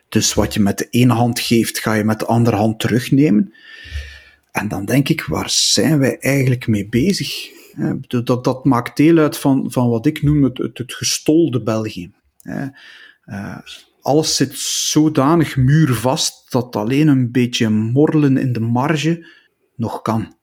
Dus 0.08 0.34
wat 0.34 0.54
je 0.54 0.60
met 0.60 0.78
de 0.78 0.86
ene 0.90 1.12
hand 1.12 1.40
geeft, 1.40 1.78
ga 1.78 1.94
je 1.94 2.04
met 2.04 2.18
de 2.18 2.26
andere 2.26 2.56
hand 2.56 2.80
terugnemen. 2.80 3.54
En 4.52 4.68
dan 4.68 4.84
denk 4.84 5.08
ik, 5.08 5.24
waar 5.24 5.50
zijn 5.50 5.98
wij 5.98 6.18
eigenlijk 6.18 6.66
mee 6.66 6.88
bezig? 6.88 7.48
Dat, 8.24 8.44
dat 8.44 8.64
maakt 8.64 8.96
deel 8.96 9.18
uit 9.18 9.36
van, 9.36 9.72
van 9.72 9.88
wat 9.88 10.06
ik 10.06 10.22
noem 10.22 10.42
het, 10.42 10.58
het, 10.58 10.94
gestolde 10.94 11.62
België. 11.62 12.12
Uh, 12.42 13.58
alles 14.02 14.36
zit 14.36 14.58
zodanig 14.58 15.56
muurvast 15.56 16.52
dat 16.52 16.76
alleen 16.76 17.08
een 17.08 17.30
beetje 17.30 17.68
morrelen 17.68 18.36
in 18.36 18.52
de 18.52 18.60
marge 18.60 19.26
nog 19.76 20.02
kan. 20.02 20.34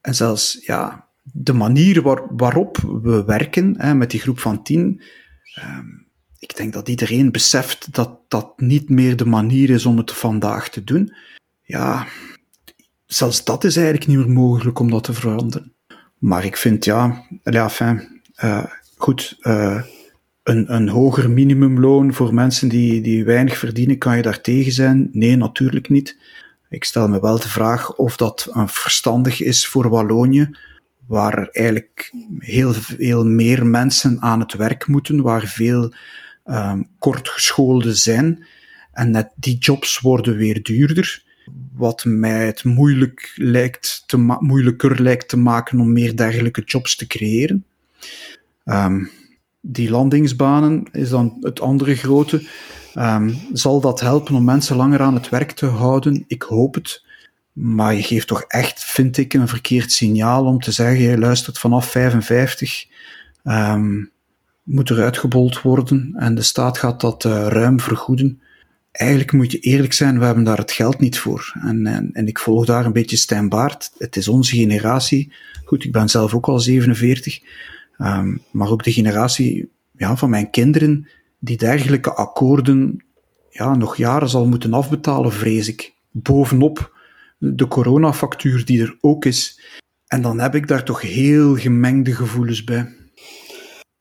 En 0.00 0.14
zelfs 0.14 0.58
ja, 0.60 1.08
de 1.22 1.52
manier 1.52 2.02
waar, 2.02 2.36
waarop 2.36 2.76
we 3.02 3.24
werken 3.24 3.98
met 3.98 4.10
die 4.10 4.20
groep 4.20 4.38
van 4.38 4.62
tien, 4.62 5.02
ehm, 5.54 5.86
ik 6.38 6.56
denk 6.56 6.72
dat 6.72 6.88
iedereen 6.88 7.32
beseft 7.32 7.94
dat 7.94 8.20
dat 8.28 8.60
niet 8.60 8.88
meer 8.88 9.16
de 9.16 9.26
manier 9.26 9.70
is 9.70 9.86
om 9.86 9.96
het 9.96 10.12
vandaag 10.12 10.68
te 10.68 10.84
doen. 10.84 11.14
Ja, 11.62 12.06
zelfs 13.06 13.44
dat 13.44 13.64
is 13.64 13.76
eigenlijk 13.76 14.06
niet 14.06 14.16
meer 14.16 14.30
mogelijk 14.30 14.78
om 14.78 14.90
dat 14.90 15.04
te 15.04 15.12
veranderen. 15.12 15.72
Maar 16.18 16.44
ik 16.44 16.56
vind, 16.56 16.84
ja, 16.84 17.26
ja 17.42 17.70
fijn, 17.70 18.22
uh, 18.44 18.64
goed, 18.96 19.36
uh, 19.40 19.82
een, 20.42 20.74
een 20.74 20.88
hoger 20.88 21.30
minimumloon 21.30 22.12
voor 22.14 22.34
mensen 22.34 22.68
die, 22.68 23.00
die 23.00 23.24
weinig 23.24 23.58
verdienen, 23.58 23.98
kan 23.98 24.16
je 24.16 24.22
daar 24.22 24.40
tegen 24.40 24.72
zijn? 24.72 25.08
Nee, 25.12 25.36
natuurlijk 25.36 25.88
niet. 25.88 26.18
Ik 26.68 26.84
stel 26.84 27.08
me 27.08 27.20
wel 27.20 27.38
de 27.38 27.48
vraag 27.48 27.94
of 27.94 28.16
dat 28.16 28.50
verstandig 28.66 29.42
is 29.42 29.66
voor 29.66 29.88
Wallonië, 29.88 30.50
waar 31.06 31.48
eigenlijk 31.48 32.12
heel 32.38 32.72
veel 32.72 33.24
meer 33.24 33.66
mensen 33.66 34.20
aan 34.20 34.40
het 34.40 34.54
werk 34.54 34.86
moeten, 34.86 35.22
waar 35.22 35.46
veel 35.46 35.92
um, 36.44 36.88
kortgeschoolden 36.98 37.96
zijn. 37.96 38.46
En 38.92 39.10
net 39.10 39.32
die 39.36 39.58
jobs 39.58 40.00
worden 40.00 40.36
weer 40.36 40.62
duurder 40.62 41.24
wat 41.74 42.04
mij 42.04 42.46
het 42.46 42.64
moeilijk 42.64 43.32
lijkt 43.34 44.02
te 44.06 44.16
moeilijker 44.40 45.02
lijkt 45.02 45.28
te 45.28 45.36
maken 45.36 45.80
om 45.80 45.92
meer 45.92 46.16
dergelijke 46.16 46.62
jobs 46.64 46.96
te 46.96 47.06
creëren. 47.06 47.64
Um, 48.64 49.10
die 49.60 49.90
landingsbanen 49.90 50.88
is 50.92 51.08
dan 51.08 51.36
het 51.40 51.60
andere 51.60 51.94
grote. 51.94 52.48
Um, 52.94 53.38
zal 53.52 53.80
dat 53.80 54.00
helpen 54.00 54.34
om 54.34 54.44
mensen 54.44 54.76
langer 54.76 55.00
aan 55.00 55.14
het 55.14 55.28
werk 55.28 55.52
te 55.52 55.66
houden? 55.66 56.24
Ik 56.26 56.42
hoop 56.42 56.74
het. 56.74 57.04
Maar 57.52 57.94
je 57.94 58.02
geeft 58.02 58.26
toch 58.26 58.42
echt, 58.42 58.84
vind 58.84 59.16
ik, 59.16 59.34
een 59.34 59.48
verkeerd 59.48 59.92
signaal 59.92 60.44
om 60.44 60.60
te 60.60 60.72
zeggen: 60.72 61.04
je 61.04 61.18
luistert 61.18 61.58
vanaf 61.58 61.90
55, 61.90 62.86
um, 63.44 63.52
ehm, 63.52 64.04
moet 64.62 64.90
er 64.90 65.02
uitgebold 65.02 65.62
worden 65.62 66.14
en 66.16 66.34
de 66.34 66.42
staat 66.42 66.78
gaat 66.78 67.00
dat 67.00 67.24
uh, 67.24 67.46
ruim 67.46 67.80
vergoeden 67.80 68.40
eigenlijk 68.96 69.32
moet 69.32 69.52
je 69.52 69.58
eerlijk 69.58 69.92
zijn, 69.92 70.18
we 70.18 70.24
hebben 70.24 70.44
daar 70.44 70.58
het 70.58 70.72
geld 70.72 70.98
niet 70.98 71.18
voor. 71.18 71.52
En, 71.62 71.86
en, 71.86 72.10
en 72.12 72.26
ik 72.26 72.38
volg 72.38 72.66
daar 72.66 72.86
een 72.86 72.92
beetje 72.92 73.16
Stijn. 73.16 73.52
Het 73.98 74.16
is 74.16 74.28
onze 74.28 74.56
generatie. 74.56 75.32
Goed, 75.64 75.84
ik 75.84 75.92
ben 75.92 76.08
zelf 76.08 76.34
ook 76.34 76.48
al 76.48 76.60
47. 76.60 77.40
Um, 77.40 78.06
ehm, 78.06 78.36
maar 78.50 78.70
ook 78.70 78.84
de 78.84 78.92
generatie 78.92 79.70
ja, 79.96 80.16
van 80.16 80.30
mijn 80.30 80.50
kinderen, 80.50 81.08
die 81.38 81.56
dergelijke 81.56 82.14
akkoorden 82.14 83.04
ja, 83.50 83.74
nog 83.74 83.96
jaren 83.96 84.28
zal 84.28 84.46
moeten 84.46 84.72
afbetalen, 84.72 85.32
vrees 85.32 85.68
ik. 85.68 85.94
Bovenop 86.10 86.94
de 87.38 87.68
coronafactuur 87.68 88.64
die 88.64 88.82
er 88.82 88.96
ook 89.00 89.24
is. 89.24 89.60
En 90.06 90.22
dan 90.22 90.40
heb 90.40 90.54
ik 90.54 90.68
daar 90.68 90.84
toch 90.84 91.00
heel 91.00 91.56
gemengde 91.56 92.14
gevoelens 92.14 92.64
bij. 92.64 92.94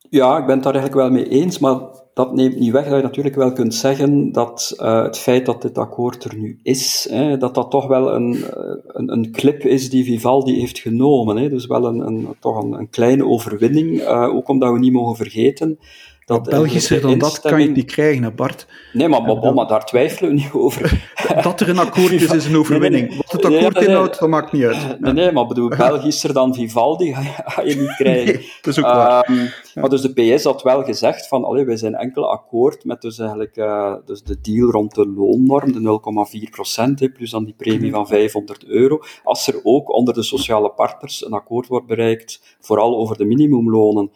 Ja, 0.09 0.37
ik 0.37 0.45
ben 0.45 0.55
het 0.55 0.63
daar 0.63 0.73
eigenlijk 0.73 1.07
wel 1.07 1.11
mee 1.11 1.29
eens, 1.29 1.59
maar 1.59 1.79
dat 2.16 2.34
neemt 2.34 2.59
niet 2.59 2.72
weg 2.72 2.84
dat 2.86 2.95
je 2.95 3.01
natuurlijk 3.01 3.36
wel 3.36 3.51
kunt 3.53 3.74
zeggen 3.74 4.32
dat 4.32 4.74
uh, 4.82 5.03
het 5.03 5.18
feit 5.18 5.45
dat 5.45 5.61
dit 5.61 5.78
akkoord 5.78 6.24
er 6.24 6.38
nu 6.38 6.59
is, 6.63 7.07
hè, 7.11 7.38
dat 7.38 7.55
dat 7.55 7.72
toch 7.72 7.88
wel 7.88 8.13
een, 8.13 8.34
eh, 8.34 8.76
een, 8.88 9.11
een, 9.11 9.32
clip 9.32 9.63
is 9.63 9.89
die 9.89 10.03
Vivaldi 10.03 10.59
heeft 10.59 10.80
genomen. 10.80 11.38
Hè. 11.38 11.49
Dus 11.49 11.66
wel 11.66 11.86
een, 11.86 11.99
een 11.99 12.36
toch 12.39 12.63
een, 12.63 12.74
een, 12.74 12.89
kleine 12.89 13.26
overwinning, 13.26 14.01
uh, 14.01 14.36
ook 14.36 14.49
omdat 14.49 14.72
we 14.72 14.80
niet 14.80 14.91
mogen 14.91 15.16
vergeten 15.16 15.80
dat 16.26 16.43
Belgischer 16.43 17.01
dan 17.01 17.17
dat 17.17 17.39
kan 17.39 17.61
je 17.61 17.69
niet 17.69 17.91
krijgen, 17.91 18.36
Bart. 18.36 18.67
Nee, 18.93 19.07
maar, 19.07 19.21
maar, 19.21 19.53
maar 19.53 19.67
daar 19.67 19.86
twijfelen 19.86 20.30
we 20.30 20.36
niet 20.36 20.51
over. 20.53 21.11
dat 21.43 21.59
er 21.59 21.69
een 21.69 21.80
akkoord 21.80 22.11
is, 22.11 22.26
is 22.26 22.45
een 22.45 22.57
overwinning. 22.57 23.15
Wat 23.15 23.32
het 23.32 23.45
akkoord 23.45 23.73
nee, 23.73 23.88
inhoudt, 23.88 24.19
dat 24.19 24.30
maakt 24.30 24.51
niet 24.51 24.63
uit. 24.63 24.99
Nee, 24.99 25.13
nee 25.13 25.32
maar 25.32 25.47
bedoel, 25.47 25.69
Belgischer 25.69 26.34
dan 26.34 26.53
Vivaldi 26.53 27.13
ga 27.45 27.61
je, 27.61 27.76
niet 27.76 27.95
krijgen. 27.95 28.34
Dat 28.61 28.78
is 28.78 28.78
ook 28.78 28.86
waar. 28.86 29.30
Um, 29.30 29.49
maar 29.73 29.89
dus 29.89 30.01
de 30.01 30.36
PS 30.36 30.43
had 30.43 30.61
wel 30.61 30.84
gezegd 30.84 31.28
van, 31.28 31.43
allee, 31.43 31.65
wij 31.65 31.78
zijn 31.78 31.95
enkel 31.95 32.32
akkoord 32.32 32.86
met 32.86 33.01
dus 33.01 33.19
eigenlijk 33.19 33.57
uh, 33.57 33.95
dus 34.05 34.23
de 34.23 34.41
deal 34.41 34.71
rond 34.71 34.95
de 34.95 35.07
loonnorm, 35.07 35.71
de 35.71 35.99
0,4 36.45 36.49
procent, 36.49 37.13
plus 37.13 37.32
dan 37.32 37.43
die 37.43 37.55
premie 37.57 37.91
van 37.91 38.07
500 38.07 38.65
euro. 38.65 38.99
Als 39.23 39.47
er 39.47 39.59
ook 39.63 39.93
onder 39.93 40.13
de 40.13 40.23
sociale 40.23 40.69
partners 40.69 41.26
een 41.26 41.34
akkoord 41.34 41.67
wordt 41.67 41.88
bereikt, 41.88 42.57
vooral 42.59 42.97
over 42.97 43.17
de 43.17 43.26
minimumlonen, 43.26 44.11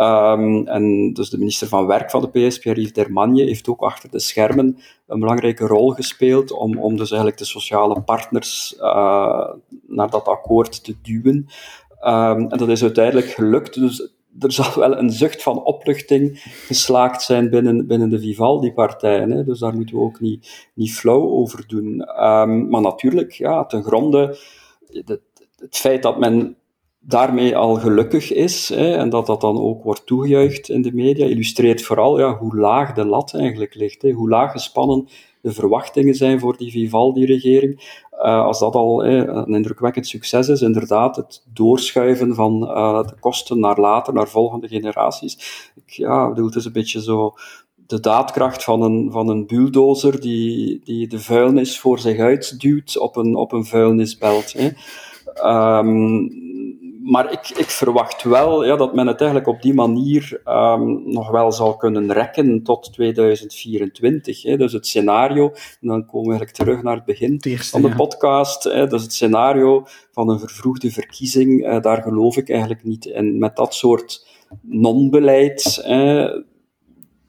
Um, 0.00 0.66
en 0.66 1.12
dus 1.12 1.30
de 1.30 1.38
minister 1.38 1.68
van 1.68 1.86
Werk 1.86 2.10
van 2.10 2.20
de 2.20 2.28
PS, 2.28 2.58
Pierre-Yves 2.58 2.92
Dermagne, 2.92 3.42
heeft 3.42 3.68
ook 3.68 3.80
achter 3.80 4.10
de 4.10 4.18
schermen 4.18 4.78
een 5.06 5.20
belangrijke 5.20 5.66
rol 5.66 5.90
gespeeld 5.90 6.52
om, 6.52 6.78
om 6.78 6.96
dus 6.96 7.08
eigenlijk 7.08 7.38
de 7.38 7.44
sociale 7.44 8.00
partners 8.00 8.76
uh, 8.80 9.48
naar 9.86 10.10
dat 10.10 10.24
akkoord 10.24 10.84
te 10.84 10.94
duwen. 11.02 11.46
Um, 12.00 12.50
en 12.50 12.58
dat 12.58 12.68
is 12.68 12.82
uiteindelijk 12.82 13.26
gelukt. 13.26 13.74
Dus 13.74 14.12
er 14.38 14.52
zal 14.52 14.72
wel 14.74 14.98
een 14.98 15.10
zucht 15.10 15.42
van 15.42 15.64
opluchting 15.64 16.38
geslaagd 16.66 17.22
zijn 17.22 17.50
binnen, 17.50 17.86
binnen 17.86 18.10
de 18.10 18.20
Vivaldi-partijen. 18.20 19.46
Dus 19.46 19.58
daar 19.58 19.74
moeten 19.74 19.96
we 19.96 20.02
ook 20.02 20.20
niet, 20.20 20.68
niet 20.74 20.92
flauw 20.92 21.30
over 21.30 21.64
doen. 21.66 21.86
Um, 22.24 22.68
maar 22.68 22.80
natuurlijk, 22.80 23.32
ja, 23.32 23.64
ten 23.64 23.82
gronde, 23.82 24.38
het 25.58 25.76
feit 25.76 26.02
dat 26.02 26.18
men 26.18 26.56
daarmee 27.00 27.56
al 27.56 27.74
gelukkig 27.74 28.32
is 28.32 28.68
hè, 28.68 28.96
en 28.96 29.08
dat 29.08 29.26
dat 29.26 29.40
dan 29.40 29.58
ook 29.58 29.82
wordt 29.82 30.06
toegejuicht 30.06 30.68
in 30.68 30.82
de 30.82 30.92
media, 30.92 31.26
illustreert 31.26 31.82
vooral 31.82 32.18
ja, 32.18 32.36
hoe 32.36 32.56
laag 32.56 32.92
de 32.92 33.04
lat 33.04 33.34
eigenlijk 33.34 33.74
ligt, 33.74 34.02
hè, 34.02 34.10
hoe 34.10 34.28
laag 34.28 34.52
gespannen 34.52 35.08
de 35.40 35.52
verwachtingen 35.52 36.14
zijn 36.14 36.40
voor 36.40 36.56
die 36.56 36.70
Vivaldi-regering. 36.70 38.06
Uh, 38.12 38.44
als 38.44 38.58
dat 38.58 38.74
al 38.74 39.04
een 39.04 39.54
indrukwekkend 39.54 40.06
succes 40.06 40.48
is, 40.48 40.62
inderdaad, 40.62 41.16
het 41.16 41.44
doorschuiven 41.52 42.34
van 42.34 42.62
uh, 42.62 43.06
de 43.06 43.14
kosten 43.20 43.60
naar 43.60 43.80
later, 43.80 44.14
naar 44.14 44.28
volgende 44.28 44.68
generaties. 44.68 45.70
Ik, 45.76 45.92
ja, 45.92 46.28
bedoel, 46.28 46.46
het 46.46 46.54
is 46.54 46.64
een 46.64 46.72
beetje 46.72 47.02
zo 47.02 47.34
de 47.86 48.00
daadkracht 48.00 48.64
van 48.64 48.82
een, 48.82 49.10
van 49.10 49.28
een 49.28 49.46
bulldozer 49.46 50.20
die, 50.20 50.80
die 50.84 51.08
de 51.08 51.18
vuilnis 51.18 51.80
voor 51.80 51.98
zich 51.98 52.18
uitduwt 52.18 52.98
op 52.98 53.16
een, 53.16 53.36
op 53.36 53.52
een 53.52 53.64
vuilnisbelt. 53.64 54.52
Hè. 54.52 54.70
Um, 55.78 56.30
maar 57.08 57.32
ik, 57.32 57.48
ik 57.48 57.70
verwacht 57.70 58.22
wel 58.22 58.64
ja, 58.64 58.76
dat 58.76 58.94
men 58.94 59.06
het 59.06 59.20
eigenlijk 59.20 59.50
op 59.50 59.62
die 59.62 59.74
manier 59.74 60.40
um, 60.44 61.12
nog 61.12 61.30
wel 61.30 61.52
zal 61.52 61.76
kunnen 61.76 62.12
rekken 62.12 62.62
tot 62.62 62.92
2024. 62.92 64.42
Hè. 64.42 64.56
Dus 64.56 64.72
het 64.72 64.86
scenario, 64.86 65.52
en 65.80 65.88
dan 65.88 66.06
komen 66.06 66.28
we 66.28 66.36
eigenlijk 66.36 66.56
terug 66.58 66.82
naar 66.82 66.94
het 66.94 67.04
begin 67.04 67.40
van 67.64 67.82
de 67.82 67.94
podcast, 67.94 68.64
hè, 68.64 68.86
dus 68.86 69.02
het 69.02 69.12
scenario 69.12 69.86
van 70.12 70.28
een 70.28 70.38
vervroegde 70.38 70.90
verkiezing, 70.90 71.66
uh, 71.66 71.80
daar 71.80 72.02
geloof 72.02 72.36
ik 72.36 72.50
eigenlijk 72.50 72.84
niet 72.84 73.04
in. 73.04 73.38
Met 73.38 73.56
dat 73.56 73.74
soort 73.74 74.26
non-beleid, 74.60 75.84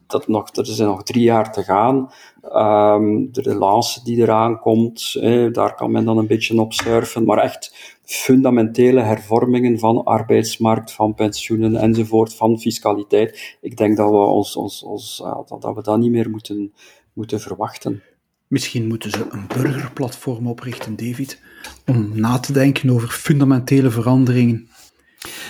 dat 0.08 0.28
nog, 0.28 0.56
er 0.56 0.66
zijn 0.66 0.88
nog 0.88 1.04
drie 1.04 1.24
jaar 1.24 1.54
te 1.54 1.64
gaan. 1.64 2.12
Um, 2.54 3.32
de 3.32 3.42
relance 3.42 4.04
die 4.04 4.22
eraan 4.22 4.60
komt, 4.60 5.14
daar 5.52 5.76
kan 5.76 5.92
men 5.92 6.06
dan 6.06 6.18
een 6.18 6.28
beetje 6.28 6.62
op 6.62 6.74
surfen. 6.74 7.26
Maar 7.26 7.38
echt 7.38 7.98
fundamentele 8.10 9.02
hervormingen 9.02 9.80
van 9.80 10.04
arbeidsmarkt, 10.04 10.92
van 10.92 11.14
pensioenen 11.14 11.76
enzovoort, 11.76 12.34
van 12.34 12.60
fiscaliteit. 12.60 13.58
Ik 13.62 13.78
denk 13.78 13.98
dat 13.98 14.10
we, 14.10 14.16
ons, 14.16 14.56
ons, 14.56 14.84
ons, 14.84 15.24
dat 15.48 15.76
we 15.76 15.82
dat 15.82 16.00
niet 16.00 16.12
meer 16.12 16.30
moeten, 16.30 16.74
moeten 17.14 17.40
verwachten. 17.40 18.04
Misschien 18.48 18.88
moeten 18.88 19.12
ze 19.12 19.28
een 19.30 19.48
burgerplatform 19.48 20.48
oprichten, 20.48 20.96
David, 20.96 21.42
om 21.86 22.12
na 22.14 22.40
te 22.40 22.54
denken 22.54 22.90
over 22.90 23.08
fundamentele 23.08 23.90
veranderingen 23.90 24.69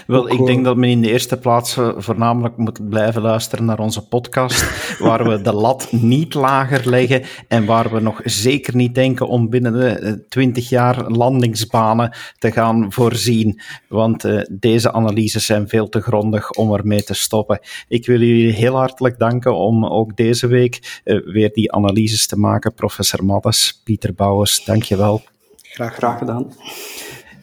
wel, 0.07 0.29
ik 0.29 0.45
denk 0.45 0.65
dat 0.65 0.77
men 0.77 0.89
in 0.89 1.01
de 1.01 1.11
eerste 1.11 1.37
plaats 1.37 1.77
eh, 1.77 1.89
voornamelijk 1.97 2.57
moet 2.57 2.89
blijven 2.89 3.21
luisteren 3.21 3.65
naar 3.65 3.79
onze 3.79 4.07
podcast, 4.07 4.65
waar 5.07 5.29
we 5.29 5.41
de 5.41 5.53
lat 5.53 5.91
niet 5.91 6.33
lager 6.33 6.89
leggen 6.89 7.23
en 7.47 7.65
waar 7.65 7.93
we 7.93 7.99
nog 7.99 8.21
zeker 8.23 8.75
niet 8.75 8.95
denken 8.95 9.27
om 9.27 9.49
binnen 9.49 9.73
de 9.73 10.25
20 10.29 10.63
eh, 10.63 10.69
jaar 10.69 11.11
landingsbanen 11.11 12.15
te 12.37 12.51
gaan 12.51 12.91
voorzien. 12.91 13.61
Want 13.87 14.25
uh, 14.25 14.41
deze 14.51 14.91
analyses 14.91 15.45
zijn 15.45 15.67
veel 15.67 15.89
te 15.89 16.01
grondig 16.01 16.51
om 16.51 16.73
ermee 16.73 17.03
te 17.03 17.13
stoppen. 17.13 17.59
Ik 17.87 18.05
wil 18.05 18.19
jullie 18.19 18.53
heel 18.53 18.75
hartelijk 18.75 19.19
danken 19.19 19.55
om 19.55 19.85
ook 19.85 20.15
deze 20.15 20.47
week 20.47 21.01
uh, 21.03 21.25
weer 21.25 21.53
die 21.53 21.71
analyses 21.71 22.27
te 22.27 22.37
maken. 22.37 22.73
Professor 22.73 23.25
Maddes, 23.25 23.81
Pieter 23.83 24.13
Bouwers, 24.13 24.63
dankjewel. 24.63 25.21
Graag, 25.61 25.95
graag 25.95 26.17
gedaan. 26.17 26.53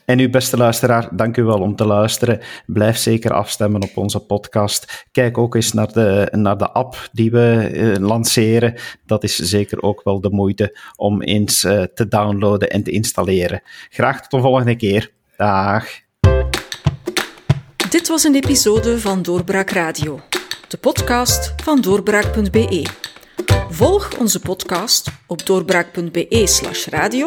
En 0.07 0.19
uw 0.19 0.31
beste 0.31 0.57
luisteraar, 0.57 1.09
dank 1.13 1.37
u 1.37 1.45
wel 1.45 1.61
om 1.61 1.77
te 1.77 1.87
luisteren. 1.87 2.41
Blijf 2.67 2.97
zeker 2.97 3.33
afstemmen 3.33 3.83
op 3.83 3.97
onze 3.97 4.21
podcast. 4.21 5.07
Kijk 5.13 5.39
ook 5.39 5.55
eens 5.55 5.73
naar 5.73 5.93
de, 5.93 6.29
naar 6.31 6.59
de 6.59 6.71
app 6.71 7.09
die 7.13 7.31
we 7.31 7.71
eh, 7.73 7.95
lanceren. 8.07 8.75
Dat 9.07 9.25
is 9.25 9.37
zeker 9.37 9.83
ook 9.83 10.01
wel 10.05 10.21
de 10.21 10.31
moeite 10.31 10.79
om 10.97 11.23
eens 11.23 11.65
uh, 11.65 11.83
te 11.83 12.09
downloaden 12.09 12.71
en 12.71 12.83
te 12.83 12.91
installeren. 12.91 13.63
Graag 13.91 14.21
tot 14.21 14.31
de 14.31 14.41
volgende 14.41 14.77
keer. 14.77 15.13
Dag. 15.37 15.87
Dit 17.91 18.09
was 18.09 18.25
een 18.25 18.35
episode 18.35 19.01
van 19.01 19.23
Doorbraak 19.23 19.71
Radio, 19.71 20.21
de 20.69 20.77
podcast 20.77 21.55
van 21.63 21.81
doorbraak.be. 21.81 22.87
Volg 23.71 24.19
onze 24.19 24.41
podcast 24.41 25.11
op 25.27 25.47
doorbraak.be/radio 25.47 27.27